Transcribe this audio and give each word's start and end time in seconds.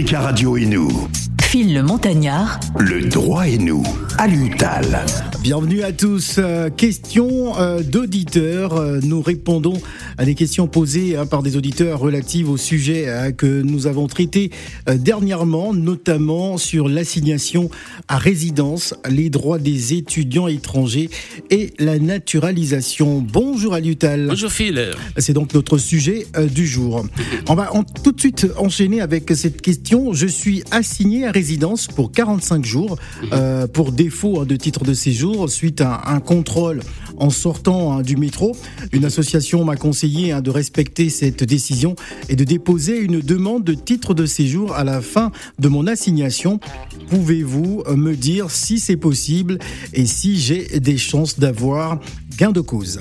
Africa 0.00 0.20
Radio 0.20 0.56
et 0.56 0.64
nous. 0.64 0.88
Phil 1.42 1.74
le 1.74 1.82
Montagnard. 1.82 2.58
Le 2.78 3.02
droit 3.02 3.46
et 3.46 3.58
nous. 3.58 3.82
À 4.16 4.26
l'UTAL. 4.26 5.04
Bienvenue 5.42 5.82
à 5.82 5.92
tous. 5.92 6.36
Euh, 6.36 6.68
questions 6.68 7.58
euh, 7.58 7.82
d'auditeurs. 7.82 8.74
Euh, 8.74 9.00
nous 9.02 9.22
répondons 9.22 9.80
à 10.18 10.26
des 10.26 10.34
questions 10.34 10.66
posées 10.66 11.16
hein, 11.16 11.24
par 11.24 11.42
des 11.42 11.56
auditeurs 11.56 11.98
relatives 11.98 12.50
au 12.50 12.58
sujet 12.58 13.06
que 13.38 13.62
nous 13.62 13.86
avons 13.86 14.06
traité 14.06 14.50
dernièrement, 14.86 15.72
notamment 15.72 16.58
sur 16.58 16.90
l'assignation 16.90 17.70
à 18.06 18.18
résidence, 18.18 18.94
les 19.08 19.30
droits 19.30 19.58
des 19.58 19.94
étudiants 19.94 20.46
étrangers 20.46 21.08
et 21.48 21.72
la 21.78 21.98
naturalisation. 21.98 23.20
Bonjour 23.20 23.72
à 23.72 23.80
l'UTAL. 23.80 24.26
Bonjour 24.28 24.52
Phil. 24.52 24.90
C'est 25.16 25.32
donc 25.32 25.54
notre 25.54 25.78
sujet 25.78 26.26
du 26.52 26.66
jour. 26.66 27.06
On 27.48 27.54
va 27.54 27.70
tout 28.04 28.12
de 28.12 28.20
suite 28.20 28.46
enchaîner 28.58 29.00
avec 29.00 29.30
cette 29.34 29.62
question. 29.62 30.12
Je 30.12 30.26
suis 30.26 30.62
assigné 30.70 31.26
à 31.26 31.30
résidence 31.30 31.86
pour 31.86 32.12
45 32.12 32.64
jours 32.64 32.98
euh, 33.32 33.66
pour 33.66 33.92
défaut 33.92 34.40
hein, 34.40 34.44
de 34.44 34.56
titre 34.56 34.84
de 34.84 34.92
séjour 34.92 35.29
suite 35.48 35.80
à 35.80 36.02
un 36.06 36.20
contrôle 36.20 36.80
en 37.16 37.30
sortant 37.30 37.92
hein, 37.92 38.02
du 38.02 38.16
métro. 38.16 38.56
Une 38.92 39.04
association 39.04 39.64
m'a 39.64 39.76
conseillé 39.76 40.32
hein, 40.32 40.40
de 40.40 40.50
respecter 40.50 41.10
cette 41.10 41.44
décision 41.44 41.94
et 42.28 42.36
de 42.36 42.44
déposer 42.44 42.98
une 42.98 43.20
demande 43.20 43.64
de 43.64 43.74
titre 43.74 44.14
de 44.14 44.26
séjour 44.26 44.74
à 44.74 44.84
la 44.84 45.00
fin 45.00 45.30
de 45.58 45.68
mon 45.68 45.86
assignation. 45.86 46.60
Pouvez-vous 47.08 47.82
euh, 47.86 47.96
me 47.96 48.16
dire 48.16 48.50
si 48.50 48.78
c'est 48.78 48.96
possible 48.96 49.58
et 49.92 50.06
si 50.06 50.38
j'ai 50.38 50.80
des 50.80 50.98
chances 50.98 51.38
d'avoir 51.38 52.00
gain 52.36 52.52
de 52.52 52.60
cause? 52.60 53.00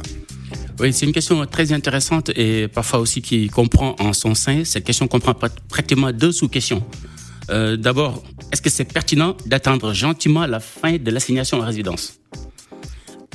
Oui, 0.79 0.93
c'est 0.93 1.05
une 1.05 1.11
question 1.11 1.45
très 1.45 1.73
intéressante 1.73 2.29
et 2.35 2.67
parfois 2.69 2.99
aussi 2.99 3.21
qui 3.21 3.49
comprend 3.49 3.95
en 3.99 4.13
son 4.13 4.33
sein. 4.33 4.63
Cette 4.63 4.85
question 4.85 5.07
comprend 5.07 5.33
pratiquement 5.67 6.11
deux 6.13 6.31
sous-questions. 6.31 6.83
Euh, 7.49 7.75
d'abord, 7.75 8.23
est-ce 8.51 8.61
que 8.61 8.69
c'est 8.69 8.85
pertinent 8.85 9.35
d'attendre 9.45 9.93
gentiment 9.93 10.45
la 10.45 10.59
fin 10.59 10.97
de 10.97 11.11
l'assignation 11.11 11.59
en 11.59 11.65
résidence? 11.65 12.18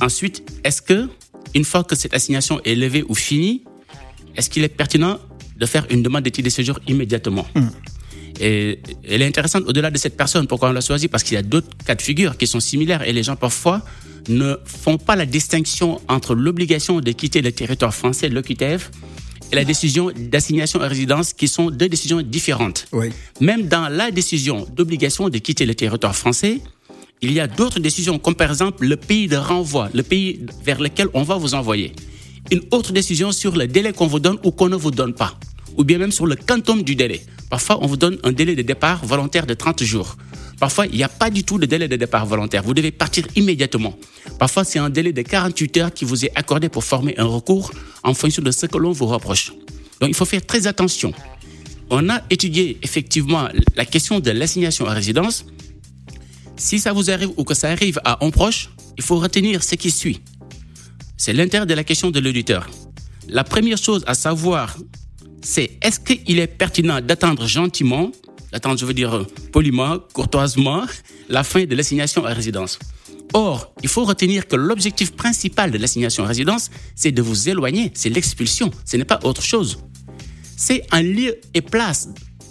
Ensuite, 0.01 0.43
est-ce 0.63 0.81
que, 0.81 1.09
une 1.53 1.63
fois 1.63 1.83
que 1.83 1.95
cette 1.95 2.13
assignation 2.13 2.61
est 2.63 2.75
levée 2.75 3.03
ou 3.07 3.15
finie, 3.15 3.63
est-ce 4.35 4.49
qu'il 4.49 4.63
est 4.63 4.69
pertinent 4.69 5.19
de 5.57 5.65
faire 5.65 5.85
une 5.89 6.03
demande 6.03 6.23
d'étude 6.23 6.45
de 6.45 6.49
séjour 6.49 6.79
immédiatement 6.87 7.47
hmm. 7.55 7.69
Et 8.41 8.79
elle 9.07 9.21
est 9.21 9.27
intéressante 9.27 9.63
au-delà 9.65 9.89
de 9.89 9.97
cette 9.97 10.17
personne. 10.17 10.45
Pourquoi 10.45 10.69
on 10.69 10.73
l'a 10.73 10.81
choisie? 10.81 11.07
Parce 11.07 11.23
qu'il 11.23 11.35
y 11.35 11.37
a 11.37 11.41
d'autres 11.41 11.69
cas 11.85 11.95
de 11.95 12.01
figure 12.01 12.37
qui 12.37 12.47
sont 12.47 12.59
similaires 12.59 13.01
et 13.03 13.13
les 13.13 13.23
gens 13.23 13.37
parfois 13.37 13.81
ne 14.27 14.57
font 14.65 14.97
pas 14.97 15.15
la 15.15 15.25
distinction 15.25 16.01
entre 16.09 16.35
l'obligation 16.35 16.99
de 16.99 17.11
quitter 17.11 17.41
le 17.41 17.51
territoire 17.51 17.93
français, 17.93 18.27
l'OQTF, 18.27 18.91
et 19.51 19.55
la 19.55 19.63
décision 19.63 20.11
d'assignation 20.15 20.81
à 20.81 20.87
résidence 20.87 21.33
qui 21.33 21.47
sont 21.47 21.69
deux 21.69 21.87
décisions 21.87 22.21
différentes. 22.21 22.87
Oui. 22.91 23.09
Même 23.39 23.67
dans 23.67 23.89
la 23.89 24.11
décision 24.11 24.65
d'obligation 24.75 25.29
de 25.29 25.37
quitter 25.37 25.65
le 25.65 25.75
territoire 25.75 26.15
français, 26.15 26.61
il 27.21 27.31
y 27.31 27.39
a 27.39 27.47
d'autres 27.47 27.79
décisions, 27.79 28.19
comme 28.19 28.35
par 28.35 28.49
exemple 28.49 28.85
le 28.85 28.97
pays 28.97 29.27
de 29.27 29.37
renvoi, 29.37 29.89
le 29.93 30.03
pays 30.03 30.45
vers 30.63 30.79
lequel 30.79 31.07
on 31.13 31.23
va 31.23 31.35
vous 31.35 31.53
envoyer. 31.53 31.93
Une 32.51 32.61
autre 32.71 32.91
décision 32.91 33.31
sur 33.31 33.55
le 33.55 33.67
délai 33.67 33.93
qu'on 33.93 34.07
vous 34.07 34.19
donne 34.19 34.37
ou 34.43 34.51
qu'on 34.51 34.69
ne 34.69 34.75
vous 34.75 34.91
donne 34.91 35.13
pas, 35.13 35.37
ou 35.77 35.83
bien 35.83 35.97
même 35.97 36.11
sur 36.11 36.27
le 36.27 36.35
quantum 36.35 36.83
du 36.83 36.95
délai. 36.95 37.21
Parfois, 37.49 37.79
on 37.81 37.87
vous 37.87 37.97
donne 37.97 38.17
un 38.23 38.31
délai 38.31 38.55
de 38.55 38.61
départ 38.61 39.05
volontaire 39.05 39.45
de 39.45 39.53
30 39.53 39.83
jours. 39.83 40.17
Parfois, 40.59 40.85
il 40.87 40.95
n'y 40.95 41.03
a 41.03 41.09
pas 41.09 41.29
du 41.29 41.43
tout 41.43 41.57
de 41.57 41.65
délai 41.65 41.87
de 41.87 41.95
départ 41.95 42.25
volontaire. 42.25 42.63
Vous 42.63 42.73
devez 42.73 42.91
partir 42.91 43.25
immédiatement. 43.35 43.97
Parfois, 44.39 44.63
c'est 44.63 44.79
un 44.79 44.89
délai 44.89 45.11
de 45.11 45.21
48 45.21 45.77
heures 45.77 45.93
qui 45.93 46.05
vous 46.05 46.25
est 46.25 46.31
accordé 46.35 46.69
pour 46.69 46.83
former 46.83 47.17
un 47.17 47.25
recours 47.25 47.71
en 48.03 48.13
fonction 48.13 48.41
de 48.41 48.51
ce 48.51 48.65
que 48.65 48.77
l'on 48.77 48.91
vous 48.91 49.05
reproche. 49.07 49.51
Donc, 49.99 50.09
il 50.09 50.15
faut 50.15 50.25
faire 50.25 50.45
très 50.45 50.67
attention. 50.67 51.13
On 51.89 52.09
a 52.09 52.21
étudié 52.29 52.77
effectivement 52.83 53.47
la 53.75 53.85
question 53.85 54.19
de 54.19 54.31
l'assignation 54.31 54.87
à 54.87 54.93
résidence. 54.93 55.45
Si 56.57 56.79
ça 56.79 56.93
vous 56.93 57.09
arrive 57.09 57.31
ou 57.37 57.43
que 57.43 57.53
ça 57.53 57.69
arrive 57.69 57.99
à 58.03 58.23
un 58.25 58.29
proche, 58.29 58.69
il 58.97 59.03
faut 59.03 59.19
retenir 59.19 59.63
ce 59.63 59.75
qui 59.75 59.91
suit. 59.91 60.21
C'est 61.17 61.33
l'intérêt 61.33 61.65
de 61.65 61.73
la 61.73 61.83
question 61.83 62.11
de 62.11 62.19
l'auditeur. 62.19 62.69
La 63.27 63.43
première 63.43 63.77
chose 63.77 64.03
à 64.07 64.13
savoir, 64.13 64.77
c'est 65.41 65.77
est-ce 65.81 65.99
qu'il 65.99 66.39
est 66.39 66.47
pertinent 66.47 67.01
d'attendre 67.01 67.45
gentiment 67.47 68.11
attends, 68.55 68.75
je 68.77 68.85
veux 68.85 68.93
dire 68.93 69.25
poliment, 69.51 69.99
courtoisement, 70.13 70.83
la 71.29 71.43
fin 71.43 71.65
de 71.65 71.75
l'assignation 71.75 72.25
à 72.25 72.33
résidence. 72.33 72.79
Or, 73.33 73.73
il 73.83 73.89
faut 73.89 74.05
retenir 74.05 74.47
que 74.47 74.55
l'objectif 74.55 75.11
principal 75.11 75.71
de 75.71 75.77
l'assignation 75.77 76.23
à 76.23 76.27
résidence, 76.27 76.69
c'est 76.95 77.11
de 77.11 77.21
vous 77.21 77.49
éloigner, 77.49 77.91
c'est 77.93 78.09
l'expulsion, 78.09 78.71
ce 78.85 78.97
n'est 78.97 79.05
pas 79.05 79.19
autre 79.23 79.41
chose. 79.41 79.79
C'est 80.55 80.83
un 80.91 81.01
lieu 81.01 81.35
et 81.53 81.61
place 81.61 82.09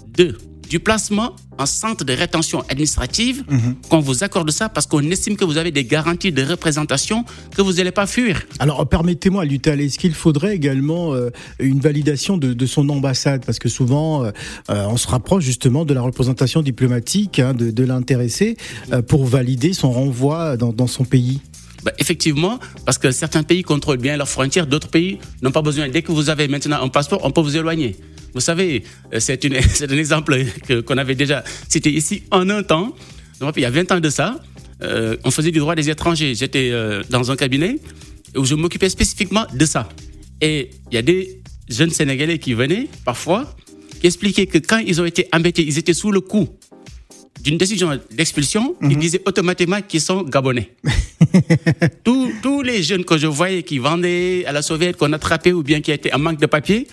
de 0.08 0.36
du 0.74 0.80
placement 0.80 1.36
en 1.56 1.66
centre 1.66 2.04
de 2.04 2.12
rétention 2.12 2.64
administrative 2.68 3.44
qu'on 3.88 4.00
vous 4.00 4.24
accorde 4.24 4.50
ça 4.50 4.68
parce 4.68 4.86
qu'on 4.86 5.08
estime 5.08 5.36
que 5.36 5.44
vous 5.44 5.56
avez 5.56 5.70
des 5.70 5.84
garanties 5.84 6.32
de 6.32 6.42
représentation 6.42 7.24
que 7.56 7.62
vous 7.62 7.74
n'allez 7.74 7.92
pas 7.92 8.08
fuir. 8.08 8.42
Alors 8.58 8.84
permettez-moi, 8.88 9.44
Lutal, 9.44 9.80
est-ce 9.80 10.00
qu'il 10.00 10.14
faudrait 10.14 10.56
également 10.56 11.14
euh, 11.14 11.30
une 11.60 11.78
validation 11.78 12.38
de, 12.38 12.66
son 12.66 12.88
ambassade? 12.88 13.44
Parce 13.46 13.60
que 13.60 13.68
souvent, 13.68 14.24
euh, 14.24 14.32
euh, 14.68 14.86
on 14.88 14.96
se 14.96 15.06
rapproche 15.06 15.44
justement 15.44 15.84
de 15.84 15.94
la 15.94 16.02
représentation 16.02 16.60
diplomatique 16.60 17.38
hein, 17.38 17.54
de, 17.54 17.84
l'intéressé 17.84 18.56
pour 19.06 19.26
valider 19.26 19.74
son 19.74 19.92
renvoi 19.92 20.56
dans, 20.56 20.72
dans 20.72 20.88
son 20.88 21.04
pays. 21.04 21.40
Bah, 21.84 21.92
effectivement, 21.98 22.58
parce 22.84 22.98
que 22.98 23.12
certains 23.12 23.44
pays 23.44 23.62
contrôlent 23.62 23.98
bien 23.98 24.16
leurs 24.16 24.28
frontières, 24.28 24.66
d'autres 24.66 24.88
pays 24.88 25.20
n'ont 25.40 25.52
pas 25.52 25.62
besoin. 25.62 25.88
Dès 25.88 26.02
que 26.02 26.10
vous 26.10 26.30
avez 26.30 26.48
maintenant 26.48 26.82
un 26.82 26.88
passeport, 26.88 27.20
on 27.22 27.30
peut 27.30 27.42
vous 27.42 27.56
éloigner. 27.56 27.94
Vous 28.34 28.40
savez, 28.40 28.82
euh, 29.12 29.20
c'est 29.20 29.44
un 29.90 29.96
exemple 29.96 30.36
qu'on 30.86 30.98
avait 30.98 31.14
déjà 31.14 31.44
cité 31.68 31.90
ici 31.90 32.24
en 32.30 32.50
un 32.50 32.62
temps. 32.62 32.94
il 33.56 33.62
y 33.62 33.64
a 33.64 33.70
20 33.70 33.92
ans 33.92 34.00
de 34.00 34.10
ça, 34.10 34.40
euh, 34.82 35.16
on 35.24 35.30
faisait 35.30 35.52
du 35.52 35.60
droit 35.60 35.74
des 35.74 35.88
étrangers. 35.88 36.34
J'étais 36.34 36.70
euh, 36.72 37.02
dans 37.10 37.30
un 37.30 37.36
cabinet 37.36 37.78
où 38.36 38.44
je 38.44 38.54
m'occupais 38.56 38.88
spécifiquement 38.88 39.46
de 39.54 39.64
ça. 39.64 39.88
Et 40.40 40.70
il 40.90 40.94
y 40.94 40.98
a 40.98 41.02
des 41.02 41.40
jeunes 41.68 41.90
Sénégalais 41.90 42.38
qui 42.38 42.54
venaient 42.54 42.88
parfois, 43.04 43.54
qui 44.00 44.08
expliquaient 44.08 44.46
que 44.46 44.58
quand 44.58 44.78
ils 44.78 45.00
ont 45.00 45.04
été 45.04 45.28
embêtés, 45.32 45.64
ils 45.64 45.78
étaient 45.78 45.94
sous 45.94 46.10
le 46.10 46.20
coup 46.20 46.48
d'une 47.44 47.58
décision 47.58 47.90
d'expulsion, 48.10 48.74
ils 48.80 48.88
mhm. 48.88 48.96
disaient 48.96 49.22
automatiquement 49.26 49.82
qu'ils 49.82 50.00
sont 50.00 50.22
gabonais. 50.22 50.70
tous, 52.04 52.32
tous 52.42 52.62
les 52.62 52.82
jeunes 52.82 53.04
que 53.04 53.18
je 53.18 53.26
voyais 53.26 53.62
qui 53.62 53.78
vendaient 53.78 54.44
à 54.46 54.52
la 54.52 54.62
Soviet, 54.62 54.94
qu'on 54.94 55.12
attrapait 55.12 55.52
ou 55.52 55.62
bien 55.62 55.82
qui 55.82 55.92
étaient 55.92 56.12
en 56.14 56.18
manque 56.18 56.40
de 56.40 56.46
papier, 56.46 56.88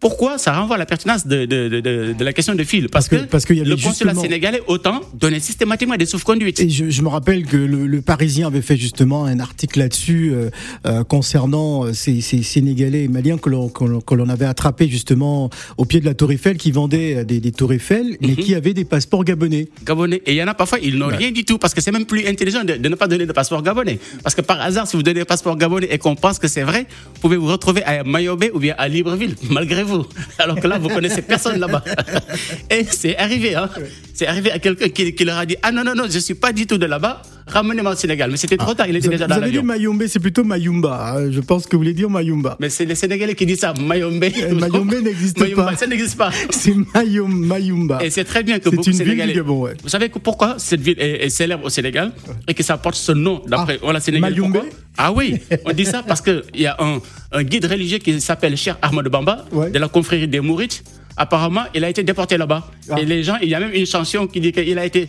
pourquoi 0.00 0.38
ça 0.38 0.52
renvoie 0.58 0.76
à 0.76 0.78
la 0.78 0.86
pertinence 0.86 1.26
de, 1.26 1.44
de, 1.44 1.68
de, 1.68 2.14
de 2.14 2.24
la 2.24 2.32
question 2.32 2.54
de 2.54 2.64
fil? 2.64 2.88
Parce, 2.88 3.08
que, 3.08 3.16
parce 3.16 3.44
que 3.44 3.52
y 3.52 3.60
le 3.60 3.76
consulat 3.76 4.14
sénégalais, 4.14 4.62
autant, 4.66 5.02
donnait 5.12 5.40
systématiquement 5.40 5.96
des 5.96 6.06
sauf-conduites. 6.06 6.58
Et 6.58 6.70
je, 6.70 6.88
je, 6.88 7.02
me 7.02 7.08
rappelle 7.08 7.44
que 7.44 7.58
le, 7.58 7.86
le, 7.86 8.00
Parisien 8.00 8.46
avait 8.46 8.62
fait 8.62 8.78
justement 8.78 9.26
un 9.26 9.38
article 9.40 9.78
là-dessus 9.78 10.32
euh, 10.32 10.48
euh, 10.86 11.04
concernant 11.04 11.84
euh, 11.84 11.92
ces, 11.92 12.22
ces, 12.22 12.42
Sénégalais 12.42 13.04
et 13.04 13.08
Maliens 13.08 13.36
que 13.36 13.50
l'on 13.50 14.28
avait 14.30 14.46
attrapés 14.46 14.88
justement 14.88 15.50
au 15.76 15.84
pied 15.84 16.00
de 16.00 16.06
la 16.06 16.14
Tour 16.14 16.32
Eiffel, 16.32 16.56
qui 16.56 16.70
vendaient 16.72 17.24
des, 17.26 17.38
des 17.38 17.52
Tours 17.52 17.74
Eiffel, 17.74 18.16
mais 18.22 18.28
mhm. 18.28 18.36
qui 18.36 18.54
avaient 18.54 18.74
des 18.74 18.86
passeports 18.86 19.24
gabonais. 19.24 19.68
Gabonais. 19.84 20.22
Et 20.24 20.32
il 20.32 20.36
y 20.36 20.42
en 20.42 20.48
a 20.48 20.54
parfois, 20.54 20.78
ils 20.80 20.96
n'ont 20.96 21.08
rien 21.08 21.30
du 21.30 21.44
tout, 21.44 21.58
parce 21.58 21.74
que 21.74 21.82
c'est 21.82 21.92
même 21.92 22.06
plus 22.06 22.26
intelligent 22.26 22.64
de, 22.64 22.74
ne 22.74 22.94
pas 22.94 23.06
donner 23.06 23.26
de 23.26 23.32
passeport 23.32 23.62
gabonais. 23.62 23.98
Parce 24.22 24.34
que 24.34 24.40
par 24.40 24.60
hasard, 24.62 24.86
si 24.86 24.96
vous 24.96 25.02
donnez 25.02 25.20
un 25.20 25.26
passeport 25.26 25.56
gabonais 25.58 25.88
et 25.90 25.98
qu'on 25.98 26.16
pense 26.16 26.38
que 26.38 26.48
c'est 26.48 26.62
vrai, 26.62 26.86
vous 27.14 27.20
pouvez 27.20 27.36
vous 27.36 27.48
retrouver 27.48 27.82
à 27.84 28.02
Mayobé 28.02 28.50
ou 28.54 28.58
bien 28.58 28.74
à 28.78 28.88
Libreville, 28.88 29.34
malgré 29.50 29.82
vous. 29.82 29.89
Alors 30.38 30.60
que 30.60 30.66
là, 30.66 30.78
vous 30.78 30.88
connaissez 30.88 31.22
personne 31.22 31.58
là-bas. 31.58 31.82
Et 32.70 32.84
c'est 32.84 33.16
arrivé, 33.16 33.54
hein. 33.54 33.68
C'est 34.14 34.26
arrivé 34.26 34.50
à 34.50 34.58
quelqu'un 34.58 34.88
qui, 34.88 35.24
leur 35.24 35.38
a 35.38 35.46
dit 35.46 35.56
Ah 35.62 35.72
non, 35.72 35.84
non, 35.84 35.94
non, 35.94 36.04
je 36.08 36.14
ne 36.14 36.20
suis 36.20 36.34
pas 36.34 36.52
du 36.52 36.66
tout 36.66 36.78
de 36.78 36.86
là-bas, 36.86 37.22
ramenez-moi 37.50 37.92
au 37.92 37.96
Sénégal. 37.96 38.30
Mais 38.30 38.36
c'était 38.36 38.56
trop 38.56 38.74
tard, 38.74 38.86
il 38.88 38.96
était 38.96 39.08
déjà 39.08 39.26
dans 39.26 39.36
l'avion. 39.36 39.62
Vous 39.62 39.70
avez 39.70 39.78
dit 39.78 39.84
Mayombe, 39.84 40.02
c'est 40.06 40.18
plutôt 40.20 40.44
Mayumba. 40.44 41.14
Hein. 41.16 41.30
Je 41.30 41.40
pense 41.40 41.66
que 41.66 41.72
vous 41.76 41.80
voulez 41.80 41.92
dire 41.94 42.08
Mayumba. 42.10 42.56
Mais 42.60 42.70
c'est 42.70 42.84
les 42.84 42.94
Sénégalais 42.94 43.34
qui 43.34 43.46
disent 43.46 43.60
ça, 43.60 43.74
Mayombe. 43.80 44.22
Eh, 44.22 44.54
Mayombe 44.54 44.94
n'existe 45.02 45.54
pas. 45.54 45.76
Ça 45.76 45.86
n'existe 45.86 46.16
pas. 46.16 46.30
C'est 46.50 46.74
Mayumba. 46.94 47.98
Et 48.02 48.10
c'est 48.10 48.24
très 48.24 48.42
bien 48.42 48.58
que 48.58 48.68
beaucoup 48.68 48.90
de 48.90 48.94
Sénégalais. 48.94 49.32
Gabon, 49.34 49.62
ouais. 49.62 49.74
Vous 49.82 49.88
savez 49.88 50.08
pourquoi 50.08 50.56
cette 50.58 50.80
ville 50.80 50.96
est, 50.98 51.28
célèbre 51.30 51.64
au 51.66 51.70
Sénégal 51.70 52.12
et 52.46 52.54
que 52.54 52.62
ça 52.62 52.76
porte 52.76 52.96
ce 52.96 53.12
nom 53.12 53.42
d'après 53.46 53.74
ah, 53.76 53.82
voilà, 53.82 54.00
Sénégal? 54.00 54.32
Mayombe 54.32 54.62
Ah 54.96 55.12
oui, 55.12 55.36
on 55.64 55.72
dit 55.72 55.84
ça 55.84 56.02
parce 56.06 56.20
qu'il 56.20 56.42
y 56.54 56.66
a 56.66 56.76
un, 56.78 57.00
un, 57.32 57.42
guide 57.42 57.66
religieux 57.66 57.98
qui 57.98 58.20
s'appelle 58.20 58.56
Cher 58.56 58.78
Ahmed 58.82 59.06
Bamba 59.08 59.44
de 59.52 59.78
la 59.78 59.88
confrérie 59.88 60.28
des 60.28 60.40
Mourites 60.40 60.82
apparemment, 61.16 61.64
il 61.74 61.84
a 61.84 61.88
été 61.90 62.02
déporté 62.02 62.36
là-bas. 62.36 62.66
Ah. 62.88 63.00
Et 63.00 63.04
les 63.04 63.22
gens, 63.22 63.36
il 63.42 63.48
y 63.48 63.54
a 63.54 63.60
même 63.60 63.72
une 63.74 63.86
chanson 63.86 64.26
qui 64.26 64.40
dit 64.40 64.52
qu'il 64.52 64.78
a 64.78 64.84
été 64.84 65.08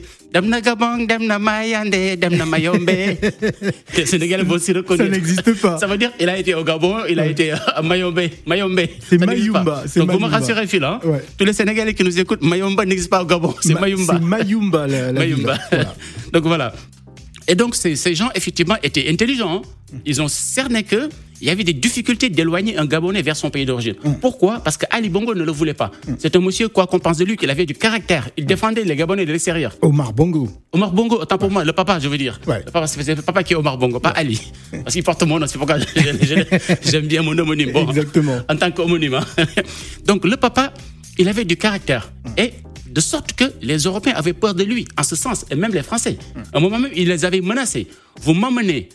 Mayande, 1.40 1.96
Mayombe. 2.48 2.90
Aussi 4.52 4.72
reconnaître. 4.74 5.12
Ça 5.12 5.18
n'existe 5.18 5.62
pas. 5.62 5.78
Ça 5.78 5.88
veut 5.88 5.98
dire 5.98 6.12
il 6.20 6.30
a 6.30 6.38
été 6.38 6.54
au 6.56 6.64
Gabon, 6.64 7.00
il 7.10 7.20
a 7.20 7.26
été 7.26 7.52
à 7.52 7.82
Mayombe. 7.82 8.22
Mayombe. 8.46 8.82
C'est 9.08 9.18
Mayumba. 9.18 9.84
Donc, 9.96 10.12
vous 10.12 10.20
me 10.20 10.28
rassurez, 10.28 10.68
Phil. 10.68 10.84
Hein? 10.84 11.00
Tous 11.38 11.46
les 11.46 11.54
Sénégalais 11.54 11.94
qui 11.94 12.04
nous 12.04 12.18
écoutent, 12.20 12.44
Mayomba 12.44 12.86
n'existe 12.86 13.10
pas 13.10 13.22
au 13.22 13.26
Gabon. 13.26 13.54
C'est 13.62 13.80
Mayumba. 13.80 14.14
C'est 14.14 14.24
Mayumba, 14.24 14.88
la, 14.88 15.12
Mayumba. 15.14 15.58
Donc 16.34 16.44
voilà. 16.44 16.74
Et 17.52 17.56
donc, 17.56 17.76
ces, 17.76 17.98
ces 17.98 18.16
gens, 18.16 18.30
effectivement, 18.34 18.78
étaient 18.82 19.08
intelligents. 19.10 19.62
hein. 19.94 19.98
Ils 20.06 20.22
ont 20.22 20.30
cerné 20.30 20.84
que 20.84 21.10
il 21.42 21.48
y 21.48 21.50
avait 21.50 21.64
des 21.66 21.74
difficultés 21.74 22.30
d'éloigner 22.30 22.78
un 22.78 22.86
Gabonais 22.86 23.24
vers 23.24 23.36
son 23.36 23.50
pays 23.50 23.66
d'origine. 23.66 23.96
Pourquoi? 24.22 24.54
Parce 24.64 24.78
que 24.78 24.86
Ali 24.92 25.10
Bongo 25.10 25.34
ne 25.34 25.44
le 25.44 25.52
voulait 25.52 25.74
pas. 25.74 25.90
C'est 26.20 26.36
un 26.36 26.40
monsieur, 26.40 26.68
quoi 26.70 26.86
qu'on 26.88 27.00
pense 27.00 27.18
de 27.18 27.26
lui, 27.26 27.36
qu'il 27.36 27.50
avait 27.50 27.66
du 27.66 27.74
caractère. 27.74 28.30
Il 28.38 28.46
défendait 28.46 28.84
les 28.86 28.96
Gabonais 28.96 29.26
de 29.26 29.32
l'extérieur. 29.34 29.76
Omar 29.82 30.14
Bongo. 30.14 30.48
Omar 30.72 30.92
Bongo, 30.94 31.16
autant 31.20 31.38
pour 31.40 31.50
moi, 31.52 31.66
le 31.66 31.74
papa, 31.74 32.00
je 32.00 32.08
veux 32.08 32.18
dire. 32.26 32.40
Ouais. 32.48 32.62
Le 32.66 32.72
papa, 32.72 32.86
c'est 32.88 33.16
le 33.16 33.22
papa 33.24 33.42
qui 33.44 33.54
est 33.54 33.56
Omar 33.58 33.78
Bongo, 33.80 34.00
pas 34.00 34.10
Ali. 34.12 34.40
Parce 34.84 34.94
qu'il 34.94 35.04
porte 35.04 35.24
mon 35.24 35.40
nom, 35.40 35.48
c'est 35.48 35.58
pourquoi 35.58 35.78
j'aime 36.84 37.08
bien 37.08 37.22
mon 37.24 37.38
homonyme. 37.38 37.72
Bon, 37.72 37.88
Exactement. 37.90 38.38
En 38.48 38.56
tant 38.56 38.72
qu'homonyme. 38.72 39.16
hein. 39.16 39.26
Donc, 40.06 40.24
le 40.26 40.38
papa, 40.38 40.74
il 41.18 41.28
avait 41.28 41.44
du 41.46 41.58
caractère. 41.58 42.12
Et 42.38 42.54
de 42.92 43.02
sorte 43.02 43.34
que 43.34 43.46
les 43.62 43.78
Européens 43.78 44.14
avaient 44.16 44.34
peur 44.34 44.54
de 44.54 44.64
lui, 44.64 44.86
en 44.98 45.04
ce 45.04 45.16
sens, 45.16 45.46
et 45.50 45.56
même 45.56 45.74
les 45.74 45.84
Français. 45.84 46.18
À 46.54 46.58
un 46.58 46.60
moment 46.62 46.80
même, 46.80 46.92
il 46.96 47.08
les 47.08 47.26
avait 47.26 47.42
menacés. 47.42 47.88
Vous 48.22 48.34
m'emmenez 48.34 48.90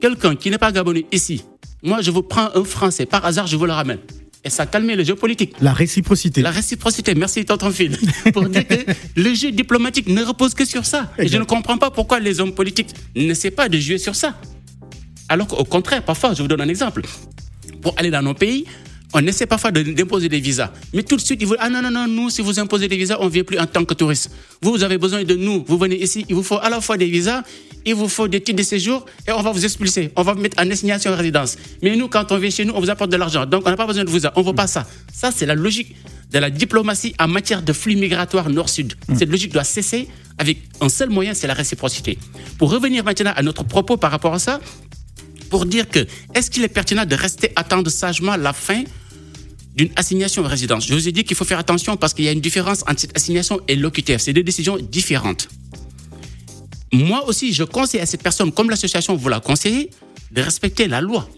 quelqu'un 0.00 0.36
qui 0.36 0.50
n'est 0.50 0.58
pas 0.58 0.72
gabonais 0.72 1.06
ici. 1.12 1.44
Moi, 1.82 2.00
je 2.00 2.10
vous 2.10 2.22
prends 2.22 2.50
un 2.54 2.64
Français. 2.64 3.06
Par 3.06 3.24
hasard, 3.24 3.46
je 3.46 3.56
vous 3.56 3.66
le 3.66 3.72
ramène. 3.72 3.98
Et 4.44 4.50
ça 4.50 4.66
calmait 4.66 4.96
le 4.96 5.04
jeu 5.04 5.14
politique. 5.14 5.54
La 5.60 5.72
réciprocité. 5.72 6.42
La 6.42 6.50
réciprocité, 6.50 7.14
merci 7.14 7.44
tonton 7.44 7.70
Phil, 7.70 7.96
pour 8.32 8.48
dire 8.48 8.66
que 8.66 8.74
le 9.16 9.34
jeu 9.34 9.52
diplomatique 9.52 10.08
ne 10.08 10.22
repose 10.24 10.54
que 10.54 10.64
sur 10.64 10.84
ça. 10.84 11.12
Et 11.18 11.28
je 11.28 11.38
ne 11.38 11.44
comprends 11.44 11.78
pas 11.78 11.90
pourquoi 11.90 12.18
les 12.18 12.40
hommes 12.40 12.52
politiques 12.52 12.90
n'essaient 13.14 13.52
pas 13.52 13.68
de 13.68 13.78
jouer 13.78 13.98
sur 13.98 14.16
ça. 14.16 14.36
Alors 15.28 15.46
qu'au 15.46 15.64
contraire, 15.64 16.04
parfois, 16.04 16.34
je 16.34 16.42
vous 16.42 16.48
donne 16.48 16.60
un 16.60 16.68
exemple. 16.68 17.02
Pour 17.80 17.94
aller 17.98 18.10
dans 18.10 18.22
nos 18.22 18.34
pays, 18.34 18.66
on 19.14 19.26
essaie 19.26 19.46
parfois 19.46 19.70
d'imposer 19.70 20.28
des 20.28 20.40
visas. 20.40 20.72
Mais 20.92 21.02
tout 21.02 21.16
de 21.16 21.20
suite, 21.20 21.40
ils 21.40 21.46
vous 21.46 21.54
disent, 21.54 21.64
ah 21.64 21.70
non, 21.70 21.82
non, 21.82 21.90
non, 21.90 22.08
nous, 22.08 22.30
si 22.30 22.40
vous 22.42 22.58
imposez 22.58 22.88
des 22.88 22.96
visas, 22.96 23.16
on 23.20 23.26
ne 23.26 23.30
vient 23.30 23.44
plus 23.44 23.58
en 23.58 23.66
tant 23.66 23.84
que 23.84 23.94
touriste. 23.94 24.30
Vous, 24.60 24.72
vous 24.72 24.82
avez 24.82 24.98
besoin 24.98 25.24
de 25.24 25.34
nous. 25.34 25.64
Vous 25.66 25.76
venez 25.76 26.02
ici, 26.02 26.24
il 26.28 26.34
vous 26.34 26.42
faut 26.42 26.58
à 26.58 26.70
la 26.70 26.80
fois 26.80 26.96
des 26.96 27.06
visas, 27.06 27.42
il 27.84 27.94
vous 27.94 28.08
faut 28.08 28.28
des 28.28 28.40
titres 28.40 28.58
de 28.58 28.62
séjour, 28.62 29.04
et 29.26 29.32
on 29.32 29.42
va 29.42 29.52
vous 29.52 29.64
expulser. 29.64 30.10
On 30.16 30.22
va 30.22 30.32
vous 30.32 30.40
mettre 30.40 30.62
en 30.62 30.70
assignation 30.70 31.10
de 31.10 31.16
résidence. 31.16 31.56
Mais 31.82 31.94
nous, 31.96 32.08
quand 32.08 32.32
on 32.32 32.38
vient 32.38 32.50
chez 32.50 32.64
nous, 32.64 32.72
on 32.74 32.80
vous 32.80 32.90
apporte 32.90 33.10
de 33.10 33.16
l'argent. 33.16 33.44
Donc, 33.44 33.62
on 33.66 33.70
n'a 33.70 33.76
pas 33.76 33.86
besoin 33.86 34.04
de 34.04 34.10
visa. 34.10 34.32
On 34.36 34.40
ne 34.40 34.46
veut 34.46 34.54
pas 34.54 34.66
ça. 34.66 34.86
Ça, 35.12 35.30
c'est 35.34 35.46
la 35.46 35.54
logique 35.54 35.94
de 36.32 36.38
la 36.38 36.48
diplomatie 36.48 37.14
en 37.18 37.28
matière 37.28 37.62
de 37.62 37.72
flux 37.72 37.96
migratoires 37.96 38.48
nord-sud. 38.48 38.94
Cette 39.16 39.28
logique 39.28 39.52
doit 39.52 39.64
cesser 39.64 40.08
avec 40.38 40.58
un 40.80 40.88
seul 40.88 41.10
moyen, 41.10 41.34
c'est 41.34 41.46
la 41.46 41.54
réciprocité. 41.54 42.18
Pour 42.58 42.70
revenir 42.70 43.04
maintenant 43.04 43.32
à 43.36 43.42
notre 43.42 43.64
propos 43.64 43.98
par 43.98 44.10
rapport 44.10 44.32
à 44.32 44.38
ça, 44.38 44.60
pour 45.50 45.66
dire 45.66 45.86
que 45.88 46.06
est-ce 46.34 46.50
qu'il 46.50 46.64
est 46.64 46.68
pertinent 46.68 47.04
de 47.04 47.14
rester 47.14 47.52
attendre 47.56 47.90
sagement 47.90 48.36
la 48.36 48.54
fin 48.54 48.84
d'une 49.74 49.90
assignation 49.96 50.42
de 50.42 50.48
résidence 50.48 50.86
Je 50.86 50.94
vous 50.94 51.08
ai 51.08 51.12
dit 51.12 51.24
qu'il 51.24 51.36
faut 51.36 51.44
faire 51.44 51.58
attention 51.58 51.96
parce 51.96 52.14
qu'il 52.14 52.24
y 52.24 52.28
a 52.28 52.32
une 52.32 52.40
différence 52.40 52.82
entre 52.82 53.00
cette 53.00 53.16
assignation 53.16 53.60
et 53.68 53.76
l'OQTF. 53.76 54.20
C'est 54.20 54.32
deux 54.32 54.42
décisions 54.42 54.76
différentes. 54.78 55.48
Moi 56.92 57.26
aussi, 57.26 57.52
je 57.52 57.64
conseille 57.64 58.00
à 58.00 58.06
cette 58.06 58.22
personne, 58.22 58.52
comme 58.52 58.68
l'association 58.68 59.16
vous 59.16 59.28
l'a 59.28 59.40
conseillé, 59.40 59.90
de 60.30 60.42
respecter 60.42 60.88
la 60.88 61.00
loi. 61.00 61.28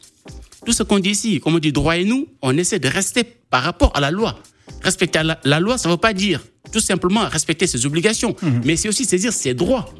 Tout 0.66 0.72
ce 0.72 0.82
qu'on 0.82 0.98
dit 0.98 1.10
ici, 1.10 1.40
comme 1.40 1.54
on 1.54 1.58
dit 1.58 1.72
droit 1.72 1.96
et 1.96 2.04
nous, 2.04 2.26
on 2.42 2.56
essaie 2.56 2.78
de 2.78 2.88
rester 2.88 3.22
par 3.22 3.62
rapport 3.62 3.92
à 3.94 4.00
la 4.00 4.10
loi. 4.10 4.38
Respecter 4.82 5.22
la, 5.22 5.38
la 5.44 5.60
loi, 5.60 5.78
ça 5.78 5.88
ne 5.88 5.94
veut 5.94 6.00
pas 6.00 6.12
dire 6.12 6.40
tout 6.72 6.80
simplement 6.80 7.28
respecter 7.28 7.68
ses 7.68 7.86
obligations, 7.86 8.34
mais 8.64 8.74
c'est 8.76 8.88
aussi 8.88 9.04
saisir 9.04 9.32
ses 9.32 9.54
droits. 9.54 9.94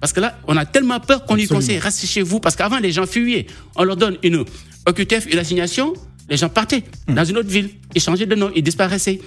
Parce 0.00 0.12
que 0.12 0.20
là, 0.20 0.38
on 0.48 0.56
a 0.56 0.66
tellement 0.66 0.98
peur 1.00 1.24
qu'on 1.24 1.34
lui 1.34 1.46
conseille 1.46 1.78
restez 1.78 2.06
chez 2.06 2.22
vous. 2.22 2.40
Parce 2.40 2.56
qu'avant, 2.56 2.78
les 2.78 2.92
gens 2.92 3.06
fuyaient. 3.06 3.46
On 3.76 3.84
leur 3.84 3.96
donne 3.96 4.16
une 4.22 4.44
OQTF, 4.86 5.26
une 5.32 5.38
assignation, 5.38 5.92
les 6.28 6.36
gens 6.36 6.48
partaient 6.48 6.84
dans 7.06 7.24
une 7.24 7.38
autre 7.38 7.48
ville. 7.48 7.70
Ils 7.94 8.02
changeaient 8.02 8.26
de 8.26 8.34
nom, 8.34 8.50
ils 8.54 8.62
disparaissaient. 8.62 9.20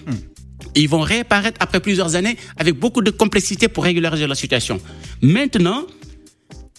Ils 0.75 0.88
vont 0.88 1.01
réapparaître 1.01 1.57
après 1.59 1.80
plusieurs 1.80 2.15
années 2.15 2.38
avec 2.57 2.75
beaucoup 2.75 3.01
de 3.01 3.12
complexité 3.12 3.68
pour 3.68 3.83
régulariser 3.83 4.27
la 4.27 4.36
situation. 4.36 4.80
Maintenant, 5.21 5.86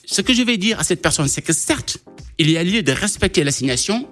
ce 0.04 0.20
que 0.20 0.32
je 0.32 0.42
vais 0.42 0.56
dire 0.56 0.78
à 0.78 0.84
cette 0.84 1.02
personne, 1.02 1.28
c'est 1.28 1.42
que 1.42 1.52
certes, 1.52 1.98
il 2.38 2.50
y 2.50 2.56
a 2.56 2.64
lieu 2.64 2.82
de 2.82 2.92
respecter 2.92 3.44
l'assignation, 3.44 4.08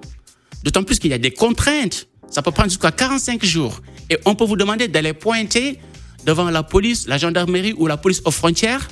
d'autant 0.64 0.82
plus 0.82 0.98
qu'il 0.98 1.10
y 1.10 1.14
a 1.14 1.18
des 1.18 1.30
contraintes. 1.30 2.08
Ça 2.30 2.42
peut 2.42 2.50
prendre 2.50 2.68
jusqu'à 2.68 2.92
45 2.92 3.44
jours. 3.44 3.80
Et 4.08 4.18
on 4.24 4.34
peut 4.34 4.44
vous 4.44 4.56
demander 4.56 4.88
d'aller 4.88 5.12
pointer 5.12 5.78
devant 6.26 6.50
la 6.50 6.62
police, 6.62 7.06
la 7.06 7.18
gendarmerie 7.18 7.74
ou 7.76 7.86
la 7.86 7.96
police 7.96 8.22
aux 8.24 8.30
frontières 8.30 8.88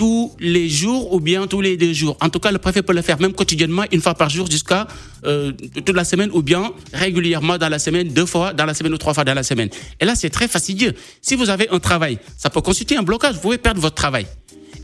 tous 0.00 0.32
les 0.40 0.66
jours 0.70 1.12
ou 1.12 1.20
bien 1.20 1.46
tous 1.46 1.60
les 1.60 1.76
deux 1.76 1.92
jours. 1.92 2.16
En 2.22 2.30
tout 2.30 2.38
cas, 2.38 2.50
le 2.50 2.56
préfet 2.56 2.80
peut 2.80 2.94
le 2.94 3.02
faire 3.02 3.20
même 3.20 3.34
quotidiennement, 3.34 3.82
une 3.92 4.00
fois 4.00 4.14
par 4.14 4.30
jour 4.30 4.50
jusqu'à 4.50 4.88
euh, 5.26 5.52
toute 5.52 5.94
la 5.94 6.04
semaine 6.04 6.30
ou 6.32 6.40
bien 6.40 6.72
régulièrement 6.94 7.58
dans 7.58 7.68
la 7.68 7.78
semaine, 7.78 8.08
deux 8.08 8.24
fois 8.24 8.54
dans 8.54 8.64
la 8.64 8.72
semaine 8.72 8.94
ou 8.94 8.96
trois 8.96 9.12
fois 9.12 9.24
dans 9.26 9.34
la 9.34 9.42
semaine. 9.42 9.68
Et 10.00 10.06
là, 10.06 10.14
c'est 10.14 10.30
très 10.30 10.48
fastidieux. 10.48 10.94
Si 11.20 11.34
vous 11.34 11.50
avez 11.50 11.68
un 11.68 11.78
travail, 11.80 12.18
ça 12.38 12.48
peut 12.48 12.62
constituer 12.62 12.96
un 12.96 13.02
blocage. 13.02 13.34
Vous 13.34 13.42
pouvez 13.42 13.58
perdre 13.58 13.78
votre 13.78 13.94
travail. 13.94 14.26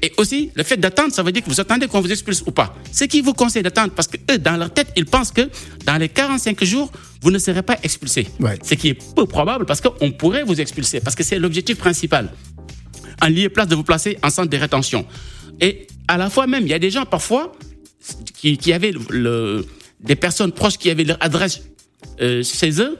Et 0.02 0.12
aussi, 0.18 0.50
le 0.54 0.62
fait 0.64 0.76
d'attendre, 0.76 1.14
ça 1.14 1.22
veut 1.22 1.32
dire 1.32 1.42
que 1.42 1.48
vous 1.48 1.62
attendez 1.62 1.86
qu'on 1.86 2.02
vous 2.02 2.12
expulse 2.12 2.42
ou 2.46 2.50
pas. 2.50 2.76
Ce 2.92 3.04
qui 3.04 3.22
vous 3.22 3.32
conseille 3.32 3.62
d'attendre, 3.62 3.92
parce 3.96 4.08
que 4.08 4.18
eux, 4.30 4.36
dans 4.36 4.58
leur 4.58 4.70
tête, 4.70 4.88
ils 4.96 5.06
pensent 5.06 5.32
que 5.32 5.48
dans 5.86 5.96
les 5.96 6.10
45 6.10 6.62
jours, 6.62 6.92
vous 7.22 7.30
ne 7.30 7.38
serez 7.38 7.62
pas 7.62 7.78
expulsé. 7.82 8.26
Ouais. 8.38 8.58
Ce 8.62 8.74
qui 8.74 8.88
est 8.88 9.14
peu 9.14 9.24
probable 9.24 9.64
parce 9.64 9.80
qu'on 9.80 10.12
pourrait 10.12 10.44
vous 10.44 10.60
expulser, 10.60 11.00
parce 11.00 11.16
que 11.16 11.22
c'est 11.22 11.38
l'objectif 11.38 11.78
principal 11.78 12.28
en 13.22 13.28
lieu 13.28 13.42
et 13.44 13.48
place 13.48 13.68
de 13.68 13.74
vous 13.74 13.84
placer 13.84 14.18
en 14.22 14.30
centre 14.30 14.50
de 14.50 14.56
rétention. 14.56 15.06
Et 15.60 15.86
à 16.08 16.16
la 16.16 16.28
fois 16.30 16.46
même, 16.46 16.62
il 16.64 16.68
y 16.68 16.74
a 16.74 16.78
des 16.78 16.90
gens 16.90 17.04
parfois 17.06 17.52
qui, 18.34 18.56
qui 18.58 18.72
avaient 18.72 18.92
le, 18.92 19.00
le- 19.10 19.66
des 20.00 20.16
personnes 20.16 20.52
proches 20.52 20.76
qui 20.78 20.90
avaient 20.90 21.04
leur 21.04 21.16
adresse 21.20 21.62
euh, 22.20 22.42
chez 22.42 22.80
eux. 22.80 22.98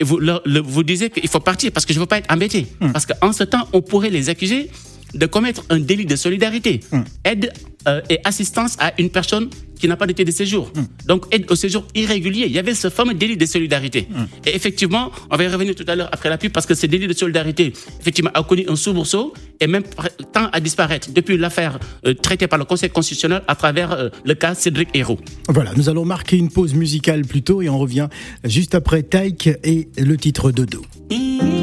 Et 0.00 0.04
vous, 0.04 0.18
leur- 0.18 0.42
le- 0.44 0.60
vous 0.60 0.82
disiez 0.82 1.10
qu'il 1.10 1.28
faut 1.28 1.40
partir 1.40 1.72
parce 1.72 1.86
que 1.86 1.92
je 1.92 1.98
ne 1.98 2.02
veux 2.02 2.08
pas 2.08 2.18
être 2.18 2.30
embêté. 2.32 2.66
Parce 2.92 3.06
qu'en 3.06 3.32
ce 3.32 3.44
temps, 3.44 3.66
on 3.72 3.80
pourrait 3.82 4.10
les 4.10 4.28
accuser 4.28 4.70
de 5.14 5.26
commettre 5.26 5.64
un 5.70 5.80
délit 5.80 6.06
de 6.06 6.16
solidarité. 6.16 6.80
Aide 7.24 7.52
euh, 7.88 8.00
et 8.08 8.18
assistance 8.24 8.76
à 8.78 8.92
une 8.98 9.10
personne 9.10 9.48
qui 9.82 9.88
n'a 9.88 9.96
pas 9.96 10.06
de 10.06 10.12
titre 10.12 10.30
de 10.30 10.36
séjour. 10.36 10.70
Donc, 11.06 11.26
aide 11.32 11.50
au 11.50 11.56
séjour 11.56 11.84
irrégulier. 11.96 12.44
Il 12.46 12.52
y 12.52 12.58
avait 12.60 12.74
ce 12.74 12.88
fameux 12.88 13.14
délit 13.14 13.36
de 13.36 13.46
solidarité. 13.46 14.06
Et 14.46 14.54
effectivement, 14.54 15.10
on 15.28 15.36
va 15.36 15.42
y 15.42 15.48
revenir 15.48 15.74
tout 15.74 15.84
à 15.88 15.96
l'heure 15.96 16.08
après 16.12 16.28
la 16.28 16.38
pub 16.38 16.52
parce 16.52 16.66
que 16.66 16.74
ce 16.74 16.86
délit 16.86 17.08
de 17.08 17.12
solidarité, 17.12 17.72
effectivement, 18.00 18.30
a 18.32 18.44
connu 18.44 18.64
un 18.68 18.76
soubresaut 18.76 19.34
et 19.58 19.66
même 19.66 19.82
tend 20.32 20.48
à 20.52 20.60
disparaître 20.60 21.10
depuis 21.12 21.36
l'affaire 21.36 21.80
euh, 22.06 22.14
traitée 22.14 22.46
par 22.46 22.60
le 22.60 22.64
Conseil 22.64 22.90
constitutionnel 22.90 23.42
à 23.48 23.56
travers 23.56 23.90
euh, 23.90 24.08
le 24.24 24.34
cas 24.34 24.54
Cédric 24.54 24.90
Hérault. 24.94 25.18
Voilà, 25.48 25.72
nous 25.76 25.88
allons 25.88 26.04
marquer 26.04 26.36
une 26.36 26.50
pause 26.50 26.74
musicale 26.74 27.22
plutôt 27.22 27.60
et 27.60 27.68
on 27.68 27.78
revient 27.78 28.08
juste 28.44 28.76
après 28.76 29.02
Taïk 29.02 29.48
et 29.64 29.88
le 29.98 30.16
titre 30.16 30.52
Dodo. 30.52 30.82
Ce 31.10 31.61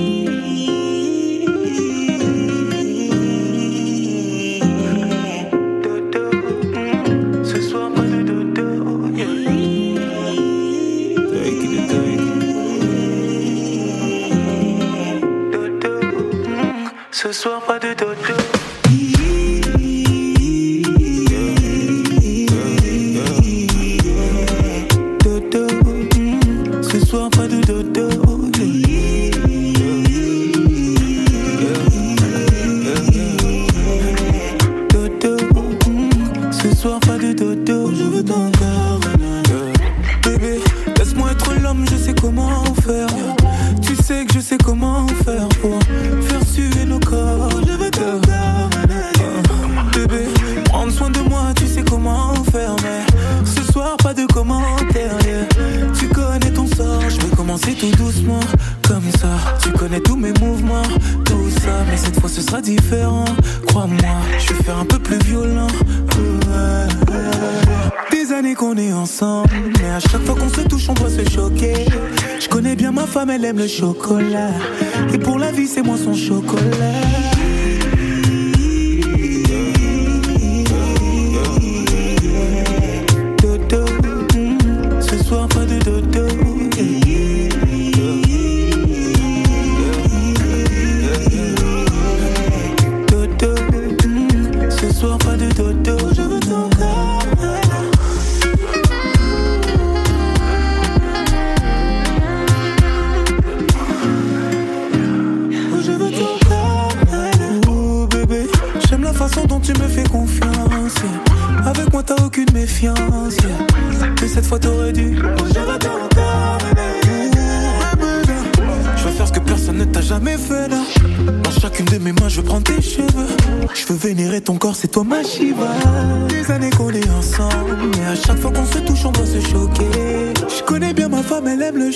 Et 75.14 75.18
pour 75.19 75.38
la 75.38 75.52
vie 75.52 75.68
c'est 75.68 75.83
moi 75.83 75.95
son 75.95 76.16
chocolat 76.16 77.29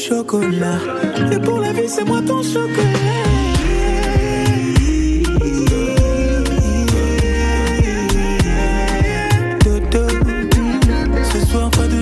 chocolat. 0.07 0.79
Et 1.31 1.39
pour 1.39 1.59
la 1.59 1.71
vie, 1.71 1.87
c'est 1.87 2.03
moi 2.03 2.21
ton 2.21 2.41
chocolat. 2.43 2.73
Ce 11.31 11.39
soir 11.49 11.69
pas 11.71 11.87
de. 11.87 12.01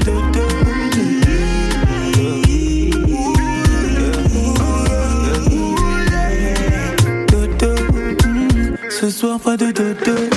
Dodo, 7.27 7.75
ce 8.89 9.10
soir 9.10 9.39
pas 9.39 9.58
de. 9.58 9.72
Dodo, 9.72 10.31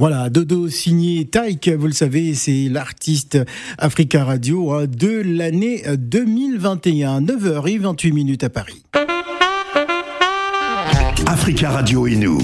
Voilà, 0.00 0.30
Dodo 0.30 0.66
signé 0.70 1.26
Taïk, 1.26 1.68
vous 1.68 1.86
le 1.86 1.92
savez, 1.92 2.32
c'est 2.32 2.70
l'artiste 2.70 3.38
Africa 3.76 4.24
Radio 4.24 4.72
hein, 4.72 4.86
de 4.86 5.20
l'année 5.22 5.82
2021, 5.94 7.20
9h28 7.20 8.12
minutes 8.14 8.42
à 8.42 8.48
Paris. 8.48 8.82
Africa 11.26 11.72
Radio 11.72 12.06
et 12.06 12.16
nous. 12.16 12.40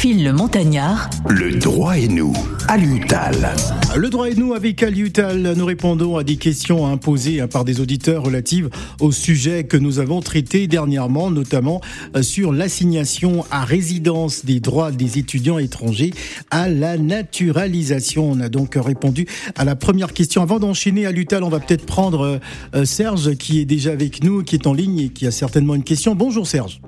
Phil 0.00 0.24
le 0.24 0.32
Montagnard, 0.32 1.10
Le 1.28 1.58
droit 1.58 1.98
et 1.98 2.08
nous. 2.08 2.32
À 2.68 2.78
l'UTAL. 2.78 3.54
Le 3.94 4.08
droit 4.08 4.30
et 4.30 4.34
nous 4.34 4.54
avec 4.54 4.82
Aliutal, 4.82 5.52
nous 5.54 5.66
répondons 5.66 6.16
à 6.16 6.24
des 6.24 6.36
questions 6.36 6.86
imposées 6.86 7.42
hein, 7.42 7.48
par 7.48 7.66
des 7.66 7.82
auditeurs 7.82 8.22
relatives 8.22 8.70
au 8.98 9.12
sujet 9.12 9.64
que 9.64 9.76
nous 9.76 9.98
avons 9.98 10.22
traité 10.22 10.68
dernièrement, 10.68 11.30
notamment 11.30 11.82
euh, 12.16 12.22
sur 12.22 12.50
l'assignation 12.50 13.44
à 13.50 13.66
résidence 13.66 14.46
des 14.46 14.58
droits 14.58 14.90
des 14.90 15.18
étudiants 15.18 15.58
étrangers 15.58 16.14
à 16.50 16.70
la 16.70 16.96
naturalisation. 16.96 18.30
On 18.30 18.40
a 18.40 18.48
donc 18.48 18.76
répondu 18.76 19.26
à 19.54 19.66
la 19.66 19.76
première 19.76 20.14
question. 20.14 20.40
Avant 20.40 20.60
d'enchaîner 20.60 21.04
à 21.04 21.12
l'UTAL, 21.12 21.44
on 21.44 21.50
va 21.50 21.60
peut-être 21.60 21.84
prendre 21.84 22.20
euh, 22.22 22.38
euh, 22.74 22.84
Serge 22.86 23.34
qui 23.34 23.60
est 23.60 23.66
déjà 23.66 23.92
avec 23.92 24.24
nous, 24.24 24.44
qui 24.44 24.54
est 24.54 24.66
en 24.66 24.72
ligne 24.72 24.98
et 24.98 25.08
qui 25.10 25.26
a 25.26 25.30
certainement 25.30 25.74
une 25.74 25.84
question. 25.84 26.14
Bonjour 26.14 26.46
Serge. 26.46 26.80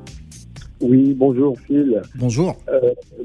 Oui, 0.83 1.15
bonjour 1.17 1.57
Phil. 1.67 2.03
Bonjour. 2.17 2.57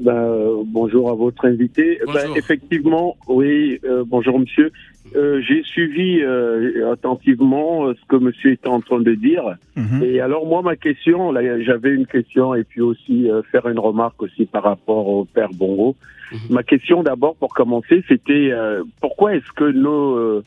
Ben, 0.00 0.12
euh, 0.14 0.62
bonjour 0.64 1.10
à 1.10 1.14
votre 1.14 1.44
invité. 1.44 1.98
Bonjour. 2.06 2.20
Ben, 2.22 2.36
effectivement, 2.36 3.16
oui, 3.26 3.80
euh, 3.84 4.04
bonjour 4.06 4.38
monsieur. 4.38 4.70
Euh, 5.16 5.40
J'ai 5.40 5.62
suivi 5.64 6.20
euh, 6.20 6.92
attentivement 6.92 7.86
euh, 7.86 7.94
ce 8.00 8.06
que 8.06 8.16
monsieur 8.16 8.52
était 8.52 8.68
en 8.68 8.80
train 8.80 9.00
de 9.00 9.14
dire. 9.14 9.56
Mhm. 9.74 10.02
Et 10.04 10.20
alors 10.20 10.46
moi, 10.46 10.62
ma 10.62 10.76
question, 10.76 11.32
là, 11.32 11.60
j'avais 11.62 11.90
une 11.90 12.06
question 12.06 12.54
et 12.54 12.62
puis 12.62 12.80
aussi 12.80 13.28
euh, 13.28 13.42
faire 13.50 13.66
une 13.68 13.78
remarque 13.78 14.22
aussi 14.22 14.46
par 14.46 14.62
rapport 14.62 15.08
au 15.08 15.24
père 15.24 15.50
Bongo. 15.52 15.96
Mhm. 16.30 16.38
Ma 16.50 16.62
question 16.62 17.02
d'abord, 17.02 17.34
pour 17.36 17.54
commencer, 17.54 18.04
c'était 18.06 18.50
euh, 18.52 18.84
pourquoi 19.00 19.34
est-ce 19.34 19.50
que 19.56 19.64
nos 19.64 20.42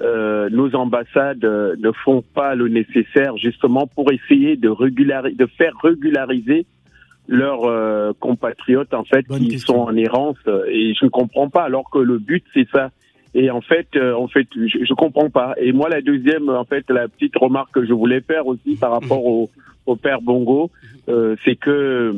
euh, 0.00 0.04
euh, 0.04 0.48
nos 0.50 0.74
ambassades 0.74 1.44
euh, 1.44 1.76
ne 1.78 1.92
font 1.92 2.22
pas 2.34 2.54
le 2.54 2.68
nécessaire 2.68 3.36
justement 3.36 3.86
pour 3.86 4.12
essayer 4.12 4.56
de 4.56 4.68
régulariser, 4.68 5.36
de 5.36 5.46
faire 5.46 5.72
régulariser 5.82 6.66
leurs 7.28 7.64
euh, 7.64 8.12
compatriotes 8.18 8.94
en 8.94 9.04
fait 9.04 9.26
Bonne 9.28 9.40
qui 9.40 9.48
question. 9.48 9.74
sont 9.74 9.80
en 9.90 9.96
errance 9.96 10.38
euh, 10.48 10.64
et 10.68 10.94
je 10.94 11.04
ne 11.04 11.10
comprends 11.10 11.48
pas 11.48 11.62
alors 11.62 11.88
que 11.90 11.98
le 11.98 12.18
but 12.18 12.44
c'est 12.52 12.68
ça 12.70 12.90
et 13.34 13.50
en 13.50 13.60
fait 13.60 13.88
euh, 13.94 14.14
en 14.14 14.28
fait 14.28 14.48
je, 14.56 14.84
je 14.84 14.94
comprends 14.94 15.30
pas 15.30 15.54
et 15.58 15.72
moi 15.72 15.88
la 15.88 16.00
deuxième 16.00 16.48
en 16.48 16.64
fait 16.64 16.88
la 16.90 17.08
petite 17.08 17.36
remarque 17.36 17.72
que 17.72 17.84
je 17.86 17.92
voulais 17.92 18.20
faire 18.20 18.46
aussi 18.46 18.76
par 18.76 18.90
rapport 18.90 19.24
au, 19.24 19.50
au 19.86 19.96
père 19.96 20.20
Bongo 20.20 20.70
euh, 21.08 21.36
c'est 21.44 21.56
que 21.56 22.16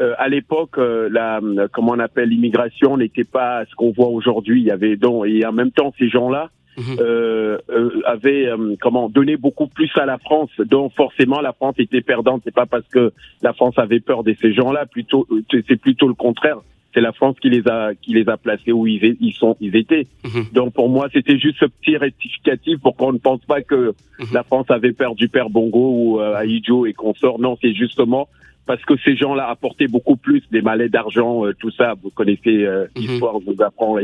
euh, 0.00 0.14
à 0.18 0.28
l'époque, 0.28 0.78
euh, 0.78 1.08
la 1.10 1.40
comment 1.72 1.92
on 1.92 1.98
appelle 1.98 2.28
l'immigration 2.28 2.96
n'était 2.96 3.24
pas 3.24 3.64
ce 3.66 3.74
qu'on 3.74 3.90
voit 3.90 4.06
aujourd'hui. 4.06 4.60
Il 4.60 4.66
y 4.66 4.70
avait 4.70 4.96
donc 4.96 5.26
et 5.26 5.44
en 5.44 5.52
même 5.52 5.72
temps 5.72 5.92
ces 5.98 6.08
gens-là 6.08 6.48
Mhm. 6.78 6.96
euh, 7.00 7.58
euh, 7.70 8.00
avaient 8.06 8.46
euh, 8.46 8.76
comment 8.80 9.08
donné 9.08 9.36
beaucoup 9.36 9.66
plus 9.66 9.90
à 9.96 10.06
la 10.06 10.18
France. 10.18 10.50
Donc 10.60 10.92
forcément 10.94 11.40
la 11.40 11.52
France 11.52 11.74
était 11.78 12.00
perdante. 12.00 12.42
C'est 12.44 12.54
pas 12.54 12.66
parce 12.66 12.86
que 12.88 13.12
la 13.42 13.52
France 13.52 13.74
avait 13.78 14.00
peur 14.00 14.22
de 14.24 14.34
ces 14.40 14.52
gens-là. 14.52 14.86
Plutôt, 14.86 15.26
euh, 15.30 15.42
c'est 15.68 15.80
plutôt 15.80 16.08
le 16.08 16.14
contraire. 16.14 16.58
C'est 16.92 17.00
la 17.00 17.12
France 17.12 17.36
qui 17.40 17.50
les 17.50 17.66
a 17.68 17.92
qui 17.94 18.14
les 18.14 18.28
a 18.28 18.36
placés 18.36 18.72
où 18.72 18.86
ils, 18.86 19.16
ils 19.20 19.32
sont 19.34 19.56
ils 19.60 19.76
étaient. 19.76 20.06
Mhm. 20.24 20.46
Donc 20.52 20.72
pour 20.74 20.88
moi 20.88 21.08
c'était 21.12 21.38
juste 21.38 21.58
ce 21.60 21.66
petit 21.66 21.96
rectificatif 21.96 22.80
pour 22.80 22.96
qu'on 22.96 23.12
ne 23.12 23.18
pense 23.18 23.40
pas 23.44 23.62
que 23.62 23.92
Mhm. 24.18 24.26
la 24.32 24.42
France 24.42 24.66
avait 24.70 24.92
perdu 24.92 25.28
Père 25.28 25.50
Bongo 25.50 25.92
ou 25.94 26.20
euh, 26.20 26.34
Aïdjo 26.34 26.86
et 26.86 26.92
consorts. 26.92 27.38
Non, 27.38 27.56
c'est 27.62 27.74
justement 27.74 28.28
parce 28.70 28.84
que 28.84 28.94
ces 29.04 29.16
gens-là 29.16 29.48
apportaient 29.48 29.88
beaucoup 29.88 30.14
plus 30.14 30.44
des 30.52 30.62
mallets 30.62 30.88
d'argent, 30.88 31.44
euh, 31.44 31.52
tout 31.58 31.72
ça. 31.72 31.94
Vous 32.00 32.10
connaissez 32.10 32.64
euh, 32.64 32.84
Mhm. 32.94 33.02
l'histoire, 33.02 33.34
je 33.44 33.50
vous 33.52 33.60
apprends. 33.62 33.96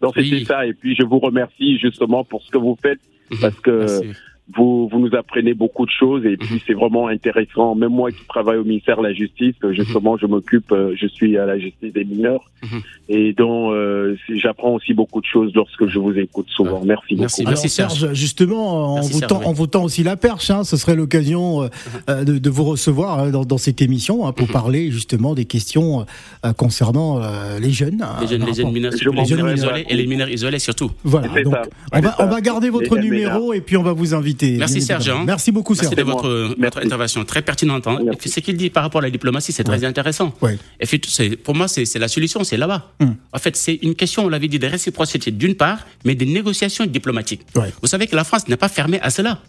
Donc 0.00 0.12
c'était 0.14 0.36
Oui. 0.36 0.44
ça. 0.44 0.64
Et 0.64 0.74
puis 0.74 0.94
je 0.94 1.02
vous 1.02 1.18
remercie 1.18 1.76
justement 1.80 2.22
pour 2.22 2.40
ce 2.42 2.50
que 2.52 2.58
vous 2.58 2.78
faites 2.80 3.00
Mhm. 3.32 3.38
parce 3.40 3.58
que 3.58 3.70
Merci. 3.70 4.12
Vous, 4.56 4.88
vous 4.90 4.98
nous 4.98 5.14
apprenez 5.16 5.54
beaucoup 5.54 5.86
de 5.86 5.90
choses 5.90 6.26
et 6.26 6.36
puis 6.36 6.62
c'est 6.66 6.74
vraiment 6.74 7.06
intéressant. 7.08 7.74
Même 7.74 7.92
moi 7.92 8.10
qui 8.10 8.24
travaille 8.28 8.58
au 8.58 8.64
ministère 8.64 8.98
de 8.98 9.04
la 9.04 9.12
Justice, 9.14 9.54
euh, 9.64 9.72
justement, 9.72 10.16
je 10.18 10.26
m'occupe, 10.26 10.72
euh, 10.72 10.94
je 11.00 11.06
suis 11.06 11.38
à 11.38 11.46
la 11.46 11.58
justice 11.58 11.92
des 11.92 12.04
mineurs 12.04 12.50
Mhm. 12.62 12.80
et 13.08 13.32
donc 13.32 13.72
euh, 13.72 14.14
j'apprends 14.36 14.74
aussi 14.74 14.94
beaucoup 14.94 15.20
de 15.20 15.26
choses 15.26 15.52
lorsque 15.54 15.86
je 15.86 15.98
vous 15.98 16.12
écoute 16.18 16.46
souvent. 16.50 16.82
Merci, 16.84 17.14
Merci. 17.16 17.44
beaucoup. 17.44 17.56
Serge, 17.68 18.12
justement, 18.14 18.92
en 18.92 18.94
Merci, 18.96 19.12
vous, 19.12 19.18
Serge, 19.20 19.28
tend- 19.30 19.38
oui. 19.40 19.46
en 19.46 19.52
vous 19.52 19.66
tend 19.66 19.84
aussi 19.84 20.02
la 20.02 20.16
perche, 20.16 20.50
hein, 20.50 20.64
ce 20.64 20.76
serait 20.76 20.94
l'occasion 20.96 21.62
euh, 21.62 21.68
euh, 22.10 22.24
de, 22.24 22.38
de 22.38 22.50
vous 22.50 22.64
recevoir 22.64 23.18
hein, 23.20 23.30
dans, 23.30 23.44
dans 23.44 23.58
cette 23.58 23.80
émission 23.80 24.26
hein, 24.26 24.32
pour 24.32 24.46
Mhm. 24.48 24.52
parler 24.52 24.90
justement 24.90 25.34
des 25.34 25.44
questions 25.44 26.04
euh, 26.44 26.52
concernant 26.52 27.20
euh, 27.22 27.58
les 27.60 27.70
jeunes. 27.70 28.02
hein, 28.02 28.16
Les 28.20 28.26
jeunes, 28.26 28.44
les 28.46 28.54
jeunes 28.54 28.72
mineurs, 28.72 28.92
les 28.92 29.24
jeunes 29.24 29.54
isolés 29.56 29.86
et 29.88 29.94
les 29.96 30.06
mineurs 30.06 30.28
isolés 30.28 30.58
surtout. 30.58 30.90
Voilà, 31.04 31.28
donc 31.42 31.54
on 31.92 32.00
va, 32.00 32.16
on 32.18 32.40
garder 32.40 32.70
votre 32.70 32.96
Les 32.96 33.02
numéro 33.02 33.52
et 33.54 33.60
puis 33.60 33.76
on 33.76 33.82
va 33.82 33.92
vous 33.92 34.14
inviter. 34.14 34.31
Merci, 34.40 34.76
bien 34.78 34.86
Serge, 34.86 35.08
hein. 35.08 35.22
Merci 35.26 35.52
beaucoup 35.52 35.72
Merci 35.74 35.84
Serge. 35.86 35.96
de 35.96 36.02
votre, 36.02 36.28
votre 36.28 36.58
Merci. 36.58 36.78
intervention 36.86 37.24
très 37.24 37.42
pertinente. 37.42 37.86
hein. 37.86 37.98
Merci. 38.02 38.08
Et 38.12 38.16
puis, 38.16 38.30
ce 38.30 38.40
qu'il 38.40 38.56
dit 38.56 38.70
par 38.70 38.82
rapport 38.82 39.00
à 39.00 39.04
la 39.04 39.10
diplomatie, 39.10 39.52
c'est 39.52 39.64
très 39.64 39.84
intéressant. 39.84 40.34
Ouais. 40.40 40.58
Et 40.80 40.86
puis, 40.86 41.00
c'est- 41.08 41.36
pour 41.36 41.54
moi, 41.54 41.68
c'est 41.68 41.84
c'est 41.84 41.98
la 41.98 42.08
solution, 42.08 42.44
c'est 42.44 42.56
là-bas. 42.56 42.92
Hum. 43.00 43.16
En 43.32 43.38
fait, 43.38 43.56
c'est 43.56 43.74
une 43.82 43.94
question, 43.94 44.24
on 44.24 44.28
l'avait 44.28 44.48
dit, 44.48 44.58
de 44.58 44.66
réciprocité 44.66 45.30
d'une 45.30 45.54
part, 45.54 45.86
mais 46.04 46.14
de 46.14 46.24
négociations 46.24 46.86
diplomatiques. 46.86 47.42
Ouais. 47.56 47.72
Vous 47.82 47.88
savez 47.88 48.06
que 48.06 48.16
la 48.16 48.24
France 48.24 48.48
n'est 48.48 48.56
pas 48.56 48.68
fermée 48.68 49.00
à 49.00 49.10
cela. 49.10 49.40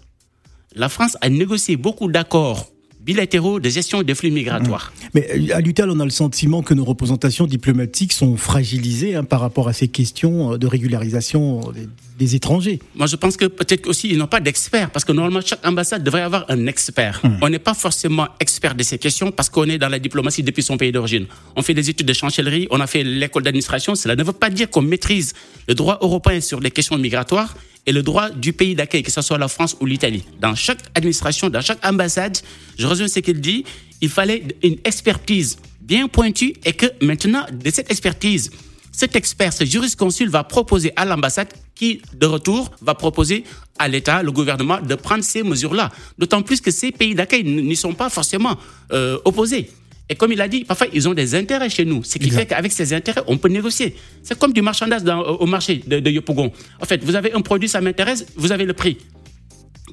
La 0.75 0.89
France 0.89 1.17
a 1.21 1.29
négocié 1.29 1.77
beaucoup 1.77 2.09
d'accords 2.09 2.67
bilatéraux 3.05 3.59
de 3.59 3.69
gestion 3.69 4.01
des 4.03 4.15
flux 4.15 4.31
migratoires. 4.31 4.93
Mais 5.13 5.27
euh, 5.35 5.55
à 5.55 5.61
l'UTAL, 5.61 5.89
on 5.89 5.99
a 5.99 6.05
le 6.05 6.09
sentiment 6.09 6.61
que 6.61 6.73
nos 6.73 6.85
représentations 6.85 7.45
diplomatiques 7.45 8.13
sont 8.13 8.37
fragilisées 8.37 9.15
hein, 9.15 9.23
par 9.23 9.41
rapport 9.41 9.67
à 9.67 9.73
ces 9.73 9.87
questions 9.87 10.53
euh, 10.53 10.57
de 10.57 10.67
régularisation 10.67 11.71
des, 11.71 11.87
des 12.17 12.35
étrangers. 12.35 12.79
Moi, 12.95 13.07
je 13.07 13.15
pense 13.15 13.37
que 13.37 13.45
peut-être 13.45 13.87
aussi 13.87 14.09
ils 14.09 14.17
n'ont 14.17 14.27
pas 14.27 14.39
d'experts, 14.39 14.89
parce 14.91 15.05
que 15.05 15.11
normalement, 15.11 15.41
chaque 15.45 15.65
ambassade 15.65 16.03
devrait 16.03 16.21
avoir 16.21 16.45
un 16.49 16.67
expert. 16.67 17.21
On 17.41 17.49
n'est 17.49 17.59
pas 17.59 17.73
forcément 17.73 18.27
expert 18.39 18.75
de 18.75 18.83
ces 18.83 18.97
questions 18.97 19.31
parce 19.31 19.49
qu'on 19.49 19.65
est 19.65 19.77
dans 19.77 19.89
la 19.89 19.99
diplomatie 19.99 20.43
depuis 20.43 20.63
son 20.63 20.77
pays 20.77 20.91
d'origine. 20.91 21.25
On 21.55 21.61
fait 21.61 21.73
des 21.73 21.89
études 21.89 22.07
de 22.07 22.13
chancellerie, 22.13 22.67
on 22.71 22.79
a 22.79 22.87
fait 22.87 23.03
l'école 23.03 23.43
d'administration. 23.43 23.95
Cela 23.95 24.15
ne 24.15 24.23
veut 24.23 24.33
pas 24.33 24.49
dire 24.49 24.69
qu'on 24.69 24.81
maîtrise 24.81 25.33
le 25.67 25.75
droit 25.75 25.97
européen 26.01 26.41
sur 26.41 26.59
les 26.59 26.71
questions 26.71 26.97
migratoires 26.97 27.55
et 27.85 27.91
le 27.91 28.01
droit 28.01 28.29
du 28.29 28.53
pays 28.53 28.75
d'accueil, 28.75 29.03
que 29.03 29.11
ce 29.11 29.21
soit 29.21 29.37
la 29.37 29.47
France 29.47 29.75
ou 29.79 29.85
l'Italie. 29.85 30.23
Dans 30.39 30.55
chaque 30.55 30.79
administration, 30.95 31.49
dans 31.49 31.61
chaque 31.61 31.85
ambassade, 31.85 32.37
je 32.77 32.87
rejoins 32.87 33.07
ce 33.07 33.19
qu'il 33.19 33.41
dit, 33.41 33.65
il 34.01 34.09
fallait 34.09 34.43
une 34.63 34.77
expertise 34.83 35.57
bien 35.81 36.07
pointue 36.07 36.53
et 36.65 36.73
que 36.73 36.85
maintenant, 37.01 37.45
de 37.51 37.69
cette 37.69 37.91
expertise, 37.91 38.51
cet 38.91 39.15
expert, 39.15 39.51
ce 39.51 39.65
jurisconsul 39.65 40.29
va 40.29 40.43
proposer 40.43 40.93
à 40.95 41.03
l'ambassade 41.03 41.47
qui, 41.73 42.01
de 42.13 42.27
retour, 42.27 42.69
va 42.81 42.93
proposer 42.93 43.43
à 43.79 43.87
l'État, 43.87 44.21
le 44.21 44.31
gouvernement, 44.31 44.79
de 44.79 44.95
prendre 44.95 45.23
ces 45.23 45.41
mesures-là. 45.41 45.91
D'autant 46.19 46.43
plus 46.43 46.61
que 46.61 46.69
ces 46.69 46.91
pays 46.91 47.15
d'accueil 47.15 47.43
n'y 47.43 47.75
sont 47.75 47.93
pas 47.93 48.09
forcément 48.09 48.55
euh, 48.91 49.17
opposés. 49.25 49.71
Et 50.09 50.15
comme 50.15 50.31
il 50.33 50.41
a 50.41 50.47
dit, 50.47 50.65
parfois, 50.65 50.87
ils 50.93 51.07
ont 51.07 51.13
des 51.13 51.33
intérêts 51.33 51.69
chez 51.69 51.85
nous. 51.85 52.03
Ce 52.03 52.17
qui 52.17 52.25
Exact. 52.25 52.39
fait 52.41 52.45
qu'avec 52.47 52.71
ces 52.71 52.93
intérêts, 52.93 53.21
on 53.27 53.37
peut 53.37 53.47
négocier. 53.49 53.95
C'est 54.21 54.37
comme 54.37 54.51
du 54.53 54.61
marchandage 54.61 55.03
dans- 55.03 55.21
au 55.21 55.45
marché 55.45 55.81
de, 55.87 55.99
de 55.99 56.09
Yopougon. 56.11 56.51
En 56.81 56.85
fait, 56.85 57.03
vous 57.03 57.15
avez 57.15 57.31
un 57.33 57.41
produit, 57.41 57.69
ça 57.69 57.79
m'intéresse, 57.81 58.25
vous 58.35 58.51
avez 58.51 58.65
le 58.65 58.73
prix. 58.73 58.97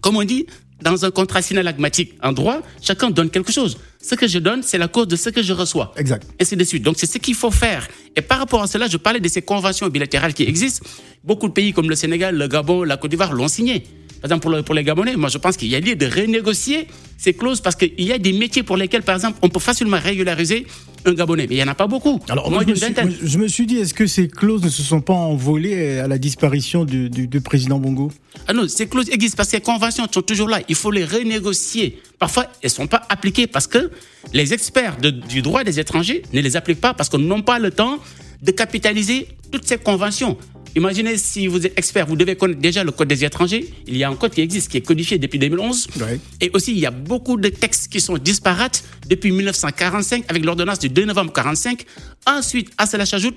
Comme 0.02 0.16
on 0.16 0.24
dit, 0.24 0.46
dans 0.82 1.04
un 1.04 1.10
contrat 1.10 1.42
synalagmatique 1.42 2.14
en 2.22 2.32
droit, 2.32 2.60
chacun 2.82 3.10
donne 3.10 3.30
quelque 3.30 3.52
chose. 3.52 3.78
Ce 4.02 4.14
que 4.14 4.26
je 4.26 4.38
donne, 4.38 4.62
c'est 4.62 4.78
la 4.78 4.88
cause 4.88 5.06
de 5.08 5.14
ce 5.16 5.28
que 5.28 5.42
je 5.42 5.52
reçois. 5.52 5.92
Exact. 5.96 6.26
Et 6.38 6.42
ainsi 6.42 6.56
de 6.56 6.64
suite. 6.64 6.82
Donc, 6.82 6.96
c'est 6.98 7.06
ce 7.06 7.18
qu'il 7.18 7.34
faut 7.34 7.50
faire. 7.50 7.86
Et 8.16 8.22
par 8.22 8.38
rapport 8.38 8.62
à 8.62 8.66
cela, 8.66 8.88
je 8.88 8.96
parlais 8.96 9.20
de 9.20 9.28
ces 9.28 9.42
conventions 9.42 9.88
bilatérales 9.88 10.34
qui 10.34 10.42
existent. 10.44 10.84
Beaucoup 11.22 11.48
de 11.48 11.52
pays 11.52 11.72
comme 11.72 11.88
le 11.88 11.96
Sénégal, 11.96 12.34
le 12.36 12.48
Gabon, 12.48 12.82
la 12.82 12.96
Côte 12.96 13.10
d'Ivoire 13.10 13.32
l'ont 13.34 13.46
signé. 13.48 13.84
Par 14.20 14.28
exemple, 14.28 14.42
pour, 14.42 14.50
le- 14.50 14.62
pour 14.62 14.74
les 14.74 14.84
Gabonais, 14.84 15.16
moi, 15.16 15.28
je 15.30 15.38
pense 15.38 15.56
qu'il 15.56 15.68
y 15.68 15.74
a 15.76 15.80
lieu 15.80 15.94
de 15.96 16.06
renégocier 16.06 16.86
ces 17.16 17.32
clauses 17.34 17.60
parce 17.60 17.76
qu'il 17.76 17.92
y 18.02 18.12
a 18.12 18.18
des 18.18 18.32
métiers 18.32 18.62
pour 18.62 18.76
lesquels, 18.76 19.02
par 19.02 19.14
exemple, 19.14 19.38
on 19.42 19.48
peut 19.48 19.60
facilement 19.60 19.98
régulariser 19.98 20.66
un 21.06 21.12
Gabonais. 21.14 21.46
Mais 21.48 21.54
il 21.56 21.58
n'y 21.58 21.64
en 21.64 21.68
a 21.68 21.74
pas 21.74 21.86
beaucoup. 21.86 22.20
Alors, 22.28 22.50
moi, 22.50 22.62
je, 22.66 22.70
me 22.70 22.74
suis, 22.74 22.94
je 23.22 23.38
me 23.38 23.48
suis 23.48 23.66
dit, 23.66 23.76
est-ce 23.78 23.94
que 23.94 24.06
ces 24.06 24.28
clauses 24.28 24.62
ne 24.62 24.68
se 24.68 24.82
sont 24.82 25.00
pas 25.00 25.14
envolées 25.14 25.98
à 25.98 26.06
la 26.08 26.18
disparition 26.18 26.84
du, 26.84 27.08
du- 27.08 27.26
du 27.26 27.40
président 27.40 27.78
Bongo? 27.78 28.12
Ah 28.46 28.52
non, 28.52 28.68
ces 28.68 28.86
clauses 28.88 29.08
existent 29.10 29.36
parce 29.36 29.48
que 29.48 29.56
ces 29.56 29.62
conventions 29.62 30.06
sont 30.12 30.22
toujours 30.22 30.48
là. 30.48 30.60
Il 30.68 30.74
faut 30.74 30.90
les 30.90 31.04
renégocier. 31.04 32.00
Parfois, 32.18 32.44
elles 32.62 32.66
ne 32.66 32.68
sont 32.68 32.86
pas 32.86 33.02
appliquées 33.08 33.46
parce 33.46 33.66
que 33.66 33.90
les 34.34 34.52
experts 34.52 34.98
de- 35.00 35.10
du 35.10 35.40
droit 35.42 35.64
des 35.64 35.80
étrangers 35.80 36.22
ne 36.32 36.40
les 36.40 36.56
appliquent 36.56 36.80
pas 36.80 36.92
parce 36.94 37.08
qu'ils 37.08 37.26
n'ont 37.26 37.42
pas 37.42 37.58
le 37.58 37.70
temps 37.70 37.98
de 38.42 38.50
capitaliser 38.52 39.28
toutes 39.52 39.66
ces 39.66 39.78
conventions. 39.78 40.36
Imaginez 40.76 41.16
si 41.16 41.48
vous 41.48 41.66
êtes 41.66 41.76
expert, 41.76 42.06
vous 42.06 42.14
devez 42.14 42.36
connaître 42.36 42.60
déjà 42.60 42.84
le 42.84 42.92
code 42.92 43.08
des 43.08 43.24
étrangers. 43.24 43.68
Il 43.88 43.96
y 43.96 44.04
a 44.04 44.08
un 44.08 44.14
code 44.14 44.32
qui 44.32 44.40
existe, 44.40 44.70
qui 44.70 44.76
est 44.76 44.82
codifié 44.82 45.18
depuis 45.18 45.38
2011. 45.40 45.88
Ouais. 46.00 46.20
Et 46.40 46.48
aussi, 46.54 46.70
il 46.72 46.78
y 46.78 46.86
a 46.86 46.92
beaucoup 46.92 47.36
de 47.36 47.48
textes 47.48 47.90
qui 47.92 48.00
sont 48.00 48.16
disparates 48.18 48.84
depuis 49.08 49.32
1945 49.32 50.24
avec 50.28 50.44
l'ordonnance 50.44 50.78
du 50.78 50.88
2 50.88 51.06
novembre 51.06 51.32
45. 51.32 51.84
Ensuite, 52.26 52.70
à 52.78 52.86
cela 52.86 53.04
s'ajoute 53.04 53.36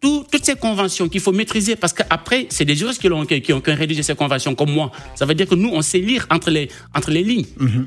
tout- 0.00 0.24
toutes 0.32 0.46
ces 0.46 0.54
conventions 0.56 1.10
qu'il 1.10 1.20
faut 1.20 1.32
maîtriser 1.32 1.76
parce 1.76 1.92
qu'après, 1.92 2.46
c'est 2.48 2.64
des 2.64 2.74
juristes 2.74 3.02
qui, 3.02 3.08
l'ont- 3.08 3.26
qui, 3.26 3.42
qui 3.42 3.52
ont, 3.52 3.60
qui 3.60 3.70
ont 3.70 3.76
rédigé 3.76 4.02
ces 4.02 4.14
conventions 4.14 4.54
comme 4.54 4.70
moi. 4.72 4.90
Ça 5.16 5.26
veut 5.26 5.34
dire 5.34 5.46
que 5.46 5.54
nous, 5.54 5.68
on 5.74 5.82
sait 5.82 5.98
lire 5.98 6.26
entre 6.30 6.48
les, 6.50 6.70
entre 6.94 7.10
les 7.10 7.22
lignes. 7.22 7.44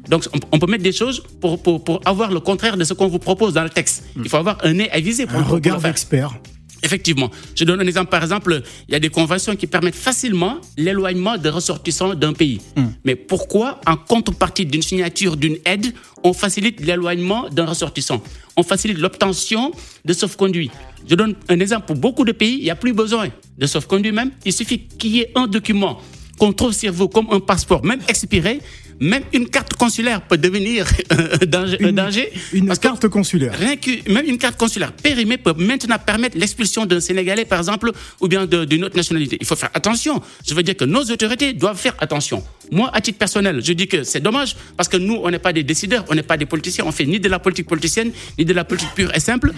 Donc, 0.08 0.26
on, 0.36 0.40
on 0.52 0.60
peut 0.60 0.68
mettre 0.68 0.84
des 0.84 0.92
choses 0.92 1.24
pour, 1.42 1.64
pour, 1.64 1.84
pour 1.84 2.00
avoir 2.06 2.32
le 2.32 2.40
contraire 2.40 2.78
de 2.78 2.84
ce 2.84 2.94
qu'on 2.94 3.08
vous 3.08 3.18
propose 3.18 3.54
dans 3.56 3.64
le 3.64 3.72
texte. 3.72 4.04
Il 4.16 4.30
faut 4.30 4.38
avoir 4.38 4.60
un 4.64 4.74
nez 4.74 4.92
avisé 4.92 5.26
pour, 5.26 5.40
Un 5.40 5.44
regard 5.44 5.82
d'expert. 5.82 6.36
Effectivement. 6.84 7.32
Je 7.56 7.64
donne 7.64 7.80
un 7.80 7.88
exemple. 7.88 8.10
Par 8.10 8.22
exemple, 8.22 8.62
il 8.88 8.92
y 8.92 8.96
a 8.96 9.00
des 9.00 9.10
conventions 9.10 9.56
qui 9.56 9.68
permettent 9.68 9.96
facilement 9.96 10.58
l'éloignement 10.78 11.38
des 11.38 11.50
ressortissants 11.50 12.14
d'un 12.14 12.34
pays. 12.34 12.60
Mais 13.06 13.16
pourquoi, 13.16 13.80
en 13.88 13.96
contrepartie 13.96 14.66
d'une 14.66 14.82
signature 14.82 15.38
d'une 15.38 15.58
aide, 15.66 15.94
on 16.24 16.34
facilite 16.34 16.82
l'éloignement 16.82 17.50
d'un 17.50 17.66
ressortissant? 17.66 18.22
On 18.58 18.64
facilite 18.64 19.00
l'obtention 19.00 19.72
de 20.06 20.14
sauf-conduit. 20.14 20.70
Je 21.08 21.16
donne 21.16 21.36
un 21.50 21.60
exemple. 21.60 21.86
Pour 21.88 21.96
beaucoup 21.96 22.26
de 22.26 22.34
pays, 22.34 22.58
il 22.58 22.64
n'y 22.64 22.70
a 22.70 22.76
plus 22.76 22.94
besoin 22.94 23.30
de 23.58 23.66
sauf-conduit 23.66 24.12
même. 24.12 24.32
Il 24.46 24.54
suffit 24.54 24.80
qu'il 24.80 25.16
y 25.16 25.20
ait 25.22 25.32
un 25.36 25.48
document 25.48 26.02
qu'on 26.38 26.52
trouve 26.52 26.74
sur 26.74 26.92
vous 26.92 27.08
comme 27.08 27.28
un 27.32 27.40
passeport, 27.40 27.84
même 27.86 28.02
expiré. 28.08 28.60
Même 29.04 29.24
une 29.34 29.48
carte 29.50 29.74
consulaire 29.74 30.22
peut 30.22 30.38
devenir 30.38 30.88
un 31.12 31.46
danger. 31.46 31.78
un 31.84 31.90
Une- 31.90 31.96
danger 31.96 32.32
Une 32.54 32.68
parce 32.68 32.80
que- 32.80 32.88
carte 32.88 33.08
consulaire. 33.10 33.54
Rien 33.60 33.76
que 33.76 33.92
même 34.10 34.26
une 34.26 34.38
carte 34.38 34.58
consulaire 34.58 34.94
périmée 34.94 35.38
peut 35.38 35.54
maintenant 35.58 35.98
permettre 36.00 36.38
l'expulsion 36.38 36.86
d'un 36.86 37.02
Sénégalais, 37.02 37.44
par 37.46 37.60
exemple, 37.60 37.92
ou 38.22 38.28
bien 38.30 38.46
d'une 38.46 38.84
autre 38.86 38.96
nationalité. 38.96 39.38
Il 39.42 39.46
faut 39.46 39.58
faire 39.58 39.72
attention. 39.74 40.22
Je 40.48 40.54
veux 40.54 40.64
dire 40.64 40.78
que 40.78 40.86
nos 40.86 41.02
autorités 41.04 41.52
doivent 41.54 41.78
faire 41.78 41.96
attention. 42.00 42.42
Moi, 42.72 42.90
à 42.94 43.02
titre 43.02 43.18
personnel, 43.18 43.60
je 43.64 43.74
dis 43.74 43.88
que 43.88 44.04
c'est 44.04 44.22
dommage 44.22 44.56
parce 44.78 44.88
que 44.88 44.98
nous, 44.98 45.20
on 45.24 45.30
n'est 45.30 45.40
pas 45.48 45.52
des 45.54 45.64
décideurs, 45.64 46.06
on 46.10 46.16
n'est 46.16 46.24
pas 46.32 46.38
des 46.38 46.46
politiciens, 46.46 46.86
on 46.88 46.92
fait 46.94 47.06
ni 47.06 47.20
de 47.20 47.28
la 47.28 47.40
politique 47.40 47.68
politicienne, 47.68 48.12
ni 48.40 48.46
de 48.46 48.54
la 48.54 48.64
politique 48.64 48.94
pure 48.96 49.12
et 49.14 49.20
simple. 49.20 49.52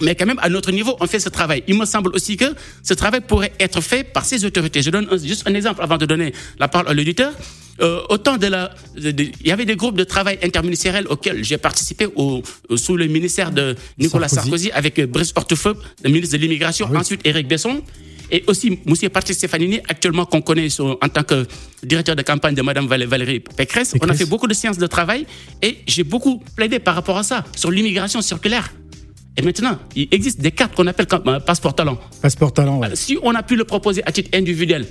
Mais 0.00 0.14
quand 0.14 0.26
même, 0.26 0.38
à 0.40 0.48
notre 0.48 0.70
niveau, 0.70 0.96
on 1.00 1.06
fait 1.08 1.18
ce 1.18 1.28
travail. 1.28 1.64
Il 1.66 1.76
me 1.76 1.84
semble 1.84 2.10
aussi 2.14 2.36
que 2.36 2.44
ce 2.84 2.94
travail 2.94 3.22
pourrait 3.22 3.52
être 3.58 3.80
fait 3.80 4.04
par 4.04 4.24
ces 4.24 4.44
autorités. 4.44 4.82
Je 4.82 4.90
donne 4.90 5.08
un- 5.10 5.18
juste 5.18 5.42
un 5.48 5.54
exemple 5.54 5.82
avant 5.82 5.96
de 5.98 6.06
donner 6.06 6.32
la 6.60 6.68
parole 6.68 6.88
à 6.88 6.94
l'auditeur. 6.94 7.32
Euh, 7.80 8.00
autant 8.08 8.36
de 8.38 8.46
la, 8.48 8.74
il 8.96 9.30
y 9.44 9.52
avait 9.52 9.64
des 9.64 9.76
groupes 9.76 9.96
de 9.96 10.04
travail 10.04 10.38
interministériels 10.42 11.06
auxquels 11.08 11.44
j'ai 11.44 11.58
participé 11.58 12.06
au, 12.16 12.42
au- 12.68 12.76
sous 12.76 12.96
le 12.96 13.06
ministère 13.06 13.52
de 13.52 13.76
Nicolas 13.98 14.28
Sarkozy. 14.28 14.50
Sarkozy, 14.66 14.70
avec 14.72 14.98
euh, 14.98 15.06
Brice 15.06 15.32
Hortefeux, 15.36 15.76
le 16.02 16.10
ministre 16.10 16.36
de 16.36 16.42
l'immigration, 16.42 16.86
Ah 16.88 16.92
oui. 16.94 16.98
ensuite 16.98 17.20
Éric 17.24 17.46
Besson. 17.46 17.82
Et 18.30 18.44
aussi, 18.46 18.78
M. 18.86 18.94
Patrick 19.10 19.36
Stefanini, 19.38 19.78
actuellement 19.88 20.26
qu'on 20.26 20.42
connaît 20.42 20.68
sur- 20.68 20.98
en 21.00 21.08
tant 21.08 21.22
que 21.22 21.46
directeur 21.82 22.14
de 22.16 22.22
campagne 22.22 22.54
de 22.54 22.62
Mme 22.62 22.86
Val- 22.86 23.04
Valérie 23.06 23.40
Pécresse. 23.40 23.94
On 24.02 24.08
a 24.08 24.12
fait 24.14 24.26
beaucoup 24.26 24.46
de 24.48 24.54
séances 24.54 24.76
de 24.78 24.86
travail 24.86 25.24
et 25.62 25.78
j'ai 25.86 26.02
beaucoup 26.04 26.42
plaidé 26.56 26.78
par 26.80 26.94
rapport 26.94 27.16
à 27.16 27.22
ça, 27.22 27.44
sur 27.56 27.70
l'immigration 27.70 28.20
circulaire. 28.20 28.70
Et 29.36 29.42
maintenant, 29.42 29.78
il 29.94 30.08
existe 30.10 30.40
des 30.40 30.50
cartes 30.50 30.74
qu'on 30.74 30.86
appelle 30.88 31.06
comme, 31.06 31.26
euh, 31.28 31.38
passeport 31.40 31.74
talent. 31.74 31.96
Passeport 32.20 32.52
talent, 32.52 32.78
ouais. 32.80 32.88
Si 32.96 33.16
on 33.22 33.34
a 33.36 33.42
pu 33.44 33.54
le 33.54 33.64
proposer 33.64 34.02
à 34.04 34.10
titre 34.12 34.30
individuel, 34.34 34.84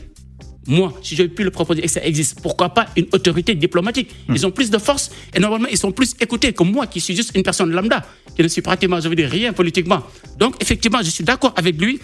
moi, 0.67 0.93
si 1.01 1.15
j'ai 1.15 1.27
pu 1.27 1.43
le 1.43 1.51
proposer 1.51 1.79
et 1.79 1.85
que 1.85 1.91
ça 1.91 2.03
existe, 2.03 2.41
pourquoi 2.41 2.69
pas 2.69 2.87
une 2.95 3.07
autorité 3.13 3.55
diplomatique? 3.55 4.13
Ils 4.29 4.45
ont 4.45 4.51
plus 4.51 4.69
de 4.69 4.77
force 4.77 5.11
et 5.33 5.39
normalement, 5.39 5.67
ils 5.69 5.77
sont 5.77 5.91
plus 5.91 6.13
écoutés 6.19 6.53
que 6.53 6.63
moi 6.63 6.87
qui 6.87 6.99
suis 6.99 7.15
juste 7.15 7.31
une 7.35 7.43
personne 7.43 7.71
lambda, 7.71 8.05
qui 8.35 8.43
ne 8.43 8.47
suis 8.47 8.61
pratiquement, 8.61 8.99
je 8.99 9.07
veux 9.07 9.15
dire, 9.15 9.29
rien 9.29 9.53
politiquement. 9.53 10.03
Donc, 10.37 10.55
effectivement, 10.61 10.99
je 11.01 11.09
suis 11.09 11.23
d'accord 11.23 11.53
avec 11.55 11.79
lui 11.79 11.99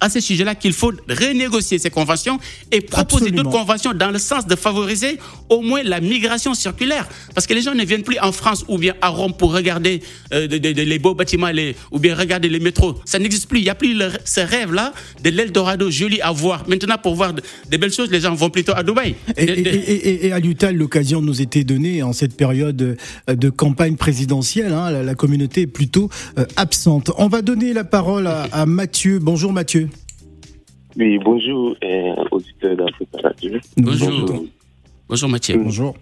à 0.00 0.08
ce 0.10 0.20
sujet-là 0.20 0.54
qu'il 0.54 0.72
faut 0.72 0.92
renégocier 1.08 1.78
ces 1.78 1.90
conventions 1.90 2.38
et 2.72 2.80
proposer 2.80 3.30
d'autres 3.30 3.50
conventions 3.50 3.92
dans 3.94 4.10
le 4.10 4.18
sens 4.18 4.46
de 4.46 4.54
favoriser 4.56 5.18
au 5.48 5.60
moins 5.60 5.82
la 5.82 6.00
migration 6.00 6.54
circulaire. 6.54 7.08
Parce 7.34 7.46
que 7.46 7.54
les 7.54 7.62
gens 7.62 7.74
ne 7.74 7.84
viennent 7.84 8.02
plus 8.02 8.18
en 8.20 8.32
France 8.32 8.64
ou 8.68 8.78
bien 8.78 8.94
à 9.00 9.08
Rome 9.08 9.32
pour 9.36 9.52
regarder 9.52 10.00
euh, 10.32 10.46
de- 10.46 10.58
de- 10.58 10.72
de- 10.72 10.82
les 10.82 10.98
beaux 10.98 11.14
bâtiments 11.14 11.48
les, 11.50 11.74
ou 11.90 11.98
bien 11.98 12.14
regarder 12.14 12.48
les 12.48 12.60
métros. 12.60 12.94
Ça 13.04 13.18
n'existe 13.18 13.48
plus. 13.48 13.58
Il 13.60 13.64
n'y 13.64 13.70
a 13.70 13.74
plus 13.74 13.94
le- 13.94 14.10
ce 14.24 14.40
rêve-là 14.40 14.92
de 15.22 15.30
l'Eldorado 15.30 15.90
joli 15.90 16.20
à 16.20 16.30
voir. 16.32 16.68
Maintenant, 16.68 16.96
pour 17.02 17.14
voir 17.14 17.32
de- 17.32 17.42
des 17.68 17.78
belles 17.78 17.92
choses, 17.92 18.10
les 18.10 18.20
gens 18.20 18.34
vont 18.34 18.50
plutôt 18.50 18.72
à 18.74 18.82
Dubaï. 18.82 19.14
Et, 19.36 19.46
De- 19.46 19.52
et- 19.52 19.62
de- 19.62 19.70
et- 19.70 19.74
et- 20.08 20.26
et 20.26 20.32
à 20.32 20.38
l'UTAL, 20.38 20.76
l'occasion 20.76 21.20
nous 21.22 21.40
était 21.42 21.64
donnée 21.64 22.02
en 22.02 22.12
cette 22.12 22.36
période 22.36 22.96
euh, 23.28 23.34
de 23.34 23.50
campagne 23.50 23.96
présidentielle. 23.96 24.72
hein, 24.72 24.90
la, 24.90 25.02
la 25.02 25.14
communauté 25.14 25.62
est 25.62 25.66
plutôt 25.66 26.10
euh, 26.38 26.44
absente. 26.56 27.10
On 27.18 27.28
va 27.28 27.42
donner 27.42 27.72
la 27.72 27.84
parole 27.84 28.26
à, 28.26 28.42
à 28.52 28.66
Mathieu. 28.66 29.18
Bonjour 29.20 29.52
Mathieu. 29.52 29.87
Oui, 30.98 31.18
bonjour, 31.18 31.76
euh, 31.84 32.14
auditeurs 32.32 32.76
d'Africa 32.76 33.18
Radio. 33.22 33.58
Bonjour. 33.76 34.42
Bonjour 35.08 35.28
Mathieu. 35.28 35.56
Bonjour. 35.62 35.94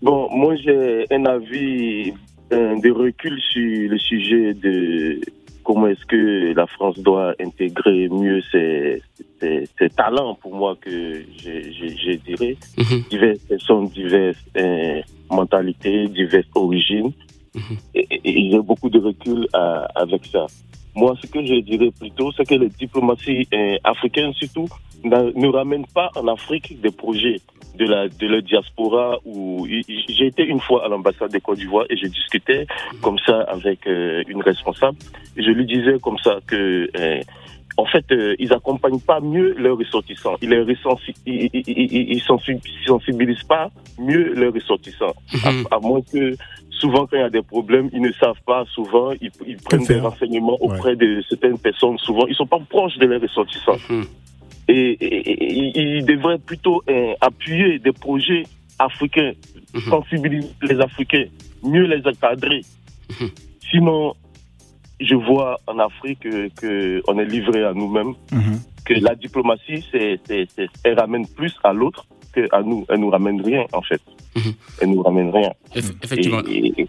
Bon, 0.00 0.28
moi 0.30 0.54
j'ai 0.56 1.06
un 1.12 1.24
avis 1.26 2.12
euh, 2.52 2.78
de 2.80 2.90
recul 2.90 3.40
sur 3.52 3.90
le 3.90 3.98
sujet 3.98 4.54
de 4.54 5.20
comment 5.64 5.88
est-ce 5.88 6.04
que 6.06 6.52
la 6.54 6.66
France 6.66 6.98
doit 7.00 7.34
intégrer 7.40 8.08
mieux 8.08 8.40
ses, 8.52 9.02
ses, 9.40 9.68
ses 9.78 9.88
talents, 9.90 10.34
pour 10.36 10.54
moi, 10.54 10.76
que 10.80 10.90
je, 11.38 11.50
je, 11.72 11.86
je 11.88 12.12
dirais. 12.18 12.56
Mhm. 12.78 13.02
Diverses 13.10 13.38
personnes, 13.48 13.88
diverses 13.88 14.44
euh, 14.56 15.00
mentalités, 15.30 16.06
diverses 16.08 16.46
origines. 16.54 17.12
Mhm. 17.54 17.76
Et, 17.94 18.06
et- 18.10 18.20
et 18.24 18.50
j'ai 18.50 18.60
beaucoup 18.60 18.88
de 18.88 18.98
recul 18.98 19.46
à- 19.52 19.86
avec 19.94 20.24
ça. 20.26 20.46
Moi, 20.94 21.14
ce 21.22 21.26
que 21.26 21.44
je 21.44 21.54
dirais 21.60 21.90
plutôt, 21.98 22.32
c'est 22.32 22.46
que 22.46 22.54
les 22.54 22.68
diplomaties 22.68 23.48
euh, 23.54 23.76
africaines, 23.84 24.32
surtout, 24.34 24.68
ne 25.04 25.48
ramènent 25.48 25.86
pas 25.86 26.10
en 26.16 26.28
Afrique 26.28 26.80
des 26.80 26.90
projets 26.90 27.40
de 27.78 27.86
la, 27.86 28.08
de 28.08 28.26
la 28.26 28.40
diaspora. 28.40 29.18
Où 29.24 29.66
j'ai 29.66 30.26
été 30.26 30.44
une 30.44 30.60
fois 30.60 30.84
à 30.84 30.88
l'ambassade 30.88 31.32
de 31.32 31.38
Côte 31.38 31.58
d'Ivoire 31.58 31.86
et 31.90 31.96
je 31.96 32.06
discutais 32.06 32.66
comme 33.00 33.18
ça 33.26 33.40
avec 33.42 33.86
euh, 33.86 34.22
une 34.28 34.42
responsable. 34.42 34.98
Je 35.36 35.50
lui 35.50 35.66
disais 35.66 35.98
comme 36.00 36.18
ça 36.18 36.38
que, 36.46 36.88
euh, 36.96 37.20
en 37.76 37.86
fait, 37.86 38.04
euh, 38.12 38.34
ils 38.38 38.52
accompagnent 38.52 39.00
pas 39.00 39.20
mieux 39.20 39.54
leurs 39.58 39.78
ressortissants. 39.78 40.36
Ils 40.42 40.50
les 40.50 40.76
ils, 41.26 41.50
ils, 41.54 41.60
ils- 41.66 42.12
ils 42.12 42.20
sensi- 42.22 42.60
sensibilisent 42.86 43.44
pas 43.44 43.70
mieux 43.98 44.34
leurs 44.34 44.52
ressortissants. 44.52 45.14
Mhm. 45.32 45.66
À, 45.70 45.76
à 45.76 45.80
moins 45.80 46.00
que 46.02 46.36
souvent 46.70 47.06
quand 47.06 47.16
il 47.16 47.20
y 47.20 47.22
a 47.22 47.30
des 47.30 47.42
problèmes, 47.42 47.88
ils 47.92 48.02
ne 48.02 48.12
savent 48.12 48.40
pas. 48.46 48.64
Souvent, 48.74 49.12
ils, 49.20 49.30
ils 49.46 49.56
prennent 49.56 49.84
des 49.84 50.00
renseignements 50.00 50.58
auprès 50.60 50.96
de 50.96 51.22
certaines 51.28 51.58
personnes. 51.58 51.96
Souvent, 51.98 52.26
ils 52.26 52.34
sont 52.34 52.46
pas 52.46 52.60
proches 52.68 52.98
de 52.98 53.06
leurs 53.06 53.20
ressortissants. 53.22 53.78
Mhm. 53.88 54.04
Et, 54.68 54.90
et- 55.00 55.30
et- 55.32 55.96
ils 55.98 56.04
devraient 56.04 56.38
plutôt 56.38 56.82
euh, 56.88 57.14
appuyer 57.20 57.78
des 57.78 57.92
projets 57.92 58.44
africains, 58.78 59.32
Mhm. 59.74 59.80
sensibiliser 59.88 60.48
les 60.62 60.78
Africains, 60.80 61.24
mieux 61.62 61.86
les 61.86 62.06
encadrer. 62.06 62.60
Sinon, 63.70 64.14
je 65.04 65.14
vois 65.14 65.58
en 65.66 65.78
Afrique 65.78 66.20
que, 66.20 66.48
que 66.60 67.02
on 67.08 67.18
est 67.18 67.24
livré 67.24 67.64
à 67.64 67.72
nous-mêmes, 67.74 68.14
Mhm. 68.32 68.60
que 68.84 68.94
la 68.94 69.14
diplomatie, 69.14 69.84
c'est, 69.90 70.20
c'est, 70.26 70.46
c'est- 70.54 70.68
elle 70.84 70.98
ramène 70.98 71.26
plus 71.26 71.54
à 71.64 71.72
l'autre 71.72 72.06
qu'à 72.34 72.62
nous. 72.62 72.84
Elle 72.88 73.00
nous 73.00 73.10
ramène 73.10 73.40
rien, 73.40 73.64
en 73.72 73.82
fait. 73.82 74.00
Mhm. 74.36 74.52
Elle 74.80 74.90
nous 74.90 75.02
ramène 75.02 75.30
rien. 75.30 75.50
Eff- 75.74 75.92
Effectivement. 76.02 76.40
Et, 76.48 76.66
et- 76.68 76.80
et 76.82 76.88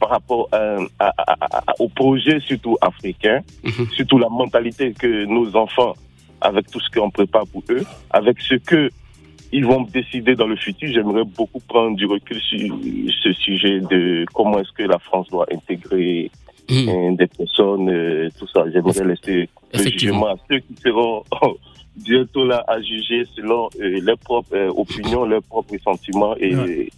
par 0.00 0.10
rapport 0.10 0.48
euh, 0.54 0.84
à, 0.98 1.08
à- 1.16 1.32
à- 1.44 1.70
à- 1.70 1.74
au 1.78 1.88
projet 1.88 2.40
surtout 2.40 2.76
africain, 2.80 3.40
Mhm. 3.64 3.86
surtout 3.92 4.18
la 4.18 4.28
mentalité 4.28 4.92
que 4.92 5.24
nos 5.26 5.54
enfants, 5.56 5.94
avec 6.40 6.68
tout 6.72 6.80
ce 6.80 6.90
qu'on 6.90 7.10
prépare 7.10 7.46
pour 7.46 7.62
eux, 7.70 7.84
avec 8.10 8.40
ce 8.40 8.54
que 8.56 8.90
ils 9.54 9.66
vont 9.66 9.82
décider 9.82 10.34
dans 10.34 10.46
le 10.46 10.56
futur, 10.56 10.88
j'aimerais 10.92 11.24
beaucoup 11.24 11.60
prendre 11.60 11.94
du 11.94 12.06
recul 12.06 12.40
sur 12.40 12.74
ce 13.22 13.32
sujet 13.34 13.80
de 13.80 14.24
comment 14.32 14.58
est-ce 14.58 14.72
que 14.72 14.82
la 14.84 14.98
France 14.98 15.28
doit 15.28 15.46
intégrer 15.52 16.30
Mhm. 16.72 16.88
euh, 16.88 17.16
des 17.16 17.26
personnes, 17.26 17.88
euh, 17.90 18.28
tout 18.38 18.46
ça. 18.48 18.64
J'aimerais 18.72 19.04
laisser 19.04 19.48
le 19.74 19.90
jugement 19.90 20.26
à 20.28 20.36
ceux 20.48 20.58
qui 20.60 20.74
seront 20.82 21.22
bientôt 21.96 22.44
là 22.46 22.64
à 22.66 22.80
juger 22.80 23.24
selon 23.36 23.68
euh, 23.80 24.00
leurs 24.02 24.18
propres 24.18 24.54
euh, 24.56 24.68
opinions, 24.70 25.24
leurs 25.24 25.42
propres 25.42 25.76
sentiments 25.84 26.34
et, 26.38 26.54
Ouais. 26.56 26.88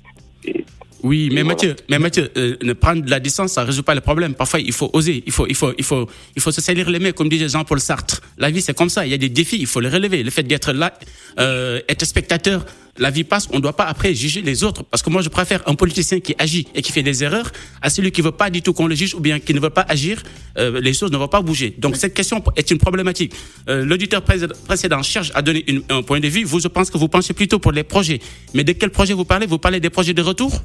et, 0.47 0.65
Oui, 1.03 1.29
mais 1.33 1.43
Mathieu, 1.45 1.77
mais 1.91 1.99
Mathieu, 1.99 2.31
euh, 2.39 2.57
ne 2.63 2.73
prendre 2.73 3.03
de 3.03 3.11
la 3.11 3.21
distance, 3.21 3.53
ça 3.53 3.63
résout 3.65 3.83
pas 3.83 3.95
le 3.95 4.01
problème. 4.01 4.35
Parfois, 4.35 4.61
il 4.61 4.73
faut 4.73 4.89
oser, 4.95 5.23
il 5.27 5.33
faut, 5.33 5.47
il 5.47 5.55
faut, 5.55 5.73
il 5.77 5.85
faut, 5.85 6.09
il 6.35 6.41
faut 6.41 6.51
se 6.53 6.63
salir 6.63 6.89
les 6.89 6.99
mains, 6.99 7.13
comme 7.13 7.29
disait 7.29 7.49
Jean-Paul 7.49 7.79
Sartre. 7.81 8.23
La 8.39 8.51
vie, 8.51 8.63
c'est 8.63 8.75
comme 8.77 8.89
ça. 8.89 9.05
Il 9.05 9.11
y 9.11 9.15
a 9.15 9.19
des 9.19 9.29
défis, 9.29 9.59
il 9.61 9.67
faut 9.67 9.81
les 9.81 9.91
relever. 9.91 10.23
Le 10.23 10.31
fait 10.31 10.45
d'être 10.45 10.73
là, 10.73 10.95
euh, 11.41 11.81
être 11.91 12.07
spectateur, 12.07 12.65
la 12.97 13.11
vie 13.11 13.25
passe. 13.25 13.49
On 13.53 13.57
ne 13.57 13.61
doit 13.61 13.77
pas 13.77 13.85
après 13.85 14.15
juger 14.15 14.41
les 14.41 14.65
autres, 14.65 14.83
parce 14.85 15.03
que 15.03 15.11
moi, 15.11 15.21
je 15.21 15.29
préfère 15.29 15.61
un 15.69 15.75
politicien 15.75 16.21
qui 16.21 16.35
agit 16.39 16.67
et 16.75 16.81
qui 16.81 16.91
fait 16.91 17.03
des 17.03 17.23
erreurs 17.23 17.53
à 17.83 17.91
celui 17.91 18.11
qui 18.11 18.23
veut 18.23 18.31
pas 18.33 18.49
du 18.49 18.63
tout 18.63 18.73
qu'on 18.73 18.87
le 18.87 18.95
juge 18.95 19.15
ou 19.15 19.21
bien 19.21 19.41
qui 19.41 19.53
ne 19.53 19.61
veut 19.61 19.69
pas 19.71 19.85
agir. 19.87 20.23
Euh, 20.57 20.81
les 20.81 20.95
choses 20.95 21.11
ne 21.13 21.19
vont 21.19 21.29
pas 21.29 21.43
bouger. 21.43 21.75
Donc 21.77 21.97
cette 21.97 22.15
question 22.15 22.43
est 22.57 22.71
une 22.71 22.79
problématique. 22.79 23.35
Euh, 23.69 23.85
L'auditeur 23.85 24.23
pré- 24.23 24.39
précédent 24.67 25.03
cherche 25.03 25.33
à 25.35 25.43
donner 25.43 25.65
une- 25.67 25.83
un 25.91 26.03
point 26.03 26.21
de 26.21 26.29
vue. 26.29 26.45
Vous, 26.45 26.61
je 26.61 26.69
pense 26.69 26.89
que 26.89 26.97
vous 26.97 27.09
pensez 27.09 27.35
plutôt 27.35 27.59
pour 27.59 27.73
les 27.73 27.83
projets. 27.83 28.21
Mais 28.55 28.65
de 28.65 28.73
quel 28.73 28.89
projet 28.91 29.13
vous 29.13 29.27
parlez? 29.27 29.47
Vous 29.47 29.59
parlez 29.59 29.81
des 29.81 29.91
projets 29.91 30.15
de 30.15 30.23
retour? 30.23 30.63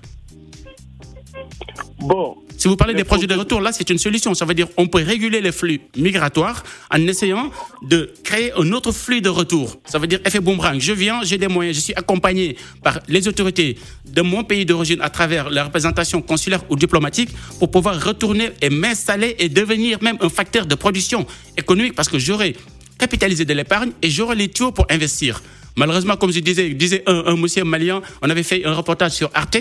Bon, 2.00 2.38
Si 2.58 2.68
vous 2.68 2.76
parlez 2.76 2.94
des 2.94 3.04
projets 3.04 3.28
de 3.28 3.36
retour, 3.36 3.62
là, 3.62 3.72
c'est 3.72 3.90
une 3.90 3.98
solution. 3.98 4.34
Ça 4.34 4.46
veut 4.46 4.54
dire 4.54 4.68
on 4.78 4.88
peut 4.88 5.02
réguler 5.04 5.40
les 5.42 5.52
flux 5.52 5.80
migratoires 5.96 6.64
en 6.92 7.08
essayant 7.08 7.52
de 7.84 8.12
créer 8.24 8.52
un 8.54 8.72
autre 8.74 8.92
flux 8.92 9.22
de 9.22 9.30
retour. 9.30 9.78
Ça 9.86 10.00
veut 10.00 10.08
dire 10.08 10.20
effet 10.26 10.40
boomerang. 10.40 10.80
Je 10.80 10.92
viens, 10.94 11.22
j'ai 11.24 11.38
des 11.38 11.48
moyens, 11.48 11.76
je 11.78 11.82
suis 11.82 11.94
accompagné 11.94 12.58
par 12.84 13.00
les 13.08 13.28
autorités 13.28 13.78
de 14.06 14.22
mon 14.22 14.44
pays 14.44 14.66
d'origine 14.66 15.00
à 15.02 15.10
travers 15.10 15.50
la 15.50 15.64
représentation 15.66 16.22
consulaire 16.22 16.62
ou 16.70 16.76
diplomatique 16.76 17.30
pour 17.60 17.72
pouvoir 17.72 18.02
retourner 18.04 18.50
et 18.62 18.70
m'installer 18.70 19.36
et 19.40 19.48
devenir 19.50 20.02
même 20.02 20.18
un 20.20 20.30
facteur 20.30 20.66
de 20.66 20.76
production 20.76 21.26
économique 21.58 21.96
parce 21.96 22.10
que 22.10 22.20
j'aurai 22.20 22.56
capitalisé 22.98 23.46
de 23.46 23.54
l'épargne 23.54 23.92
et 24.02 24.10
j'aurai 24.10 24.36
les 24.36 24.50
tuyaux 24.50 24.72
pour 24.72 24.86
investir. 24.90 25.42
Malheureusement, 25.78 26.18
comme 26.18 26.34
je 26.34 26.42
disais, 26.42 26.70
disait 26.70 27.04
un, 27.08 27.24
un 27.28 27.38
monsieur 27.38 27.64
malien, 27.64 28.02
on 28.22 28.30
avait 28.30 28.44
fait 28.44 28.66
un 28.66 28.74
reportage 28.74 29.12
sur 29.12 29.30
Arte 29.34 29.60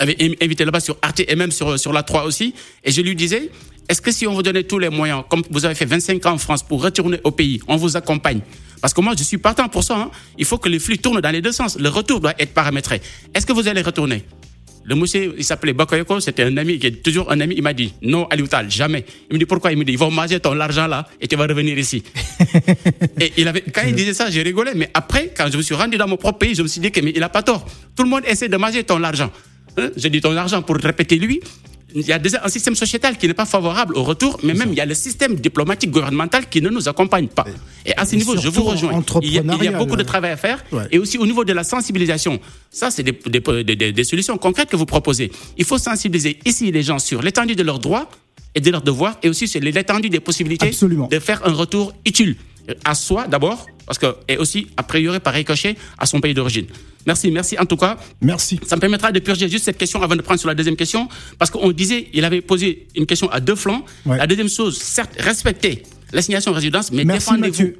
avait 0.00 0.16
invité 0.42 0.64
là-bas 0.64 0.80
sur 0.80 0.96
Arte 1.02 1.20
et 1.26 1.36
même 1.36 1.50
sur, 1.52 1.78
sur 1.78 1.92
la 1.92 2.02
3 2.02 2.24
aussi. 2.24 2.54
Et 2.84 2.90
je 2.90 3.00
lui 3.02 3.14
disais, 3.14 3.50
est-ce 3.88 4.00
que 4.00 4.10
si 4.10 4.26
on 4.26 4.34
vous 4.34 4.42
donnait 4.42 4.64
tous 4.64 4.78
les 4.78 4.88
moyens, 4.88 5.22
comme 5.28 5.42
vous 5.50 5.64
avez 5.64 5.74
fait 5.74 5.84
25 5.84 6.24
ans 6.26 6.32
en 6.32 6.38
France 6.38 6.62
pour 6.62 6.82
retourner 6.82 7.20
au 7.24 7.30
pays, 7.30 7.60
on 7.68 7.76
vous 7.76 7.96
accompagne? 7.96 8.40
Parce 8.80 8.94
que 8.94 9.00
moi, 9.00 9.14
je 9.16 9.22
suis 9.22 9.38
partant 9.38 9.68
pour 9.68 9.84
ça. 9.84 9.96
hein. 9.98 10.10
Il 10.38 10.44
faut 10.46 10.58
que 10.58 10.68
les 10.68 10.78
flux 10.78 10.98
tournent 10.98 11.20
dans 11.20 11.30
les 11.30 11.42
deux 11.42 11.52
sens. 11.52 11.78
Le 11.78 11.88
retour 11.88 12.20
doit 12.20 12.34
être 12.38 12.54
paramétré. 12.54 13.00
Est-ce 13.34 13.44
que 13.44 13.52
vous 13.52 13.68
allez 13.68 13.82
retourner? 13.82 14.24
Le 14.82 14.94
monsieur, 14.94 15.34
il 15.36 15.44
s'appelait 15.44 15.74
Bakoyoko, 15.74 16.20
c'était 16.20 16.44
un 16.44 16.56
ami 16.56 16.78
qui 16.78 16.86
est 16.86 17.02
toujours 17.02 17.30
un 17.30 17.38
ami. 17.40 17.54
Il 17.58 17.62
m'a 17.62 17.74
dit 17.74 17.92
non, 18.00 18.26
Alioutal, 18.28 18.70
jamais. 18.70 19.04
Il 19.30 19.34
me 19.34 19.38
dit 19.38 19.44
pourquoi? 19.44 19.70
Il 19.70 19.78
me 19.78 19.84
dit 19.84 19.92
ils 19.92 19.98
vont 19.98 20.10
manger 20.10 20.40
ton 20.40 20.58
argent 20.58 20.86
là 20.86 21.06
et 21.20 21.28
tu 21.28 21.36
vas 21.36 21.46
revenir 21.46 21.78
ici. 21.78 22.02
et 23.20 23.32
il 23.36 23.46
avait, 23.46 23.60
quand 23.60 23.82
il 23.86 23.94
disait 23.94 24.14
ça, 24.14 24.30
j'ai 24.30 24.42
rigolé. 24.42 24.72
Mais 24.74 24.88
après, 24.94 25.32
quand 25.36 25.48
je 25.52 25.58
me 25.58 25.62
suis 25.62 25.74
rendu 25.74 25.98
dans 25.98 26.08
mon 26.08 26.16
propre 26.16 26.38
pays, 26.38 26.54
je 26.54 26.62
me 26.62 26.66
suis 26.68 26.80
dit 26.80 26.90
que 26.90 27.00
mais 27.02 27.12
il 27.14 27.22
a 27.22 27.28
pas 27.28 27.42
tort. 27.42 27.66
Tout 27.94 28.04
le 28.04 28.08
monde 28.08 28.22
essaie 28.26 28.48
de 28.48 28.56
manger 28.56 28.82
ton 28.82 29.02
argent. 29.04 29.30
Hein? 29.78 29.90
J'ai 29.96 30.10
dit 30.10 30.20
ton 30.20 30.36
argent 30.36 30.62
pour 30.62 30.76
répéter 30.76 31.16
lui. 31.16 31.40
Il 31.92 32.06
y 32.06 32.12
a 32.12 32.20
déjà 32.20 32.40
un 32.44 32.48
système 32.48 32.76
sociétal 32.76 33.18
qui 33.18 33.26
n'est 33.26 33.34
pas 33.34 33.46
favorable 33.46 33.96
au 33.96 34.04
retour, 34.04 34.38
mais 34.44 34.54
même 34.54 34.68
il 34.70 34.76
y 34.76 34.80
a 34.80 34.86
le 34.86 34.94
système 34.94 35.34
diplomatique 35.34 35.90
gouvernemental 35.90 36.48
qui 36.48 36.62
ne 36.62 36.68
nous 36.68 36.88
accompagne 36.88 37.26
pas. 37.26 37.44
Et 37.84 37.96
à 37.96 38.06
ce 38.06 38.14
Et 38.14 38.18
niveau, 38.18 38.36
je 38.36 38.48
vous 38.48 38.62
rejoins. 38.62 39.02
Il 39.22 39.32
y, 39.32 39.38
a, 39.38 39.42
il 39.42 39.46
y 39.48 39.50
a 39.50 39.52
entrepreneurial. 39.54 39.76
beaucoup 39.76 39.96
de 39.96 40.04
travail 40.04 40.30
à 40.30 40.36
faire. 40.36 40.62
Ouais. 40.70 40.84
Et 40.92 41.00
aussi 41.00 41.18
au 41.18 41.26
niveau 41.26 41.44
de 41.44 41.52
la 41.52 41.64
sensibilisation. 41.64 42.38
Ça, 42.70 42.92
c'est 42.92 43.02
des, 43.02 43.10
des, 43.26 43.40
des- 43.64 43.74
des- 43.76 43.92
des 43.92 44.04
solutions 44.04 44.38
concrètes 44.38 44.70
que 44.70 44.76
vous 44.76 44.86
proposez. 44.86 45.32
Il 45.58 45.64
faut 45.64 45.78
sensibiliser 45.78 46.38
ici 46.44 46.70
les 46.70 46.84
gens 46.84 47.00
sur 47.00 47.22
l'étendue 47.22 47.56
de 47.56 47.64
leurs 47.64 47.80
droits 47.80 48.08
et 48.54 48.60
de 48.60 48.70
leurs 48.70 48.82
devoirs, 48.82 49.18
et 49.24 49.28
aussi 49.28 49.48
sur 49.48 49.60
l'étendue 49.60 50.10
des 50.10 50.20
possibilités 50.20 50.68
Absolument. 50.68 51.08
de 51.08 51.18
faire 51.18 51.40
un 51.44 51.52
retour 51.52 51.92
utile 52.06 52.36
à 52.84 52.94
soi 52.94 53.26
d'abord, 53.26 53.66
parce 53.86 53.98
que 53.98 54.14
et 54.28 54.36
aussi 54.36 54.68
a 54.76 54.84
priori 54.84 55.18
par 55.18 55.34
ricochet 55.34 55.74
à 55.98 56.06
son 56.06 56.20
pays 56.20 56.34
d'origine. 56.34 56.66
Merci, 57.06 57.30
merci 57.30 57.58
en 57.58 57.64
tout 57.64 57.76
cas. 57.76 57.96
Merci. 58.20 58.60
Ça 58.66 58.76
me 58.76 58.80
permettra 58.80 59.10
de 59.12 59.18
purger 59.20 59.48
juste 59.48 59.64
cette 59.64 59.78
question 59.78 60.02
avant 60.02 60.16
de 60.16 60.22
prendre 60.22 60.38
sur 60.38 60.48
la 60.48 60.54
deuxième 60.54 60.76
question, 60.76 61.08
parce 61.38 61.50
qu'on 61.50 61.70
disait, 61.72 62.08
il 62.12 62.24
avait 62.24 62.40
posé 62.40 62.88
une 62.94 63.06
question 63.06 63.30
à 63.30 63.40
deux 63.40 63.56
flancs. 63.56 63.84
Ouais. 64.06 64.18
La 64.18 64.26
deuxième 64.26 64.48
chose, 64.48 64.78
certes, 64.78 65.12
respectez 65.18 65.82
l'assignation 66.12 66.52
résidence, 66.52 66.92
mais 66.92 67.04
défendez-vous. 67.04 67.72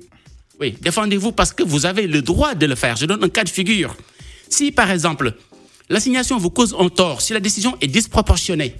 Oui, 0.61 0.77
défendez-vous 0.81 1.33
parce 1.33 1.53
que 1.53 1.63
vous 1.63 1.87
avez 1.87 2.07
le 2.07 2.23
droit 2.23 2.55
de 2.55 2.67
le 2.67 2.75
faire. 2.75 2.97
Je 2.97 3.07
donne 3.07 3.25
un 3.25 3.29
cas 3.29 3.45
de 3.45 3.49
figure. 3.49 3.97
Si, 4.49 4.73
par 4.73 4.91
exemple, 4.91 5.35
l'assignation 5.89 6.37
vous 6.39 6.51
cause 6.51 6.77
un 6.79 6.89
tort, 6.89 7.23
si 7.23 7.33
la 7.33 7.41
décision 7.41 7.77
est 7.81 7.87
disproportionnée, 7.87 8.77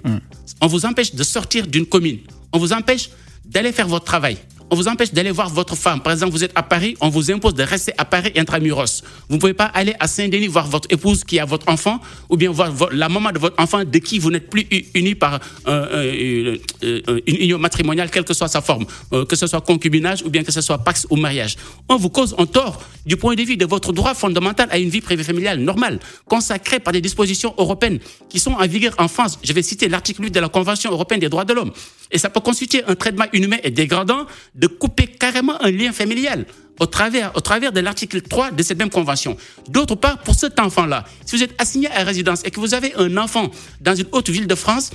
on 0.59 0.67
vous 0.67 0.85
empêche 0.85 1.15
de 1.15 1.23
sortir 1.23 1.65
d'une 1.65 1.85
commune, 1.85 2.19
on 2.53 2.59
vous 2.59 2.71
empêche 2.73 3.09
d'aller 3.45 3.71
faire 3.71 3.87
votre 3.87 4.05
travail, 4.05 4.37
on 4.71 4.75
vous 4.75 4.87
empêche 4.87 5.11
d'aller 5.11 5.31
voir 5.31 5.49
votre 5.49 5.75
femme. 5.75 5.99
Par 6.01 6.13
exemple, 6.13 6.31
vous 6.31 6.43
êtes 6.45 6.53
à 6.55 6.63
Paris, 6.63 6.95
on 7.01 7.09
vous 7.09 7.29
impose 7.29 7.53
de 7.53 7.63
rester 7.63 7.91
à 7.97 8.05
Paris 8.05 8.31
intramuros. 8.37 9.03
Vous 9.27 9.35
ne 9.35 9.39
pouvez 9.41 9.53
pas 9.53 9.65
aller 9.65 9.93
à 9.99 10.07
Saint-Denis 10.07 10.47
voir 10.47 10.65
votre 10.65 10.87
épouse 10.89 11.25
qui 11.25 11.39
a 11.39 11.45
votre 11.45 11.67
enfant, 11.69 11.99
ou 12.29 12.37
bien 12.37 12.49
voir 12.51 12.71
vo- 12.71 12.89
la 12.91 13.09
maman 13.09 13.31
de 13.33 13.39
votre 13.39 13.61
enfant 13.61 13.83
de 13.83 13.97
qui 13.99 14.17
vous 14.17 14.31
n'êtes 14.31 14.49
plus 14.49 14.65
unis 14.95 15.13
par 15.15 15.35
euh, 15.67 16.57
euh, 16.87 17.01
euh, 17.09 17.19
une 17.27 17.35
union 17.35 17.59
matrimoniale, 17.59 18.09
quelle 18.09 18.23
que 18.23 18.33
soit 18.33 18.47
sa 18.47 18.61
forme, 18.61 18.85
que 19.29 19.35
ce 19.35 19.45
soit 19.45 19.61
concubinage 19.61 20.23
ou 20.23 20.29
bien 20.29 20.43
que 20.43 20.51
ce 20.53 20.61
soit 20.61 20.77
pax 20.77 21.05
ou 21.09 21.17
mariage. 21.17 21.57
On 21.89 21.97
vous 21.97 22.09
cause 22.09 22.33
un 22.37 22.45
tort 22.45 22.81
du 23.05 23.17
point 23.17 23.35
de 23.35 23.41
vue 23.43 23.57
de 23.57 23.65
votre 23.65 23.91
droit 23.91 24.13
fondamental 24.13 24.69
à 24.71 24.77
une 24.77 24.89
vie 24.89 25.01
privée 25.01 25.23
familiale 25.25 25.59
normale, 25.59 25.99
consacré 26.25 26.79
par 26.79 26.93
des 26.93 27.01
dispositions 27.01 27.53
européennes 27.57 27.99
qui 28.29 28.39
sont 28.39 28.53
en 28.53 28.65
vigueur 28.67 28.93
en 28.99 29.09
France. 29.09 29.37
Je 29.43 29.51
vais 29.51 29.63
citer 29.63 29.89
l'article 29.89 30.23
8 30.23 30.31
de 30.31 30.39
la 30.39 30.47
Convention 30.49 30.91
européenne 30.91 31.19
des 31.19 31.29
droits 31.29 31.43
de 31.45 31.53
l'homme. 31.53 31.71
Et 32.11 32.17
ça 32.17 32.29
peut 32.29 32.39
constituer 32.41 32.83
un 32.87 32.95
traitement 32.95 33.25
inhumain 33.33 33.57
et 33.63 33.71
dégradant 33.71 34.25
de 34.55 34.67
couper 34.67 35.07
carrément 35.07 35.61
un 35.61 35.71
lien 35.71 35.91
familial 35.91 36.45
au 36.79 36.87
travers, 36.87 37.71
de 37.71 37.79
l'article 37.79 38.21
3 38.21 38.51
de 38.51 38.63
cette 38.63 38.79
même 38.79 38.89
convention. 38.89 39.37
D'autre 39.69 39.95
part, 39.95 40.17
pour 40.19 40.33
cet 40.33 40.59
enfant-là, 40.59 41.05
si 41.25 41.35
vous 41.35 41.43
êtes 41.43 41.53
assigné 41.61 41.89
à 41.91 42.03
résidence 42.03 42.41
et 42.43 42.49
que 42.49 42.59
vous 42.59 42.73
avez 42.73 42.93
un 42.95 43.17
enfant 43.17 43.51
dans 43.81 43.93
une 43.93 44.07
autre 44.11 44.31
ville 44.31 44.47
de 44.47 44.55
France, 44.55 44.89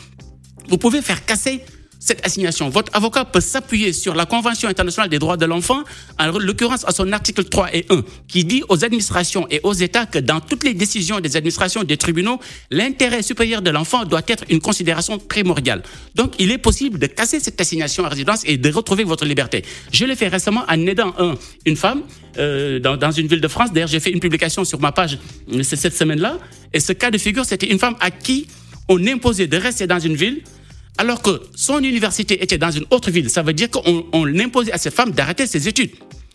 vous 0.68 0.78
pouvez 0.78 1.00
faire 1.00 1.24
casser 1.24 1.62
cette 1.98 2.24
assignation. 2.24 2.68
Votre 2.68 2.94
avocat 2.94 3.24
peut 3.24 3.40
s'appuyer 3.40 3.92
sur 3.92 4.14
la 4.14 4.26
Convention 4.26 4.68
internationale 4.68 5.08
des 5.08 5.18
droits 5.18 5.36
de 5.36 5.46
l'enfant, 5.46 5.82
en 6.18 6.38
l'occurrence 6.38 6.84
à 6.86 6.92
son 6.92 7.12
article 7.12 7.44
3 7.44 7.74
et 7.74 7.86
1, 7.90 8.02
qui 8.28 8.44
dit 8.44 8.62
aux 8.68 8.84
administrations 8.84 9.46
et 9.50 9.60
aux 9.62 9.72
États 9.72 10.06
que 10.06 10.18
dans 10.18 10.40
toutes 10.40 10.64
les 10.64 10.74
décisions 10.74 11.20
des 11.20 11.36
administrations 11.36 11.84
des 11.84 11.96
tribunaux, 11.96 12.38
l'intérêt 12.70 13.22
supérieur 13.22 13.62
de 13.62 13.70
l'enfant 13.70 14.04
doit 14.04 14.22
être 14.26 14.44
une 14.48 14.60
considération 14.60 15.18
primordiale. 15.18 15.82
Donc, 16.14 16.34
il 16.38 16.50
est 16.50 16.58
possible 16.58 16.98
de 16.98 17.06
casser 17.06 17.40
cette 17.40 17.60
assignation 17.60 18.04
à 18.04 18.08
résidence 18.08 18.42
et 18.44 18.56
de 18.56 18.70
retrouver 18.70 19.04
votre 19.04 19.24
liberté. 19.24 19.64
Je 19.92 20.04
l'ai 20.04 20.16
fait 20.16 20.28
récemment 20.28 20.64
en 20.68 20.86
aidant 20.86 21.14
un, 21.18 21.34
une 21.64 21.76
femme 21.76 22.02
euh, 22.38 22.78
dans, 22.78 22.96
dans 22.96 23.10
une 23.10 23.26
ville 23.26 23.40
de 23.40 23.48
France. 23.48 23.72
D'ailleurs, 23.72 23.88
j'ai 23.88 24.00
fait 24.00 24.10
une 24.10 24.20
publication 24.20 24.64
sur 24.64 24.80
ma 24.80 24.92
page 24.92 25.18
euh, 25.52 25.62
cette 25.62 25.96
semaine-là. 25.96 26.38
Et 26.72 26.80
ce 26.80 26.92
cas 26.92 27.10
de 27.10 27.18
figure, 27.18 27.44
c'était 27.44 27.70
une 27.70 27.78
femme 27.78 27.96
à 28.00 28.10
qui 28.10 28.46
on 28.88 29.04
imposait 29.06 29.46
de 29.46 29.56
rester 29.56 29.86
dans 29.86 29.98
une 29.98 30.14
ville 30.14 30.42
alors 30.98 31.20
que 31.22 31.42
son 31.54 31.78
université 31.82 32.42
était 32.42 32.58
dans 32.58 32.70
une 32.70 32.84
autre 32.90 33.10
ville. 33.10 33.28
Ça 33.30 33.42
veut 33.42 33.52
dire 33.52 33.70
qu'on 33.70 34.04
on 34.12 34.38
imposait 34.38 34.72
à 34.72 34.78
cette 34.78 34.94
femme 34.94 35.10
d'arrêter 35.12 35.46
ses 35.46 35.68
études. 35.68 35.90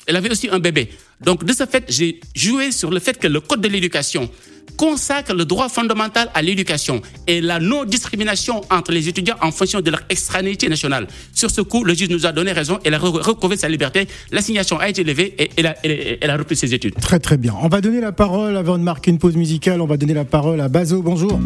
Elle 0.08 0.15
avait 0.15 0.32
aussi 0.32 0.50
un 0.52 0.60
bébé. 0.60 0.89
Donc, 1.21 1.43
de 1.43 1.54
ce 1.54 1.65
fait, 1.65 1.84
j'ai 1.88 2.19
joué 2.36 2.71
sur 2.71 2.89
le 2.89 3.00
fait 3.00 3.17
que 3.19 3.28
le 3.28 3.39
Code 3.39 3.62
de 3.62 3.67
l'éducation 3.67 4.30
consacre 4.78 5.34
le 5.34 5.45
droit 5.45 5.69
fondamental 5.69 6.30
à 6.34 6.41
l'éducation 6.41 7.02
et 7.28 7.39
la 7.41 7.60
non-discrimination 7.60 8.62
entre 8.71 8.91
les 8.91 9.08
étudiants 9.10 9.36
en 9.41 9.52
fonction 9.52 9.82
de 9.82 9.91
leur 9.91 10.02
extranéité 10.10 10.69
nationale. 10.69 11.08
Sur 11.34 11.52
ce 11.52 11.62
coup, 11.62 11.84
le 11.84 11.93
juge 11.93 12.10
nous 12.10 12.26
a 12.26 12.32
donné 12.32 12.52
raison, 12.52 12.80
elle 12.84 12.93
a 12.95 13.00
re- 13.00 13.21
retrouvé 13.21 13.58
sa 13.58 13.67
liberté, 13.69 14.08
l'assignation 14.32 14.80
a 14.80 14.89
été 14.89 15.04
levée 15.04 15.36
et 15.38 15.52
elle 15.58 15.67
a, 15.67 15.76
elle- 15.84 16.17
elle 16.21 16.30
a 16.30 16.38
repris 16.38 16.56
ses 16.56 16.74
études. 16.74 16.95
Très 16.95 17.19
très 17.19 17.38
bien. 17.38 17.54
On 17.62 17.67
va 17.67 17.82
donner 17.82 18.02
la 18.02 18.12
parole, 18.12 18.56
avant 18.58 18.78
de 18.78 18.84
marquer 18.84 19.12
une 19.12 19.19
pause 19.19 19.36
musicale, 19.36 19.82
on 19.82 19.88
va 19.88 19.97
donner 19.97 20.13
la 20.15 20.26
parole 20.26 20.60
à 20.62 20.67
Bazo. 20.69 21.02
Bonjour. 21.02 21.39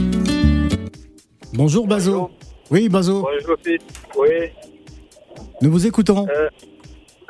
Bonjour 1.54 1.88
Bazo. 1.88 2.12
Bonjour. 2.12 2.32
Oui 2.71 2.89
Bazo, 2.89 3.21
Bonjour, 3.21 3.56
Philippe. 3.63 3.84
Oui. 4.17 4.30
nous 5.62 5.71
vous 5.71 5.86
écoutons. 5.88 6.25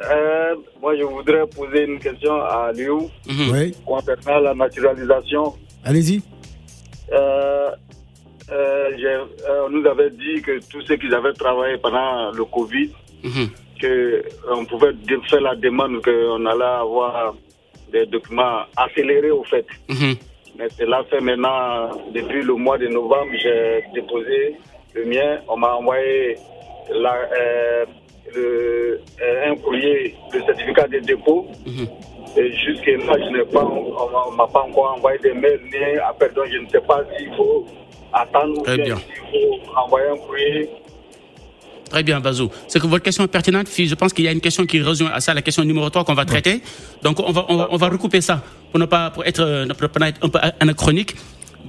Euh, 0.02 0.56
moi, 0.82 0.96
je 0.98 1.04
voudrais 1.04 1.46
poser 1.48 1.84
une 1.86 2.00
question 2.00 2.36
à 2.42 2.72
Liu 2.74 2.92
Mhm. 3.28 3.52
Oui, 3.52 3.76
concernant 3.86 4.40
la 4.40 4.54
naturalisation. 4.54 5.54
allez-y. 5.84 6.22
Euh, 7.14 7.70
euh, 8.52 8.90
euh, 8.98 9.66
on 9.66 9.70
nous 9.70 9.86
avait 9.88 10.10
dit 10.10 10.42
que 10.42 10.60
tous 10.70 10.82
ceux 10.82 10.98
qui 10.98 11.14
avaient 11.14 11.34
travaillé 11.34 11.78
pendant 11.78 12.32
le 12.32 12.44
Covid, 12.46 12.90
Mhm. 13.24 13.48
que 13.82 14.24
on 14.52 14.66
pouvait 14.66 14.94
faire 15.30 15.42
la 15.42 15.56
demande 15.56 16.02
qu'on 16.04 16.46
allait 16.46 16.64
avoir 16.86 17.36
des 17.92 18.06
documents 18.06 18.62
accélérés 18.76 19.32
au 19.32 19.44
fait. 19.44 19.66
Mhm. 19.90 20.16
Mais 20.58 20.68
cela 20.78 21.04
fait 21.10 21.20
maintenant, 21.22 21.90
depuis 22.14 22.42
le 22.42 22.54
mois 22.56 22.78
de 22.78 22.88
novembre, 22.88 23.32
j'ai 23.42 23.84
déposé 23.94 24.56
le 24.96 25.06
mien. 25.06 25.40
On 25.48 25.58
m'a 25.58 25.74
envoyé 25.76 26.36
la, 26.94 27.14
euh, 27.38 27.86
le, 28.34 29.02
euh, 29.22 29.52
un 29.52 29.56
courrier, 29.58 30.16
le 30.34 30.42
certificat 30.44 30.88
de 30.88 31.00
dépôt. 31.00 31.48
Mhm. 31.66 31.88
Et 32.38 32.52
jusqu'à 32.58 32.92
là, 32.98 33.14
je 33.18 33.38
n'ai 33.38 33.46
pas, 33.46 33.64
on 33.64 34.32
ne 34.32 34.36
m'a 34.36 34.48
pas 34.48 34.62
encore 34.62 34.96
envoyé 34.98 35.18
des 35.20 35.34
mails 35.34 35.62
ni 35.72 35.98
appel. 36.00 36.32
Donc, 36.34 36.46
je 36.52 36.58
ne 36.58 36.68
sais 36.70 36.82
pas 36.82 37.04
s'il 37.18 37.34
faut 37.36 37.66
attendre 38.12 38.60
ou 38.60 38.64
Très 38.64 38.76
bien 38.78 38.86
bien. 38.86 38.96
s'il 38.98 39.16
faut 39.32 39.78
envoyer 39.80 40.08
un 40.10 40.18
courrier. 40.18 40.70
Très 41.90 42.04
bien, 42.04 42.20
Bazou. 42.20 42.50
C'est 42.68 42.80
que 42.80 42.88
votre 42.88 43.04
question 43.04 43.24
est 43.24 43.28
pertinente. 43.28 43.68
Je 43.74 43.96
pense 43.96 44.12
qu'il 44.12 44.26
y 44.26 44.28
a 44.28 44.32
une 44.32 44.42
question 44.42 44.66
qui 44.66 44.82
rejoint 44.82 45.12
à 45.12 45.22
ça, 45.22 45.34
la 45.34 45.42
question 45.42 45.64
numéro 45.64 45.90
3 45.90 46.04
qu'on 46.04 46.14
va 46.16 46.26
traiter. 46.26 46.62
Donc, 47.04 47.20
on 47.20 47.32
va, 47.32 47.46
on 47.48 47.56
va, 47.56 47.68
on 47.72 47.78
va 47.78 47.88
recouper 47.90 48.22
ça 48.22 48.42
pour 48.72 48.80
ne 48.80 48.86
pas, 48.86 49.12
pour 49.12 49.24
être, 49.24 49.42
euh, 49.42 49.66
pour 49.68 49.84
ne 49.84 49.88
pas 49.88 50.10
être 50.10 50.26
un 50.26 50.30
peu 50.30 50.40
anachronique. 50.60 51.16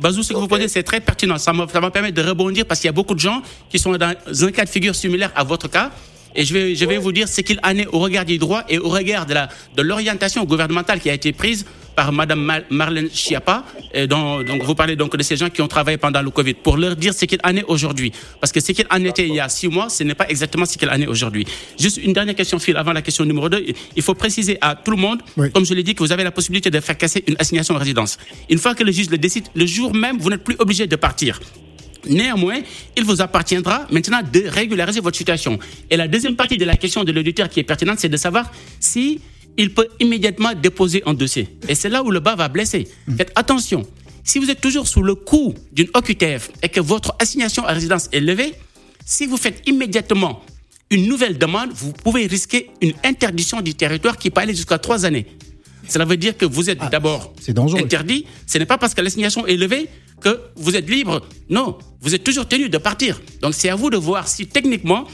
Bazou, 0.00 0.22
ce 0.22 0.32
que 0.32 0.38
vous 0.38 0.48
posez, 0.48 0.68
c'est 0.68 0.82
très 0.82 1.00
pertinent. 1.00 1.38
Ça 1.38 1.52
ça 1.72 1.80
va 1.80 1.90
permettre 1.90 2.14
de 2.14 2.28
rebondir 2.28 2.66
parce 2.66 2.80
qu'il 2.80 2.88
y 2.88 2.90
a 2.90 2.92
beaucoup 2.92 3.14
de 3.14 3.20
gens 3.20 3.42
qui 3.70 3.78
sont 3.78 3.92
dans 3.92 4.14
un 4.44 4.52
cas 4.52 4.64
de 4.64 4.70
figure 4.70 4.94
similaire 4.94 5.32
à 5.34 5.44
votre 5.44 5.68
cas. 5.68 5.90
Et 6.36 6.44
je 6.44 6.52
vais, 6.54 6.74
je 6.74 6.84
vais 6.84 6.98
vous 6.98 7.12
dire 7.12 7.28
ce 7.28 7.40
qu'il 7.40 7.58
en 7.64 7.76
est 7.76 7.86
au 7.88 7.98
regard 7.98 8.24
du 8.24 8.38
droit 8.38 8.62
et 8.68 8.78
au 8.78 8.88
regard 8.88 9.26
de 9.26 9.34
la 9.34 9.48
de 9.76 9.82
l'orientation 9.82 10.44
gouvernementale 10.44 11.00
qui 11.00 11.10
a 11.10 11.14
été 11.14 11.32
prise 11.32 11.64
par 11.94 12.12
Madame 12.12 12.40
Mar- 12.40 12.60
Marlène 12.68 13.08
Schiappa. 13.10 13.64
Et 13.94 14.06
dont- 14.06 14.42
donc 14.42 14.62
vous 14.62 14.74
parlez 14.74 14.96
donc 14.96 15.16
de 15.16 15.22
ces 15.22 15.36
gens 15.36 15.48
qui 15.48 15.62
ont 15.62 15.68
travaillé 15.68 15.96
pendant 15.96 16.20
le 16.20 16.28
Covid 16.30 16.52
pour 16.54 16.76
leur 16.76 16.94
dire 16.94 17.14
ce 17.14 17.24
qu'il 17.24 17.38
en 17.42 17.56
est 17.56 17.64
aujourd'hui. 17.64 18.12
Parce 18.40 18.52
que 18.52 18.60
ce 18.60 18.72
qu'il 18.72 18.86
en 18.90 19.02
était 19.04 19.26
il 19.26 19.34
y 19.34 19.40
a 19.40 19.48
six 19.48 19.68
mois, 19.68 19.88
ce 19.88 20.02
n'est 20.04 20.14
pas 20.14 20.28
exactement 20.28 20.66
ce 20.66 20.76
qu'il 20.76 20.90
en 20.90 21.00
est 21.00 21.06
aujourd'hui. 21.06 21.46
Juste 21.80 21.96
une 21.96 22.12
dernière 22.12 22.34
question, 22.34 22.58
Phil, 22.58 22.76
avant 22.76 22.92
la 22.92 23.00
question 23.00 23.24
numéro 23.24 23.48
2. 23.48 23.64
Il 23.96 24.02
faut 24.02 24.14
préciser 24.14 24.58
à 24.60 24.74
tout 24.74 24.90
le 24.90 24.98
monde, 24.98 25.20
Oui. 25.38 25.50
comme 25.52 25.64
je 25.64 25.72
l'ai 25.72 25.82
dit, 25.82 25.94
que 25.94 26.02
vous 26.02 26.12
avez 26.12 26.24
la 26.24 26.32
possibilité 26.32 26.70
de 26.70 26.80
faire 26.80 26.98
casser 26.98 27.24
une 27.26 27.36
assignation 27.38 27.74
en 27.74 27.78
résidence. 27.78 28.18
Une 28.50 28.58
fois 28.58 28.74
que 28.74 28.84
le 28.84 28.92
juge 28.92 29.08
le 29.08 29.16
décide, 29.16 29.44
le 29.54 29.64
jour 29.64 29.94
même, 29.94 30.18
vous 30.18 30.28
n'êtes 30.28 30.44
plus 30.44 30.56
obligé 30.58 30.86
de 30.86 30.96
partir. 30.96 31.40
Néanmoins, 32.08 32.60
il 32.96 33.04
vous 33.04 33.20
appartiendra 33.20 33.86
maintenant 33.90 34.20
de 34.22 34.44
régulariser 34.46 35.00
votre 35.00 35.16
situation. 35.16 35.58
Et 35.90 35.96
la 35.96 36.08
deuxième 36.08 36.36
partie 36.36 36.56
de 36.56 36.64
la 36.64 36.76
question 36.76 37.04
de 37.04 37.12
l'auditeur 37.12 37.48
qui 37.48 37.60
est 37.60 37.64
pertinente, 37.64 37.98
c'est 37.98 38.08
de 38.08 38.16
savoir 38.16 38.50
si 38.80 39.20
il 39.56 39.72
peut 39.72 39.88
immédiatement 40.00 40.54
déposer 40.54 41.02
un 41.06 41.14
dossier. 41.14 41.48
Et 41.68 41.74
c'est 41.74 41.88
là 41.88 42.02
où 42.02 42.10
le 42.10 42.20
bas 42.20 42.34
va 42.34 42.48
blesser. 42.48 42.88
Faites 43.16 43.32
attention. 43.34 43.86
Si 44.24 44.38
vous 44.38 44.50
êtes 44.50 44.60
toujours 44.60 44.88
sous 44.88 45.02
le 45.02 45.14
coup 45.14 45.54
d'une 45.72 45.88
OQTF 45.94 46.50
et 46.62 46.68
que 46.68 46.80
votre 46.80 47.14
assignation 47.18 47.64
à 47.64 47.72
résidence 47.72 48.08
est 48.12 48.20
levée, 48.20 48.54
si 49.04 49.26
vous 49.26 49.36
faites 49.36 49.62
immédiatement 49.66 50.42
une 50.90 51.06
nouvelle 51.08 51.38
demande, 51.38 51.70
vous 51.72 51.92
pouvez 51.92 52.26
risquer 52.26 52.70
une 52.80 52.92
interdiction 53.04 53.60
du 53.60 53.74
territoire 53.74 54.18
qui 54.18 54.30
peut 54.30 54.40
aller 54.40 54.54
jusqu'à 54.54 54.78
trois 54.78 55.04
années. 55.04 55.26
Cela 55.88 56.04
veut 56.04 56.16
dire 56.16 56.36
que 56.36 56.44
vous 56.44 56.70
êtes 56.70 56.78
d'abord 56.90 57.32
c'est 57.40 57.52
dangereux. 57.52 57.80
interdit. 57.82 58.26
Ce 58.46 58.58
n'est 58.58 58.66
pas 58.66 58.78
parce 58.78 58.94
que 58.94 59.00
l'assignation 59.00 59.46
est 59.46 59.56
levée 59.56 59.88
que 60.20 60.40
vous 60.56 60.76
êtes 60.76 60.88
libre. 60.88 61.22
Non, 61.50 61.78
vous 62.00 62.14
êtes 62.14 62.24
toujours 62.24 62.48
tenu 62.48 62.68
de 62.68 62.78
partir. 62.78 63.20
Donc 63.42 63.54
c'est 63.54 63.68
à 63.68 63.74
vous 63.76 63.90
de 63.90 63.96
voir 63.96 64.28
si 64.28 64.46
techniquement, 64.46 65.06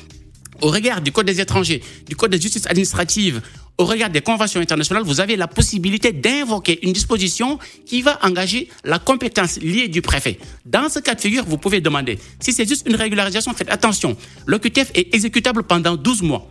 au 0.61 0.69
regard 0.69 1.01
du 1.01 1.13
Code 1.13 1.27
des 1.27 1.41
étrangers, 1.41 1.83
du 2.09 2.17
Code 2.17 2.33
de 2.33 2.41
justice 2.41 2.67
administrative, 2.67 3.43
au 3.79 3.85
regard 3.85 4.11
des 4.11 4.21
conventions 4.21 4.61
internationales, 4.61 5.03
vous 5.03 5.21
avez 5.21 5.35
la 5.37 5.49
possibilité 5.49 6.13
d'invoquer 6.13 6.79
une 6.87 6.93
disposition 6.93 7.59
qui 7.87 8.03
va 8.03 8.19
engager 8.23 8.69
la 8.85 8.99
compétence 8.99 9.59
liée 9.61 9.89
du 9.89 10.03
préfet. 10.03 10.39
Dans 10.67 10.89
ce 10.89 10.99
cas 10.99 11.15
de 11.15 11.21
figure, 11.21 11.45
vous 11.47 11.59
pouvez 11.59 11.81
demander. 11.81 12.19
Si 12.39 12.53
c'est 12.53 12.69
juste 12.69 12.87
une 12.87 12.97
régularisation, 12.97 13.53
faites 13.55 13.71
attention. 13.71 14.17
L'OQTF 14.47 14.91
est 14.95 15.15
exécutable 15.15 15.63
pendant 15.63 15.97
12 15.97 16.23
mois. 16.23 16.49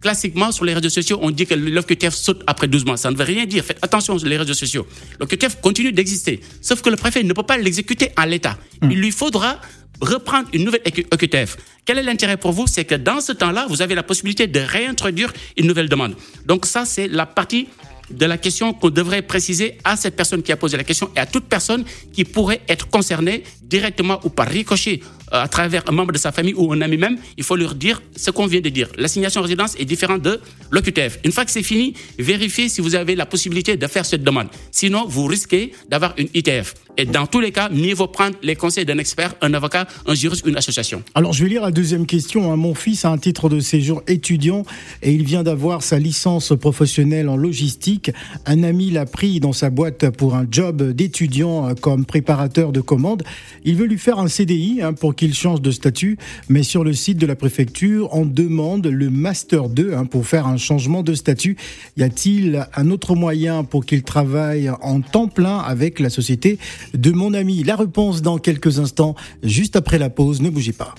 Classiquement, 0.00 0.50
sur 0.50 0.64
les 0.64 0.74
réseaux 0.74 0.88
sociaux, 0.88 1.18
on 1.20 1.30
dit 1.30 1.46
que 1.46 1.54
l'OQTF 1.54 2.14
saute 2.14 2.42
après 2.46 2.68
12 2.68 2.86
mois. 2.86 2.96
Ça 2.96 3.10
ne 3.10 3.16
veut 3.16 3.24
rien 3.24 3.44
dire. 3.44 3.64
Faites 3.64 3.78
attention 3.82 4.18
sur 4.18 4.28
les 4.28 4.36
réseaux 4.36 4.54
sociaux. 4.54 4.86
L'OQTF 5.20 5.60
continue 5.60 5.92
d'exister. 5.92 6.40
Sauf 6.62 6.80
que 6.80 6.88
le 6.88 6.96
préfet 6.96 7.22
ne 7.22 7.32
peut 7.32 7.42
pas 7.42 7.58
l'exécuter 7.58 8.10
en 8.16 8.24
l'état. 8.24 8.56
Il 8.82 9.00
lui 9.00 9.10
faudra 9.10 9.60
reprendre 10.00 10.48
une 10.54 10.64
nouvelle 10.64 10.82
OQTF. 11.12 11.56
Quel 11.84 11.98
est 11.98 12.02
l'intérêt 12.02 12.38
pour 12.38 12.52
vous? 12.52 12.66
C'est 12.66 12.84
que 12.86 12.94
dans 12.94 13.20
ce 13.20 13.32
temps-là, 13.32 13.66
vous 13.68 13.82
avez 13.82 13.94
la 13.94 14.02
possibilité 14.02 14.46
de 14.46 14.60
réintroduire 14.60 15.32
une 15.58 15.66
nouvelle 15.66 15.88
demande. 15.88 16.14
Donc 16.46 16.64
ça, 16.64 16.84
c'est 16.86 17.06
la 17.06 17.26
partie 17.26 17.68
de 18.10 18.26
la 18.26 18.38
question 18.38 18.72
qu'on 18.72 18.90
devrait 18.90 19.22
préciser 19.22 19.78
à 19.84 19.96
cette 19.96 20.16
personne 20.16 20.42
qui 20.42 20.52
a 20.52 20.56
posé 20.56 20.76
la 20.76 20.84
question 20.84 21.10
et 21.16 21.20
à 21.20 21.26
toute 21.26 21.44
personne 21.44 21.84
qui 22.12 22.24
pourrait 22.24 22.60
être 22.68 22.88
concernée 22.88 23.44
directement 23.70 24.18
ou 24.24 24.30
par 24.30 24.48
ricochet 24.48 25.00
euh, 25.32 25.42
à 25.42 25.48
travers 25.48 25.82
un 25.88 25.92
membre 25.92 26.12
de 26.12 26.18
sa 26.18 26.32
famille 26.32 26.54
ou 26.54 26.72
un 26.72 26.80
ami 26.80 26.96
même, 26.96 27.16
il 27.36 27.44
faut 27.44 27.56
leur 27.56 27.74
dire 27.74 28.02
ce 28.16 28.30
qu'on 28.30 28.46
vient 28.46 28.60
de 28.60 28.68
dire. 28.68 28.88
L'assignation 28.98 29.42
résidence 29.42 29.76
est 29.78 29.84
différente 29.84 30.22
de 30.22 30.40
l'OQTF. 30.70 31.20
Une 31.24 31.32
fois 31.32 31.44
que 31.44 31.50
c'est 31.52 31.62
fini, 31.62 31.94
vérifiez 32.18 32.68
si 32.68 32.80
vous 32.80 32.94
avez 32.94 33.14
la 33.14 33.26
possibilité 33.26 33.76
de 33.76 33.86
faire 33.86 34.04
cette 34.04 34.24
demande. 34.24 34.48
Sinon, 34.72 35.06
vous 35.06 35.26
risquez 35.26 35.72
d'avoir 35.88 36.14
une 36.18 36.28
ITF. 36.34 36.74
Et 36.96 37.04
dans 37.04 37.26
tous 37.26 37.40
les 37.40 37.52
cas, 37.52 37.68
mieux 37.70 37.94
vaut 37.94 38.08
prendre 38.08 38.36
les 38.42 38.56
conseils 38.56 38.84
d'un 38.84 38.98
expert, 38.98 39.34
un 39.40 39.54
avocat, 39.54 39.86
un 40.06 40.14
juriste, 40.14 40.44
une 40.46 40.56
association. 40.56 41.02
Alors, 41.14 41.32
je 41.32 41.44
vais 41.44 41.48
lire 41.48 41.62
la 41.62 41.70
deuxième 41.70 42.04
question. 42.04 42.52
hein. 42.52 42.56
Mon 42.56 42.74
fils 42.74 43.04
a 43.04 43.10
un 43.10 43.16
titre 43.16 43.48
de 43.48 43.60
séjour 43.60 44.02
étudiant 44.06 44.64
et 45.02 45.12
il 45.12 45.24
vient 45.24 45.42
d'avoir 45.42 45.82
sa 45.82 45.98
licence 45.98 46.52
professionnelle 46.60 47.28
en 47.28 47.36
logistique. 47.36 48.10
Un 48.44 48.64
ami 48.64 48.90
l'a 48.90 49.06
pris 49.06 49.40
dans 49.40 49.52
sa 49.52 49.70
boîte 49.70 50.10
pour 50.10 50.34
un 50.34 50.46
job 50.50 50.82
d'étudiant 50.92 51.68
euh, 51.68 51.74
comme 51.74 52.04
préparateur 52.04 52.72
de 52.72 52.80
commandes. 52.80 53.22
Il 53.64 53.76
veut 53.76 53.86
lui 53.86 53.98
faire 53.98 54.18
un 54.18 54.28
CDI 54.28 54.80
hein, 54.82 54.92
pour 54.92 55.14
qu'il 55.14 55.34
change 55.34 55.60
de 55.60 55.70
statut, 55.70 56.18
mais 56.48 56.62
sur 56.62 56.84
le 56.84 56.92
site 56.92 57.18
de 57.18 57.26
la 57.26 57.36
préfecture, 57.36 58.08
on 58.12 58.24
demande 58.24 58.86
le 58.86 59.10
Master 59.10 59.68
2 59.68 59.94
hein, 59.94 60.04
pour 60.04 60.26
faire 60.26 60.46
un 60.46 60.56
changement 60.56 61.02
de 61.02 61.14
statut. 61.14 61.56
Y 61.96 62.02
a-t-il 62.02 62.66
un 62.74 62.90
autre 62.90 63.14
moyen 63.14 63.64
pour 63.64 63.84
qu'il 63.84 64.02
travaille 64.02 64.70
en 64.70 65.00
temps 65.00 65.28
plein 65.28 65.58
avec 65.58 66.00
la 66.00 66.10
société 66.10 66.58
de 66.94 67.10
mon 67.10 67.34
ami? 67.34 67.62
La 67.64 67.76
réponse 67.76 68.22
dans 68.22 68.38
quelques 68.38 68.78
instants, 68.78 69.14
juste 69.42 69.76
après 69.76 69.98
la 69.98 70.10
pause. 70.10 70.40
Ne 70.40 70.50
bougez 70.50 70.72
pas. 70.72 70.94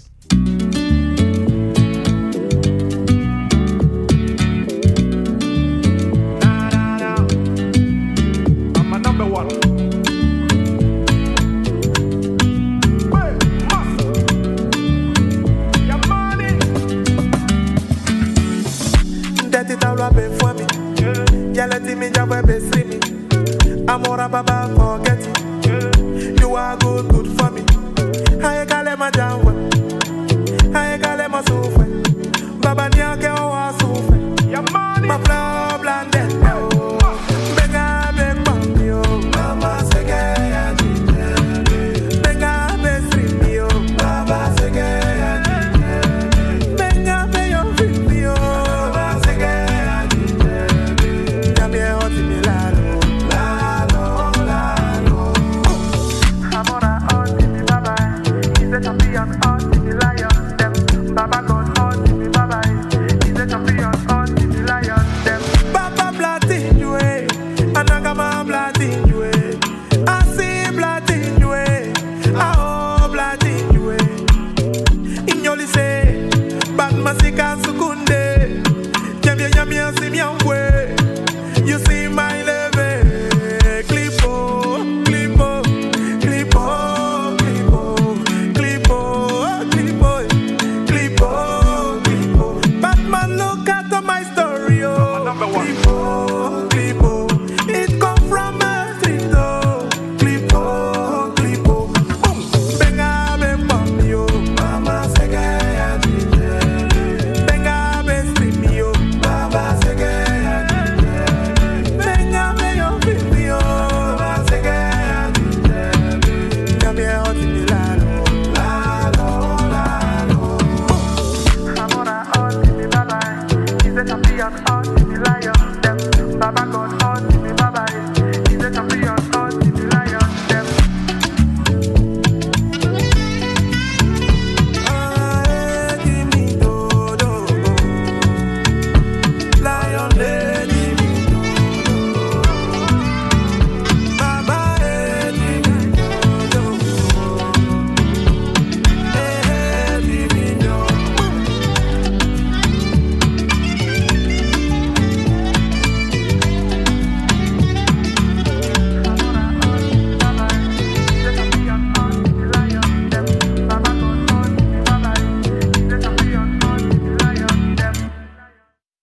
Baba 126.53 126.87
God. 126.89 127.00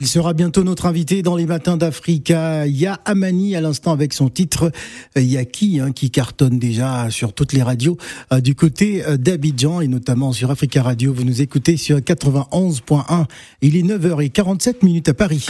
Sera 0.08 0.32
bientôt 0.32 0.64
notre 0.64 0.86
invité 0.86 1.22
dans 1.22 1.36
les 1.36 1.46
matins 1.46 1.76
d'Africa. 1.76 2.66
Il 2.66 2.76
y 2.76 2.86
a 2.86 2.98
Amani 3.04 3.54
à 3.54 3.60
l'instant 3.60 3.92
avec 3.92 4.14
son 4.14 4.28
titre 4.28 4.72
euh, 5.16 5.20
Yaki 5.20 5.80
hein, 5.80 5.92
qui 5.92 6.10
cartonne 6.10 6.58
déjà 6.58 7.10
sur 7.10 7.32
toutes 7.32 7.52
les 7.52 7.62
radios 7.62 7.98
euh, 8.32 8.40
du 8.40 8.54
côté 8.54 9.04
euh, 9.04 9.16
d'Abidjan 9.16 9.80
et 9.82 9.86
notamment 9.86 10.32
sur 10.32 10.50
Africa 10.50 10.82
Radio. 10.82 11.12
Vous 11.12 11.24
nous 11.24 11.42
écoutez 11.42 11.76
sur 11.76 11.98
91.1. 11.98 13.26
Il 13.60 13.76
est 13.76 13.82
9h47 13.82 14.76
minutes 14.82 15.10
à 15.10 15.14
Paris. 15.14 15.46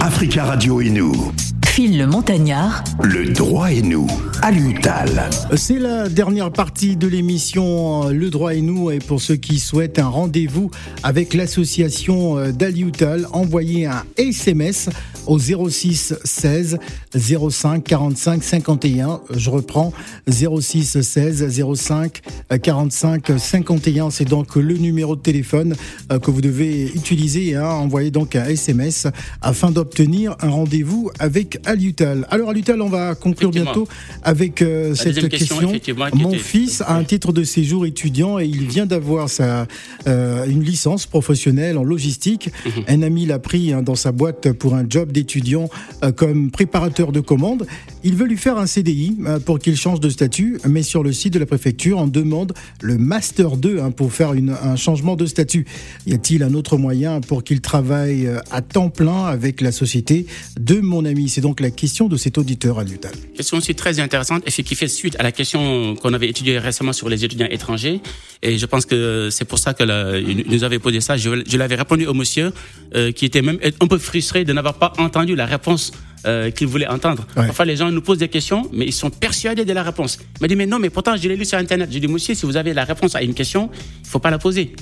Africa 0.00 0.44
Radio 0.44 0.80
et 0.80 0.90
nous. 0.90 1.32
Phil 1.78 1.96
le 1.96 2.08
Montagnard. 2.08 2.82
Le 3.04 3.28
droit 3.28 3.70
et 3.70 3.82
nous. 3.82 4.08
À 4.42 4.50
l'UTAL. 4.50 5.30
C'est 5.56 5.78
la 5.78 6.08
dernière 6.08 6.50
partie 6.50 6.96
de 6.96 7.06
l'émission 7.06 8.08
euh, 8.08 8.12
Le 8.12 8.30
droit 8.30 8.52
et 8.52 8.62
nous 8.62 8.90
et 8.90 8.98
pour 8.98 9.20
ceux 9.20 9.36
qui 9.36 9.60
souhaitent 9.60 10.00
un 10.00 10.08
rendez-vous 10.08 10.72
avec 11.04 11.34
l'association 11.34 12.36
euh, 12.36 12.50
d'Aliutal, 12.50 13.28
envoyez 13.32 13.86
un 13.86 14.02
SMS 14.16 14.90
au 15.28 15.38
06 15.38 16.14
16 16.24 16.78
05 17.14 17.84
45 17.84 18.42
51. 18.42 19.20
Je 19.30 19.50
reprends 19.50 19.92
06 20.28 21.00
16 21.00 21.74
05 21.74 22.22
45 22.62 23.32
51. 23.38 24.10
C'est 24.10 24.24
donc 24.24 24.56
le 24.56 24.74
numéro 24.74 25.16
de 25.16 25.20
téléphone 25.20 25.74
euh, 26.10 26.18
que 26.18 26.30
vous 26.30 26.40
devez 26.40 26.86
utiliser. 26.86 27.54
Hein. 27.56 27.66
Envoyez 27.66 28.10
donc 28.10 28.34
un 28.36 28.46
SMS 28.46 29.06
afin 29.42 29.70
d'obtenir 29.70 30.36
un 30.40 30.50
rendez-vous 30.50 31.10
avec 31.18 31.58
Aliutal. 31.68 32.26
Alors 32.30 32.48
Aliutal, 32.50 32.80
on 32.80 32.88
va 32.88 33.14
conclure 33.14 33.50
bientôt 33.64 33.86
avec 34.22 34.62
euh, 34.62 34.94
cette 34.94 35.28
question, 35.28 35.70
Mon 36.14 36.30
était- 36.30 36.38
fils 36.38 36.80
a 36.80 36.94
un 36.96 37.04
titre 37.04 37.30
de 37.32 37.44
séjour 37.44 37.84
étudiant 37.84 38.38
et 38.38 38.46
il 38.46 38.66
vient 38.66 38.86
d'avoir 38.86 39.28
sa 39.28 39.66
euh, 40.06 40.46
une 40.46 40.62
licence 40.64 41.04
professionnelle 41.06 41.76
en 41.76 41.84
logistique. 41.84 42.50
Mhm. 42.64 42.84
Un 42.88 43.02
ami 43.02 43.26
l'a 43.26 43.38
pris 43.38 43.72
hein, 43.74 43.82
dans 43.82 43.94
sa 43.96 44.12
boîte 44.12 44.52
pour 44.52 44.74
un 44.74 44.84
job 44.88 45.12
d'étudiant 45.12 45.68
euh, 46.02 46.10
comme 46.10 46.50
préparateur 46.50 47.12
de 47.12 47.20
commandes. 47.20 47.66
Il 48.02 48.14
veut 48.14 48.26
lui 48.26 48.38
faire 48.38 48.56
un 48.56 48.66
CDI 48.66 49.16
pour 49.44 49.58
qu'il 49.58 49.76
change 49.76 50.00
de 50.00 50.08
statut, 50.08 50.58
mais 50.66 50.82
sur 50.82 51.02
le 51.02 51.12
site 51.12 51.34
de 51.34 51.38
la 51.38 51.46
préfecture, 51.46 51.98
on 51.98 52.06
demande 52.06 52.54
le 52.80 52.96
master 52.96 53.56
2 53.56 53.80
hein, 53.80 53.90
pour 53.90 54.12
faire 54.12 54.32
une- 54.32 54.56
un 54.62 54.76
changement 54.76 55.16
de 55.16 55.26
statut. 55.26 55.66
Y 56.06 56.14
a-t-il 56.14 56.42
un 56.42 56.54
autre 56.54 56.78
moyen 56.78 57.20
pour 57.20 57.44
qu'il 57.44 57.60
travaille 57.60 58.28
à 58.50 58.62
temps 58.62 58.88
plein 58.88 59.24
avec 59.26 59.60
la 59.60 59.72
société 59.72 60.26
de 60.58 60.80
mon 60.80 61.04
ami? 61.04 61.28
C'est 61.28 61.40
donc 61.42 61.57
la 61.60 61.70
question 61.70 62.08
de 62.08 62.16
cet 62.16 62.38
auditeur 62.38 62.78
à 62.78 62.84
l'UTAL. 62.84 63.12
Question 63.36 63.58
aussi 63.58 63.74
très 63.74 64.00
intéressante 64.00 64.42
et 64.46 64.50
qui 64.62 64.74
fait 64.74 64.88
suite 64.88 65.16
à 65.18 65.22
la 65.22 65.32
question 65.32 65.94
qu'on 65.96 66.12
avait 66.14 66.28
étudiée 66.28 66.58
récemment 66.58 66.92
sur 66.92 67.08
les 67.08 67.24
étudiants 67.24 67.48
étrangers. 67.50 68.00
Et 68.42 68.58
je 68.58 68.66
pense 68.66 68.86
que 68.86 69.28
c'est 69.30 69.44
pour 69.44 69.58
ça 69.58 69.74
que 69.74 69.82
la- 69.84 70.18
il 70.18 70.44
nous 70.48 70.64
avait 70.64 70.78
posé 70.78 71.00
ça. 71.00 71.16
Je, 71.16 71.42
je 71.46 71.56
l'avais 71.56 71.74
répondu 71.76 72.06
au 72.06 72.14
monsieur 72.14 72.52
euh, 72.94 73.12
qui 73.12 73.24
était 73.24 73.42
même 73.42 73.58
un 73.80 73.86
peu 73.86 73.98
frustré 73.98 74.44
de 74.44 74.52
n'avoir 74.52 74.74
pas 74.74 74.92
entendu 74.98 75.34
la 75.36 75.46
réponse 75.46 75.92
euh, 76.26 76.50
qu'il 76.50 76.66
voulait 76.66 76.86
entendre. 76.88 77.26
Ouais. 77.36 77.46
Parfois, 77.46 77.64
les 77.64 77.76
gens 77.76 77.90
nous 77.92 78.02
posent 78.02 78.18
des 78.18 78.28
questions, 78.28 78.68
mais 78.72 78.86
ils 78.86 78.92
sont 78.92 79.08
persuadés 79.10 79.64
de 79.64 79.72
la 79.72 79.84
réponse. 79.84 80.18
Il 80.20 80.42
m'a 80.42 80.48
dit, 80.48 80.56
mais 80.56 80.66
non, 80.66 80.78
mais 80.80 80.90
pourtant, 80.90 81.16
je 81.16 81.28
l'ai 81.28 81.36
lu 81.36 81.44
sur 81.44 81.58
Internet. 81.58 81.90
J'ai 81.92 82.00
dit, 82.00 82.08
monsieur, 82.08 82.34
si 82.34 82.44
vous 82.44 82.56
avez 82.56 82.74
la 82.74 82.84
réponse 82.84 83.14
à 83.14 83.22
une 83.22 83.34
question, 83.34 83.70
il 84.02 84.08
faut 84.08 84.18
pas 84.18 84.30
la 84.30 84.38
poser. 84.38 84.72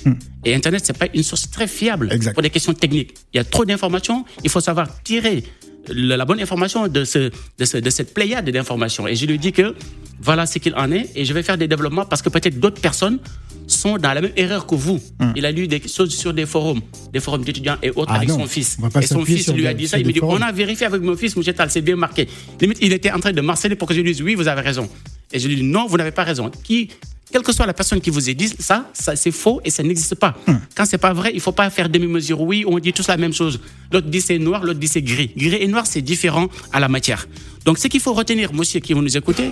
Et 0.47 0.55
Internet, 0.55 0.83
c'est 0.87 0.97
pas 0.97 1.09
une 1.13 1.23
source 1.23 1.51
très 1.51 1.67
fiable 1.67 2.09
Exact. 2.11 2.33
pour 2.33 2.43
des 2.43 2.49
questions 2.51 2.73
techniques. 2.73 3.15
Il 3.35 3.37
y 3.37 3.41
a 3.41 3.45
trop 3.45 3.67
d'informations. 3.67 4.25
Il 4.45 4.51
faut 4.51 4.61
savoir 4.61 5.03
tirer 5.03 5.45
la 5.89 6.25
bonne 6.25 6.41
information 6.41 6.89
de, 6.89 7.05
ce, 7.05 7.31
de, 7.59 7.65
ce- 7.65 7.77
de 7.79 7.91
cette 7.91 8.13
pléiade 8.15 8.49
d'informations. 8.51 9.07
Et 9.09 9.15
je 9.17 9.27
lui 9.27 9.39
dis 9.39 9.53
que 9.53 9.75
voilà 10.21 10.47
ce 10.47 10.59
qu'il 10.59 10.75
en 10.75 10.91
est 10.93 11.11
et 11.15 11.25
je 11.25 11.33
vais 11.33 11.43
faire 11.43 11.59
des 11.59 11.69
développements 11.69 12.05
parce 12.07 12.23
que 12.23 12.29
peut-être 12.31 12.59
d'autres 12.59 12.81
personnes 12.81 13.19
sont 13.67 13.99
dans 13.99 14.13
la 14.13 14.21
même 14.21 14.31
erreur 14.37 14.67
que 14.67 14.75
vous. 14.77 15.01
Il 15.35 15.45
a 15.45 15.51
lu 15.53 15.67
des 15.69 15.83
choses 15.89 16.15
sur 16.15 16.33
des 16.33 16.47
forums, 16.47 16.81
des 17.13 17.21
forums 17.21 17.45
d'étudiants 17.45 17.77
et 17.83 17.91
autres 17.91 18.13
Ah 18.13 18.17
avec 18.17 18.29
non, 18.29 18.39
son 18.41 18.47
fils. 18.47 18.79
Et 19.03 19.07
son 19.07 19.25
fils 19.25 19.53
lui 19.53 19.67
a 19.67 19.75
dit 19.75 19.89
ça. 19.89 19.99
Il 19.99 20.07
me 20.07 20.13
dit 20.13 20.21
forums. 20.21 20.39
on 20.39 20.43
a 20.43 20.53
vérifié 20.53 20.87
avec 20.87 21.03
mon 21.03 21.17
fils, 21.17 21.37
M. 21.37 21.43
Tal, 21.53 21.71
c'est 21.71 21.81
bien 21.83 21.97
marqué. 21.97 22.29
Limite, 22.61 22.79
il 22.81 22.93
était 22.93 23.11
en 23.11 23.19
train 23.19 23.33
de 23.33 23.41
marceler 23.41 23.75
pour 23.75 23.89
que 23.89 23.95
je 23.95 24.01
lui 24.01 24.13
dise 24.13 24.23
oui, 24.23 24.35
vous 24.37 24.47
avez 24.49 24.61
raison. 24.63 24.89
Et 25.33 25.39
je 25.41 25.49
lui 25.49 25.57
dis 25.57 25.63
non, 25.65 25.87
vous 25.89 25.97
n'avez 25.97 26.13
pas 26.13 26.23
raison. 26.25 26.51
Qui 26.63 26.91
quelle 27.31 27.43
que 27.43 27.53
soit 27.53 27.67
la 27.67 27.75
personne 27.75 28.01
qui 28.01 28.11
vous 28.11 28.31
ait 28.31 28.35
dit 28.35 28.53
ça, 28.59 28.89
ça 28.93 29.17
c'est 29.17 29.33
faux 29.33 29.61
et 29.65 29.71
ça 29.71 29.83
n'existe 29.83 30.15
pas. 30.15 30.37
Quand 30.75 30.85
c'est 30.85 30.99
pas 30.99 31.13
vrai, 31.13 31.33
il 31.35 31.41
faut 31.41 31.53
pas 31.53 31.69
faire 31.71 31.89
demi-mesure. 31.89 32.41
Oui, 32.41 32.65
on 32.67 32.79
dit 32.79 32.93
tous 32.93 33.09
la 33.09 33.17
même 33.17 33.33
chose. 33.33 33.61
L'autre 33.93 34.07
dit 34.09 34.21
c'est 34.21 34.39
noir, 34.39 34.65
l'autre 34.65 34.79
dit 34.79 34.89
c'est 34.89 35.03
gris. 35.03 35.33
Gris 35.37 35.57
et 35.57 35.67
noir, 35.67 35.87
c'est 35.87 36.03
différent 36.03 36.49
à 36.73 36.81
la 36.81 36.89
matière. 36.89 37.27
Donc, 37.65 37.79
ce 37.79 37.89
qu'il 37.89 38.01
faut 38.01 38.15
retenir, 38.15 38.55
monsieur 38.55 38.81
qui 38.81 38.93
vous 38.93 39.03
nous 39.03 39.17
écoutez, 39.17 39.51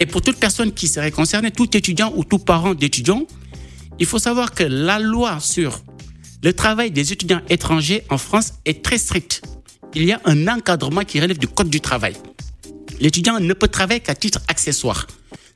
et 0.00 0.06
pour 0.06 0.22
toute 0.22 0.36
personne 0.36 0.72
qui 0.72 0.88
serait 0.88 1.10
concernée, 1.10 1.50
tout 1.50 1.76
étudiant 1.76 2.12
ou 2.16 2.24
tout 2.24 2.38
parent 2.38 2.74
d'étudiant, 2.74 3.26
il 3.98 4.06
faut 4.06 4.18
savoir 4.18 4.52
que 4.52 4.64
la 4.64 4.98
loi 4.98 5.38
sur 5.40 5.82
le 6.42 6.52
travail 6.52 6.90
des 6.90 7.12
étudiants 7.12 7.42
étrangers 7.48 8.02
en 8.10 8.18
France 8.18 8.54
est 8.64 8.82
très 8.82 8.98
stricte. 8.98 9.42
Il 9.94 10.04
y 10.04 10.12
a 10.12 10.20
un 10.24 10.48
encadrement 10.48 11.02
qui 11.02 11.20
relève 11.20 11.38
du 11.38 11.46
Code 11.46 11.70
du 11.70 11.80
travail. 11.80 12.14
L'étudiant 12.98 13.38
ne 13.38 13.52
peut 13.52 13.68
travailler 13.68 14.00
qu'à 14.00 14.14
titre 14.14 14.40
accessoire. 14.48 15.06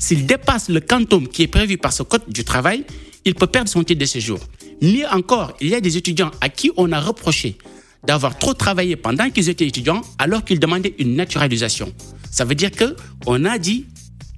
S'il 0.01 0.27
dépasse 0.27 0.69
le 0.69 0.81
quantum 0.81 1.27
qui 1.27 1.43
est 1.43 1.49
prévu 1.49 1.77
par 1.77 1.93
ce 1.93 2.03
Code 2.03 2.23
du 2.29 2.45
travail, 2.45 2.85
il 3.25 3.35
peut 3.35 3.49
perdre 3.49 3.69
son 3.69 3.83
titre 3.83 4.01
de 4.01 4.07
séjour. 4.07 4.39
Mieux 4.81 5.07
encore, 5.11 5.55
il 5.61 5.69
y 5.69 5.75
a 5.75 5.81
des 5.81 5.97
étudiants 5.97 6.31
à 6.41 6.49
qui 6.49 6.71
on 6.77 6.93
a 6.93 7.01
reproché 7.01 7.59
d'avoir 8.07 8.39
trop 8.39 8.55
travaillé 8.55 8.95
pendant 8.95 9.29
qu'ils 9.29 9.49
étaient 9.49 9.67
étudiants 9.67 10.03
alors 10.19 10.45
qu'ils 10.45 10.61
demandaient 10.61 10.95
une 10.99 11.17
naturalisation. 11.17 11.93
Ça 12.31 12.45
veut 12.45 12.55
dire 12.55 12.71
que 12.71 12.95
on 13.27 13.45
a 13.45 13.59
dit 13.59 13.87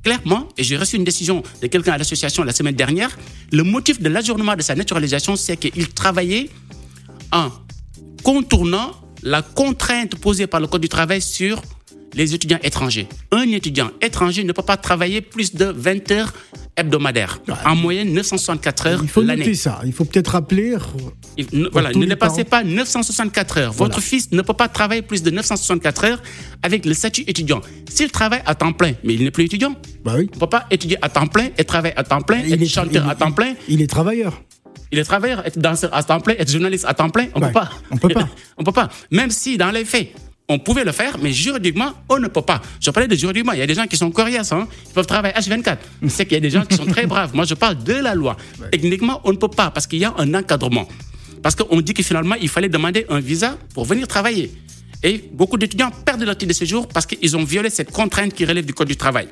clairement, 0.03 0.49
et 0.57 0.65
j'ai 0.65 0.79
reçu 0.79 0.97
une 0.97 1.05
décision 1.05 1.43
de 1.61 1.67
quelqu'un 1.67 1.93
à 1.93 1.99
l'association 1.99 2.43
la 2.43 2.53
semaine 2.53 2.75
dernière, 2.75 3.17
le 3.53 3.63
motif 3.63 4.01
de 4.01 4.09
l'ajournement 4.09 4.57
de 4.57 4.63
sa 4.63 4.75
naturalisation, 4.75 5.37
c'est 5.37 5.59
qu'il 5.59 5.89
travaillait 5.89 6.49
en 7.33 7.51
contournant 8.23 8.93
la 9.23 9.43
contrainte 9.43 10.17
posée 10.17 10.47
par 10.47 10.61
le 10.61 10.67
Code 10.67 10.81
du 10.81 10.89
travail 10.89 11.21
sur 11.21 11.61
les 12.15 12.35
étudiants 12.35 12.59
étrangers. 12.63 13.09
Un 13.33 13.43
étudiant 13.53 13.91
étranger 14.03 14.45
ne 14.45 14.53
peut 14.53 14.63
pas 14.63 14.77
travailler 14.77 15.21
plus 15.21 15.55
de 15.55 15.67
20 15.67 16.11
heures 16.13 16.33
hebdomadaires. 16.77 17.41
En 17.65 17.77
moyenne, 17.77 18.13
964 18.13 18.87
heures 18.87 19.01
Il 19.03 19.09
faut 19.09 19.23
l'année. 19.23 19.41
noter 19.41 19.55
ça. 19.55 19.81
Il 19.85 19.93
faut 19.93 20.05
peut-être 20.05 20.29
rappeler. 20.33 20.77
Il- 21.37 21.47
ne- 21.53 21.69
voilà, 21.69 21.91
ne 21.93 22.05
dépassez 22.07 22.45
parents. 22.45 22.63
pas 22.65 22.69
964 22.69 23.59
heures. 23.59 23.73
Votre 23.73 23.95
Voilà. 23.97 24.07
fils 24.07 24.31
ne 24.33 24.43
peut 24.43 24.55
pas 24.55 24.69
travailler 24.69 25.03
plus 25.03 25.23
de 25.23 25.31
964 25.31 26.05
heures 26.05 26.23
avec 26.63 26.85
le 26.87 26.95
statut 26.95 27.25
étudiant. 27.27 27.61
S'il 27.89 28.11
travaille 28.11 28.43
à 28.47 28.55
temps 28.55 28.73
plein, 28.73 28.93
mais 29.05 29.15
il 29.15 29.25
n'est 29.25 29.31
plus 29.31 29.45
étudiant, 29.45 29.75
Bah 30.05 30.15
oui. 30.17 30.29
on 30.33 30.37
ne 30.37 30.41
peut 30.41 30.47
pas 30.49 30.67
étudier 30.71 30.97
à 31.03 31.09
temps 31.09 31.27
plein 31.27 31.49
et 31.59 31.65
travailler 31.65 31.95
à 31.99 32.05
temps 32.05 32.21
plein, 32.23 32.39
être 32.39 32.65
chanteur 32.67 33.05
il- 33.07 33.11
à 33.11 33.15
temps 33.15 33.33
plein. 33.33 33.55
Il 33.69 33.83
est 33.83 33.87
travailleur. 33.87 34.43
Il 34.93 34.99
est 34.99 35.05
travailleur, 35.05 35.47
être 35.47 35.59
danseur 35.59 35.95
à 35.95 36.03
temps 36.03 36.21
plein, 36.21 36.35
être 36.39 36.51
journaliste 36.51 36.85
à 36.89 36.95
temps 36.95 37.11
plein, 37.11 37.27
on 37.35 37.39
ne 37.41 37.45
Ouais, 37.45 37.53
peut 37.53 37.61
pas. 37.61 37.71
on 37.93 37.97
peut 37.97 38.09
pas. 38.09 38.29
on 38.59 38.65
peut 38.65 38.73
pas. 38.73 38.89
Même 39.13 39.31
si 39.31 39.57
dans 39.57 39.71
les 39.71 39.85
faits, 39.85 40.13
on 40.51 40.59
pouvait 40.59 40.83
le 40.83 40.91
faire, 40.91 41.17
mais 41.23 41.33
juridiquement, 41.33 41.93
on 42.09 42.19
ne 42.19 42.27
peut 42.27 42.43
pas. 42.43 42.61
Je 42.81 42.91
parlais 42.91 43.07
de 43.07 43.15
juridiquement. 43.15 43.53
Il 43.53 43.61
y 43.61 43.63
a 43.63 43.69
des 43.69 43.75
gens 43.75 43.87
qui 43.87 43.97
sont 43.97 44.11
coriaces, 44.11 44.51
hein. 44.51 44.67
ils 44.89 44.93
peuvent 44.93 45.07
travailler 45.07 45.33
H24. 45.35 45.79
C'est 46.09 46.25
qu'il 46.25 46.35
y 46.35 46.39
a 46.39 46.41
des 46.41 46.51
gens 46.51 46.65
qui 46.65 46.75
sont 46.75 46.87
très 46.87 47.07
braves. 47.07 47.31
Moi, 47.37 47.45
je 47.45 47.55
parle 47.55 47.81
de 47.85 47.93
la 47.93 48.17
loi. 48.17 48.37
Techniquement, 48.73 49.21
on 49.23 49.31
ne 49.31 49.37
peut 49.37 49.49
pas 49.49 49.71
parce 49.71 49.87
qu'il 49.87 50.01
y 50.01 50.05
a 50.05 50.13
un 50.19 50.35
encadrement. 50.35 50.89
Parce 51.41 51.55
qu'on 51.55 51.81
dit 51.81 51.95
que 51.95 52.03
finalement, 52.03 52.35
il 52.35 52.49
fallait 52.49 52.69
demander 52.69 53.07
un 53.09 53.21
visa 53.21 53.57
pour 53.75 53.85
venir 53.85 54.09
travailler. 54.09 54.53
Et 55.05 55.25
beaucoup 55.33 55.57
d'étudiants 55.57 55.93
perdent 56.05 56.25
leur 56.25 56.37
titre 56.37 56.49
de 56.49 56.53
séjour 56.53 56.89
parce 56.89 57.07
qu'ils 57.07 57.37
ont 57.37 57.45
violé 57.45 57.71
cette 57.71 57.93
contrainte 57.93 58.35
qui 58.35 58.45
relève 58.45 58.67
du 58.67 58.75
Code 58.75 58.89
du 58.89 58.97
travail. 58.97 59.29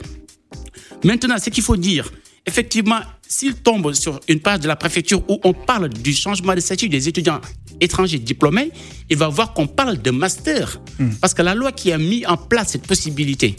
Maintenant, 1.03 1.37
ce 1.39 1.51
qu'il 1.51 1.65
faut 1.65 1.77
dire, 1.77 2.09
effectivement, 2.47 3.01
s'il 3.27 3.55
tombe 3.55 3.93
sur 3.93 4.21
une 4.29 4.41
page 4.41 4.61
de 4.61 4.69
la 4.69 4.77
préfecture 4.77 5.23
où 5.29 5.39
on 5.45 5.53
parle 5.53 5.89
du 5.89 6.15
changement 6.15 6.55
de 6.55 6.61
statut 6.61 6.89
des 6.89 7.09
étudiants 7.09 7.41
étrangers 7.81 8.19
diplômés, 8.19 8.71
il 9.11 9.17
va 9.17 9.29
voir 9.29 9.53
qu'on 9.55 9.67
parle 9.67 10.01
de 10.01 10.11
master. 10.11 10.81
Parce 11.21 11.35
que 11.35 11.43
la 11.43 11.55
loi 11.55 11.73
qui 11.73 11.93
a 11.93 11.99
mis 11.99 12.27
en 12.27 12.37
place 12.37 12.71
cette 12.71 12.87
possibilité, 12.87 13.57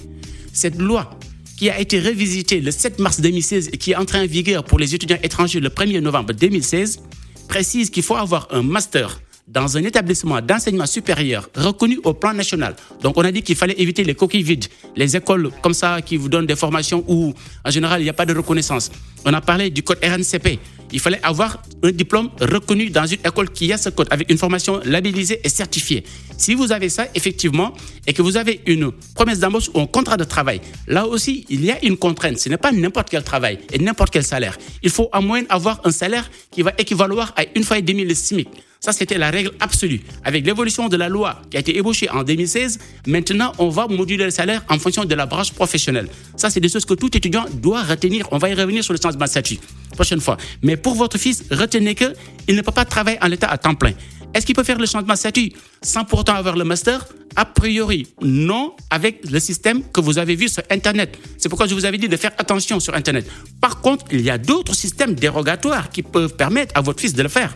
cette 0.54 0.78
loi 0.78 1.18
qui 1.58 1.70
a 1.70 1.80
été 1.80 2.00
révisitée 2.00 2.62
le 2.62 2.72
7 2.72 3.00
mars 3.00 3.20
2016 3.20 3.70
et 3.74 3.78
qui 3.78 3.92
est 3.92 3.96
entrée 3.96 4.20
en 4.20 4.26
vigueur 4.26 4.64
pour 4.64 4.80
les 4.80 4.96
étudiants 4.96 5.20
étrangers 5.24 5.60
le 5.60 5.70
1er 5.70 6.00
novembre 6.00 6.34
2016, 6.34 7.02
précise 7.48 7.90
qu'il 7.90 8.04
faut 8.04 8.16
avoir 8.16 8.48
un 8.52 8.62
master 8.62 9.20
dans 9.50 9.78
un 9.78 9.84
établissement 9.84 10.42
d'enseignement 10.42 10.86
supérieur 10.86 11.50
reconnu 11.56 12.00
au 12.04 12.14
plan 12.14 12.34
national. 12.34 12.76
Donc 13.02 13.18
on 13.18 13.22
a 13.22 13.32
dit 13.32 13.42
qu'il 13.42 13.56
fallait 13.56 13.80
éviter 13.80 14.04
les 14.04 14.14
coquilles 14.16 14.44
vides, 14.44 14.66
les 14.96 15.18
écoles 15.18 15.50
comme 15.62 15.74
ça 15.74 16.02
qui 16.02 16.18
vous 16.18 16.30
donnent 16.30 16.46
des 16.46 16.56
formations 16.56 17.04
où 17.08 17.34
en 17.66 17.72
général 17.72 18.02
il 18.02 18.04
n'y 18.04 18.10
a 18.10 18.14
pas 18.14 18.26
de 18.26 18.36
reconnaissance. 18.36 18.92
On 19.26 19.34
a 19.34 19.42
parlé 19.42 19.70
du 19.70 19.84
code 19.84 20.00
RNCP. 20.04 20.60
Il 20.92 21.00
fallait 21.00 21.20
avoir 21.24 21.62
un 21.84 21.92
diplôme 21.92 22.30
reconnu 22.40 22.90
dans 22.90 23.06
une 23.06 23.20
école 23.26 23.50
qui 23.52 23.72
a 23.74 23.78
ce 23.78 23.90
code 23.90 24.08
avec 24.12 24.32
une 24.32 24.38
formation 24.38 24.80
labellisée 24.86 25.40
et 25.44 25.50
certifiée. 25.50 26.04
Si 26.38 26.56
vous 26.56 26.72
avez 26.72 26.90
ça 26.90 27.08
effectivement 27.14 27.74
et 28.08 28.14
que 28.14 28.22
vous 28.22 28.38
avez 28.38 28.62
une 28.66 28.92
promesse 29.14 29.40
d'embauche 29.40 29.70
ou 29.74 29.80
un 29.80 29.88
contrat 29.88 30.18
de 30.18 30.24
travail, 30.24 30.62
là 30.88 31.06
aussi 31.06 31.46
il 31.50 31.66
y 31.66 31.72
a 31.72 31.84
une 31.84 31.98
contrainte. 31.98 32.40
Ce 32.40 32.50
n'est 32.50 32.58
pas 32.58 32.72
n'importe 32.72 33.10
quel 33.10 33.24
travail 33.24 33.60
et 33.72 33.80
n'importe 33.80 34.12
quel 34.12 34.24
salaire. 34.24 34.58
Il 34.82 34.90
faut 34.90 35.10
en 35.12 35.22
moyenne 35.22 35.48
avoir 35.50 35.82
un 35.86 35.92
salaire 35.92 36.30
qui 36.52 36.62
va 36.62 36.72
équivaloir 36.78 37.34
à 37.36 37.44
une 37.56 37.64
fois 37.64 37.78
et 37.78 37.82
demie 37.82 38.06
le 38.06 38.16
SMIC. 38.16 38.48
Ça, 38.80 38.94
c'était 38.94 39.18
la 39.18 39.30
règle 39.30 39.52
absolue. 39.60 40.02
Avec 40.24 40.46
l'évolution 40.46 40.88
de 40.88 40.96
la 40.96 41.10
loi 41.10 41.42
qui 41.52 41.58
a 41.58 41.60
été 41.60 41.78
ébauchée 41.78 42.10
en 42.10 42.24
2016, 42.24 42.80
maintenant, 43.08 43.52
on 43.58 43.68
va 43.68 43.88
moduler 43.88 44.24
le 44.24 44.32
salaire 44.32 44.64
en 44.70 44.80
fonction 44.80 45.04
de 45.04 45.16
la 45.16 45.26
branche 45.26 45.52
professionnelle. 45.52 46.08
Ça, 46.38 46.50
c'est 46.50 46.62
des 46.62 46.70
choses 46.70 46.86
que 46.86 46.94
tout 46.94 47.16
étudiant 47.16 47.46
doit 47.56 47.84
retenir. 47.84 48.28
On 48.32 48.38
va 48.38 48.50
y 48.50 48.54
revenir 48.54 48.84
sur 48.84 48.94
le 48.94 49.00
changement 49.02 49.26
de 49.26 49.30
statut 49.30 49.60
prochaine 50.00 50.22
fois. 50.22 50.38
Mais 50.64 50.78
pour 50.78 50.96
votre 50.96 51.18
fils, 51.18 51.44
retenez 51.52 51.94
que 51.94 52.14
il 52.48 52.56
ne 52.56 52.62
peut 52.62 52.72
pas 52.72 52.86
travailler 52.86 53.18
en 53.22 53.28
l'état 53.28 53.48
à 53.48 53.58
temps 53.58 53.76
plein. 53.76 53.92
Est-ce 54.34 54.46
qu'il 54.46 54.56
peut 54.56 54.64
faire 54.64 54.78
le 54.78 54.86
changement 54.86 55.14
de 55.14 55.20
statut 55.20 55.52
sans 55.82 56.06
pourtant 56.06 56.36
avoir 56.36 56.56
le 56.56 56.64
master? 56.64 57.06
A 57.36 57.46
priori, 57.46 58.08
non, 58.22 58.76
avec 58.90 59.30
le 59.30 59.40
système 59.40 59.84
que 59.92 60.00
vous 60.00 60.18
avez 60.18 60.36
vu 60.36 60.48
sur 60.48 60.64
Internet. 60.70 61.18
C'est 61.38 61.50
pourquoi 61.50 61.68
je 61.68 61.74
vous 61.74 61.86
avais 61.86 61.98
dit 61.98 62.08
de 62.08 62.18
faire 62.18 62.32
attention 62.38 62.80
sur 62.80 62.96
Internet. 62.96 63.30
Par 63.60 63.82
contre, 63.82 64.06
il 64.12 64.22
y 64.22 64.30
a 64.30 64.38
d'autres 64.38 64.74
systèmes 64.74 65.16
dérogatoires 65.16 65.90
qui 65.90 66.02
peuvent 66.02 66.36
permettre 66.36 66.78
à 66.78 66.82
votre 66.82 67.02
fils 67.02 67.14
de 67.14 67.24
le 67.24 67.30
faire. 67.30 67.54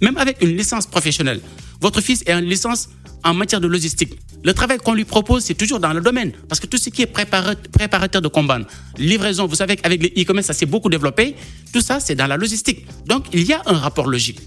Même 0.00 0.16
avec 0.16 0.42
une 0.42 0.56
licence 0.56 0.86
professionnelle, 0.86 1.40
votre 1.80 2.00
fils 2.00 2.22
est 2.26 2.34
en 2.34 2.40
licence 2.40 2.88
en 3.24 3.34
matière 3.34 3.60
de 3.60 3.66
logistique. 3.66 4.14
Le 4.44 4.52
travail 4.54 4.78
qu'on 4.78 4.94
lui 4.94 5.04
propose, 5.04 5.42
c'est 5.44 5.54
toujours 5.54 5.80
dans 5.80 5.92
le 5.92 6.00
domaine. 6.00 6.32
Parce 6.48 6.60
que 6.60 6.66
tout 6.66 6.78
ce 6.78 6.90
qui 6.90 7.02
est 7.02 7.12
prépara- 7.12 7.56
préparateur 7.72 8.22
de 8.22 8.28
combat, 8.28 8.60
livraison, 8.96 9.46
vous 9.46 9.56
savez 9.56 9.74
qu'avec 9.76 10.00
les 10.02 10.22
e-commerce, 10.22 10.46
ça 10.46 10.52
s'est 10.54 10.66
beaucoup 10.66 10.88
développé. 10.88 11.34
Tout 11.72 11.80
ça, 11.80 11.98
c'est 11.98 12.14
dans 12.14 12.26
la 12.28 12.36
logistique. 12.36 12.86
Donc, 13.06 13.26
il 13.32 13.42
y 13.42 13.52
a 13.52 13.60
un 13.66 13.74
rapport 13.74 14.06
logique. 14.06 14.38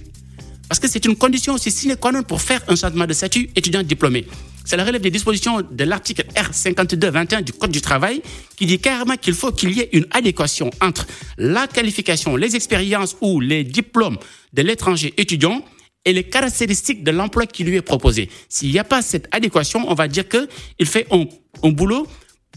Parce 0.71 0.79
que 0.79 0.87
c'est 0.87 1.03
une 1.03 1.17
condition 1.17 1.55
aussi 1.55 1.69
sine 1.69 1.97
qua 1.97 2.13
non 2.13 2.23
pour 2.23 2.41
faire 2.41 2.61
un 2.69 2.77
changement 2.77 3.05
de 3.05 3.11
statut 3.11 3.49
étudiant 3.57 3.83
diplômé. 3.83 4.25
Cela 4.63 4.85
relève 4.85 5.01
des 5.01 5.11
dispositions 5.11 5.61
de 5.69 5.83
l'article 5.83 6.23
R52-21 6.33 7.41
du 7.41 7.51
Code 7.51 7.71
du 7.71 7.81
travail 7.81 8.21
qui 8.55 8.65
dit 8.67 8.79
carrément 8.79 9.17
qu'il 9.17 9.33
faut 9.33 9.51
qu'il 9.51 9.73
y 9.73 9.81
ait 9.81 9.89
une 9.91 10.05
adéquation 10.11 10.69
entre 10.79 11.05
la 11.37 11.67
qualification, 11.67 12.37
les 12.37 12.55
expériences 12.55 13.17
ou 13.19 13.41
les 13.41 13.65
diplômes 13.65 14.17
de 14.53 14.61
l'étranger 14.61 15.13
étudiant 15.17 15.61
et 16.05 16.13
les 16.13 16.23
caractéristiques 16.23 17.03
de 17.03 17.11
l'emploi 17.11 17.47
qui 17.47 17.65
lui 17.65 17.75
est 17.75 17.81
proposé. 17.81 18.29
S'il 18.47 18.71
n'y 18.71 18.79
a 18.79 18.85
pas 18.85 19.01
cette 19.01 19.27
adéquation, 19.33 19.83
on 19.91 19.93
va 19.93 20.07
dire 20.07 20.23
qu'il 20.29 20.87
fait 20.87 21.05
un, 21.11 21.25
un 21.63 21.69
boulot 21.71 22.07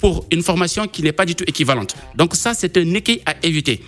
pour 0.00 0.24
une 0.30 0.44
formation 0.44 0.86
qui 0.86 1.02
n'est 1.02 1.10
pas 1.10 1.26
du 1.26 1.34
tout 1.34 1.44
équivalente. 1.48 1.96
Donc 2.14 2.36
ça, 2.36 2.54
c'est 2.54 2.76
un 2.76 2.94
écueil 2.94 3.22
à 3.26 3.34
éviter. 3.42 3.82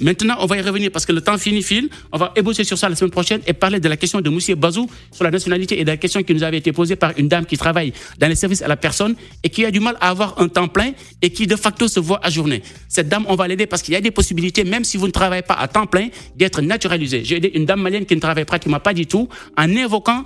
Maintenant, 0.00 0.36
on 0.40 0.46
va 0.46 0.56
y 0.56 0.62
revenir 0.62 0.90
parce 0.90 1.04
que 1.04 1.12
le 1.12 1.20
temps 1.20 1.36
finit 1.36 1.62
file. 1.62 1.90
On 2.10 2.16
va 2.16 2.32
ébaucher 2.34 2.64
sur 2.64 2.78
ça 2.78 2.88
la 2.88 2.96
semaine 2.96 3.10
prochaine 3.10 3.42
et 3.46 3.52
parler 3.52 3.80
de 3.80 3.88
la 3.88 3.98
question 3.98 4.22
de 4.22 4.30
Moussier 4.30 4.54
Bazou 4.54 4.88
sur 5.12 5.24
la 5.24 5.30
nationalité 5.30 5.78
et 5.78 5.84
de 5.84 5.90
la 5.90 5.98
question 5.98 6.22
qui 6.22 6.34
nous 6.34 6.42
avait 6.42 6.56
été 6.56 6.72
posée 6.72 6.96
par 6.96 7.12
une 7.18 7.28
dame 7.28 7.44
qui 7.44 7.58
travaille 7.58 7.92
dans 8.18 8.26
les 8.26 8.34
services 8.34 8.62
à 8.62 8.68
la 8.68 8.76
personne 8.76 9.14
et 9.44 9.50
qui 9.50 9.64
a 9.66 9.70
du 9.70 9.78
mal 9.78 9.96
à 10.00 10.08
avoir 10.08 10.40
un 10.40 10.48
temps 10.48 10.68
plein 10.68 10.92
et 11.20 11.30
qui 11.30 11.46
de 11.46 11.56
facto 11.56 11.86
se 11.86 12.00
voit 12.00 12.18
à 12.24 12.30
journée. 12.30 12.62
Cette 12.88 13.08
dame, 13.08 13.26
on 13.28 13.34
va 13.34 13.46
l'aider 13.46 13.66
parce 13.66 13.82
qu'il 13.82 13.92
y 13.92 13.96
a 13.96 14.00
des 14.00 14.10
possibilités, 14.10 14.64
même 14.64 14.84
si 14.84 14.96
vous 14.96 15.06
ne 15.06 15.12
travaillez 15.12 15.42
pas 15.42 15.54
à 15.54 15.68
temps 15.68 15.86
plein, 15.86 16.08
d'être 16.34 16.62
naturalisé. 16.62 17.22
J'ai 17.22 17.36
aidé 17.36 17.50
une 17.54 17.66
dame 17.66 17.82
malienne 17.82 18.06
qui 18.06 18.14
ne 18.16 18.20
travaille 18.20 18.46
pratiquement 18.46 18.80
pas 18.80 18.94
du 18.94 19.06
tout 19.06 19.28
en 19.58 19.68
évoquant 19.68 20.24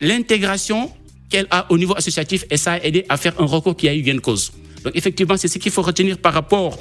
l'intégration 0.00 0.90
qu'elle 1.30 1.46
a 1.50 1.70
au 1.70 1.78
niveau 1.78 1.96
associatif 1.96 2.44
et 2.50 2.56
ça 2.56 2.72
a 2.72 2.78
aidé 2.80 3.06
à 3.08 3.16
faire 3.16 3.40
un 3.40 3.46
recours 3.46 3.76
qui 3.76 3.88
a 3.88 3.94
eu 3.94 4.02
gain 4.02 4.14
de 4.14 4.20
cause. 4.20 4.52
Donc 4.84 4.96
effectivement, 4.96 5.36
c'est 5.36 5.48
ce 5.48 5.58
qu'il 5.58 5.70
faut 5.70 5.82
retenir 5.82 6.18
par 6.18 6.34
rapport 6.34 6.78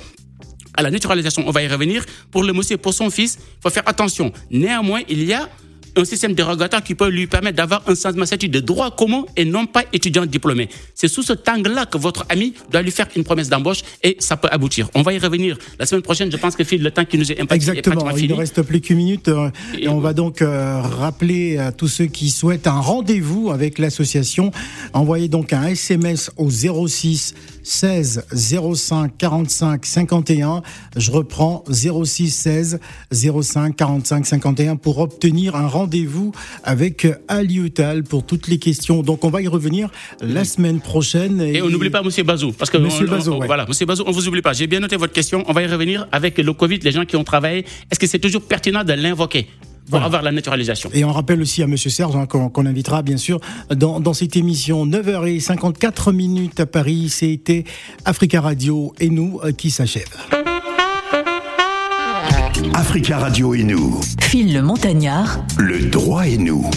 à 0.76 0.82
la 0.82 0.92
naturalisation. 0.92 1.44
On 1.48 1.52
va 1.52 1.64
y 1.64 1.68
revenir. 1.68 2.06
Pour 2.32 2.44
le 2.44 2.54
monsieur, 2.54 2.78
pour 2.78 2.94
son 2.94 3.10
fils, 3.10 3.38
il 3.40 3.62
faut 3.62 3.70
faire 3.70 3.88
attention. 3.88 4.32
Néanmoins, 4.50 5.02
il 5.10 5.24
y 5.24 5.34
a 5.34 5.50
un 5.96 6.06
système 6.06 6.34
dérogatoire 6.34 6.84
qui 6.84 6.96
peut 6.96 7.10
lui 7.10 7.28
permettre 7.28 7.58
d'avoir 7.58 7.84
un 7.88 7.96
changement 7.96 8.24
de 8.24 8.60
droit 8.60 8.92
commun 8.96 9.26
et 9.36 9.46
non 9.46 9.66
pas 9.66 9.84
étudiant 9.94 10.26
diplômé. 10.26 10.70
C'est 10.96 11.08
sous 11.08 11.24
ce 11.24 11.34
angle-là 11.48 11.86
que 11.86 11.98
votre 11.98 12.26
ami 12.30 12.54
doit 12.72 12.82
lui 12.82 12.92
faire 12.92 13.08
une 13.16 13.24
promesse 13.24 13.50
d'embauche 13.50 13.82
et 14.04 14.16
ça 14.20 14.38
peut 14.38 14.48
aboutir. 14.52 14.90
On 14.96 15.02
va 15.02 15.14
y 15.14 15.20
revenir 15.20 15.58
la 15.80 15.86
semaine 15.86 16.02
prochaine. 16.02 16.32
Je 16.32 16.38
pense 16.38 16.56
que 16.56 16.64
Phil, 16.64 16.82
le 16.82 16.92
temps 16.92 17.06
qui 17.06 17.18
nous 17.18 17.32
est 17.32 17.40
imparti 17.40 17.56
Exactement, 17.56 18.10
il 18.16 18.30
ne 18.30 18.36
reste 18.36 18.62
plus 18.62 18.82
qu'une 18.82 18.98
minute 18.98 19.28
euh, 19.28 19.50
et 19.78 19.88
on 19.88 20.00
va 20.00 20.14
donc 20.14 20.42
euh, 20.42 20.82
rappeler 20.82 21.58
à 21.58 21.72
tous 21.72 21.88
ceux 21.88 22.06
qui 22.06 22.30
souhaitent 22.30 22.68
un 22.68 22.80
rendez-vous 22.80 23.52
avec 23.52 23.78
l'association. 23.80 24.52
Envoyez 24.94 25.28
donc 25.28 25.54
un 25.54 25.68
SMS 25.68 26.32
au 26.38 26.50
06 26.50 27.34
16 27.64 28.26
05 28.74 29.12
45 29.18 29.86
51. 29.86 30.62
Je 30.96 31.12
reprends 31.12 31.64
06 31.70 32.32
16 32.32 32.80
05 33.12 33.76
45 33.76 34.26
51 34.26 34.76
pour 34.78 35.00
obtenir 35.00 35.56
un 35.56 35.68
rendez-vous 35.68 35.81
avec 36.64 37.08
Aliutal 37.28 38.04
pour 38.04 38.26
toutes 38.26 38.48
les 38.48 38.58
questions. 38.60 39.02
Donc 39.02 39.24
on 39.24 39.30
va 39.30 39.42
y 39.42 39.48
revenir 39.48 39.90
la 40.22 40.44
semaine 40.46 40.80
prochaine. 40.80 41.42
Et 41.42 41.62
on 41.62 41.70
n'oublie 41.70 41.90
pas 41.90 42.02
Monsieur 42.04 42.24
Bazou, 42.24 42.52
parce 42.52 42.70
que 42.70 42.78
Monsieur 42.78 43.08
on- 43.08 43.12
Bazou, 43.12 43.32
on- 43.34 43.40
ouais. 43.40 43.48
voilà, 43.48 43.66
Monsieur 43.68 43.86
Bazou, 43.86 44.04
on 44.08 44.12
vous 44.12 44.28
oublie 44.28 44.42
pas. 44.42 44.54
J'ai 44.54 44.68
bien 44.68 44.80
noté 44.80 44.96
votre 44.98 45.14
question. 45.14 45.44
On 45.48 45.54
va 45.54 45.62
y 45.62 45.68
revenir 45.68 46.08
avec 46.12 46.38
le 46.38 46.54
Covid, 46.54 46.80
les 46.80 46.92
gens 46.92 47.06
qui 47.06 47.16
ont 47.16 47.24
travaillé. 47.24 47.66
Est-ce 47.92 48.00
que 48.00 48.08
c'est 48.08 48.20
toujours 48.20 48.42
pertinent 48.44 48.84
de 48.84 48.94
l'invoquer 48.94 49.44
pour 49.44 49.92
Voilà. 49.92 50.06
avoir 50.06 50.22
la 50.22 50.32
naturalisation? 50.32 50.90
Et 50.94 51.04
on 51.04 51.12
rappelle 51.12 51.42
aussi 51.42 51.64
à 51.64 51.68
Monsieur 51.68 51.90
Serge 51.90 52.16
hein, 52.16 52.26
qu'on 52.26 52.50
qu'on 52.50 52.66
invitera 52.66 53.02
bien 53.02 53.18
sûr 53.18 53.40
dans, 53.76 54.00
dans 54.00 54.14
cette 54.14 54.36
émission 54.36 54.86
9h54 54.86 56.14
minutes 56.14 56.60
à 56.60 56.66
Paris. 56.66 57.10
C'était 57.10 57.64
Africa 58.06 58.42
Radio 58.42 58.94
et 59.00 59.10
nous 59.10 59.40
euh, 59.44 59.52
qui 59.52 59.70
s'achève. 59.72 60.08
Africa 62.74 63.20
Radio 63.20 63.54
et 63.54 63.64
nous, 63.64 64.00
Phil 64.22 64.54
le 64.54 64.62
Montagnard. 64.62 65.40
le 65.58 65.90
droit 65.90 66.28
et 66.28 66.38
nous. 66.38 66.70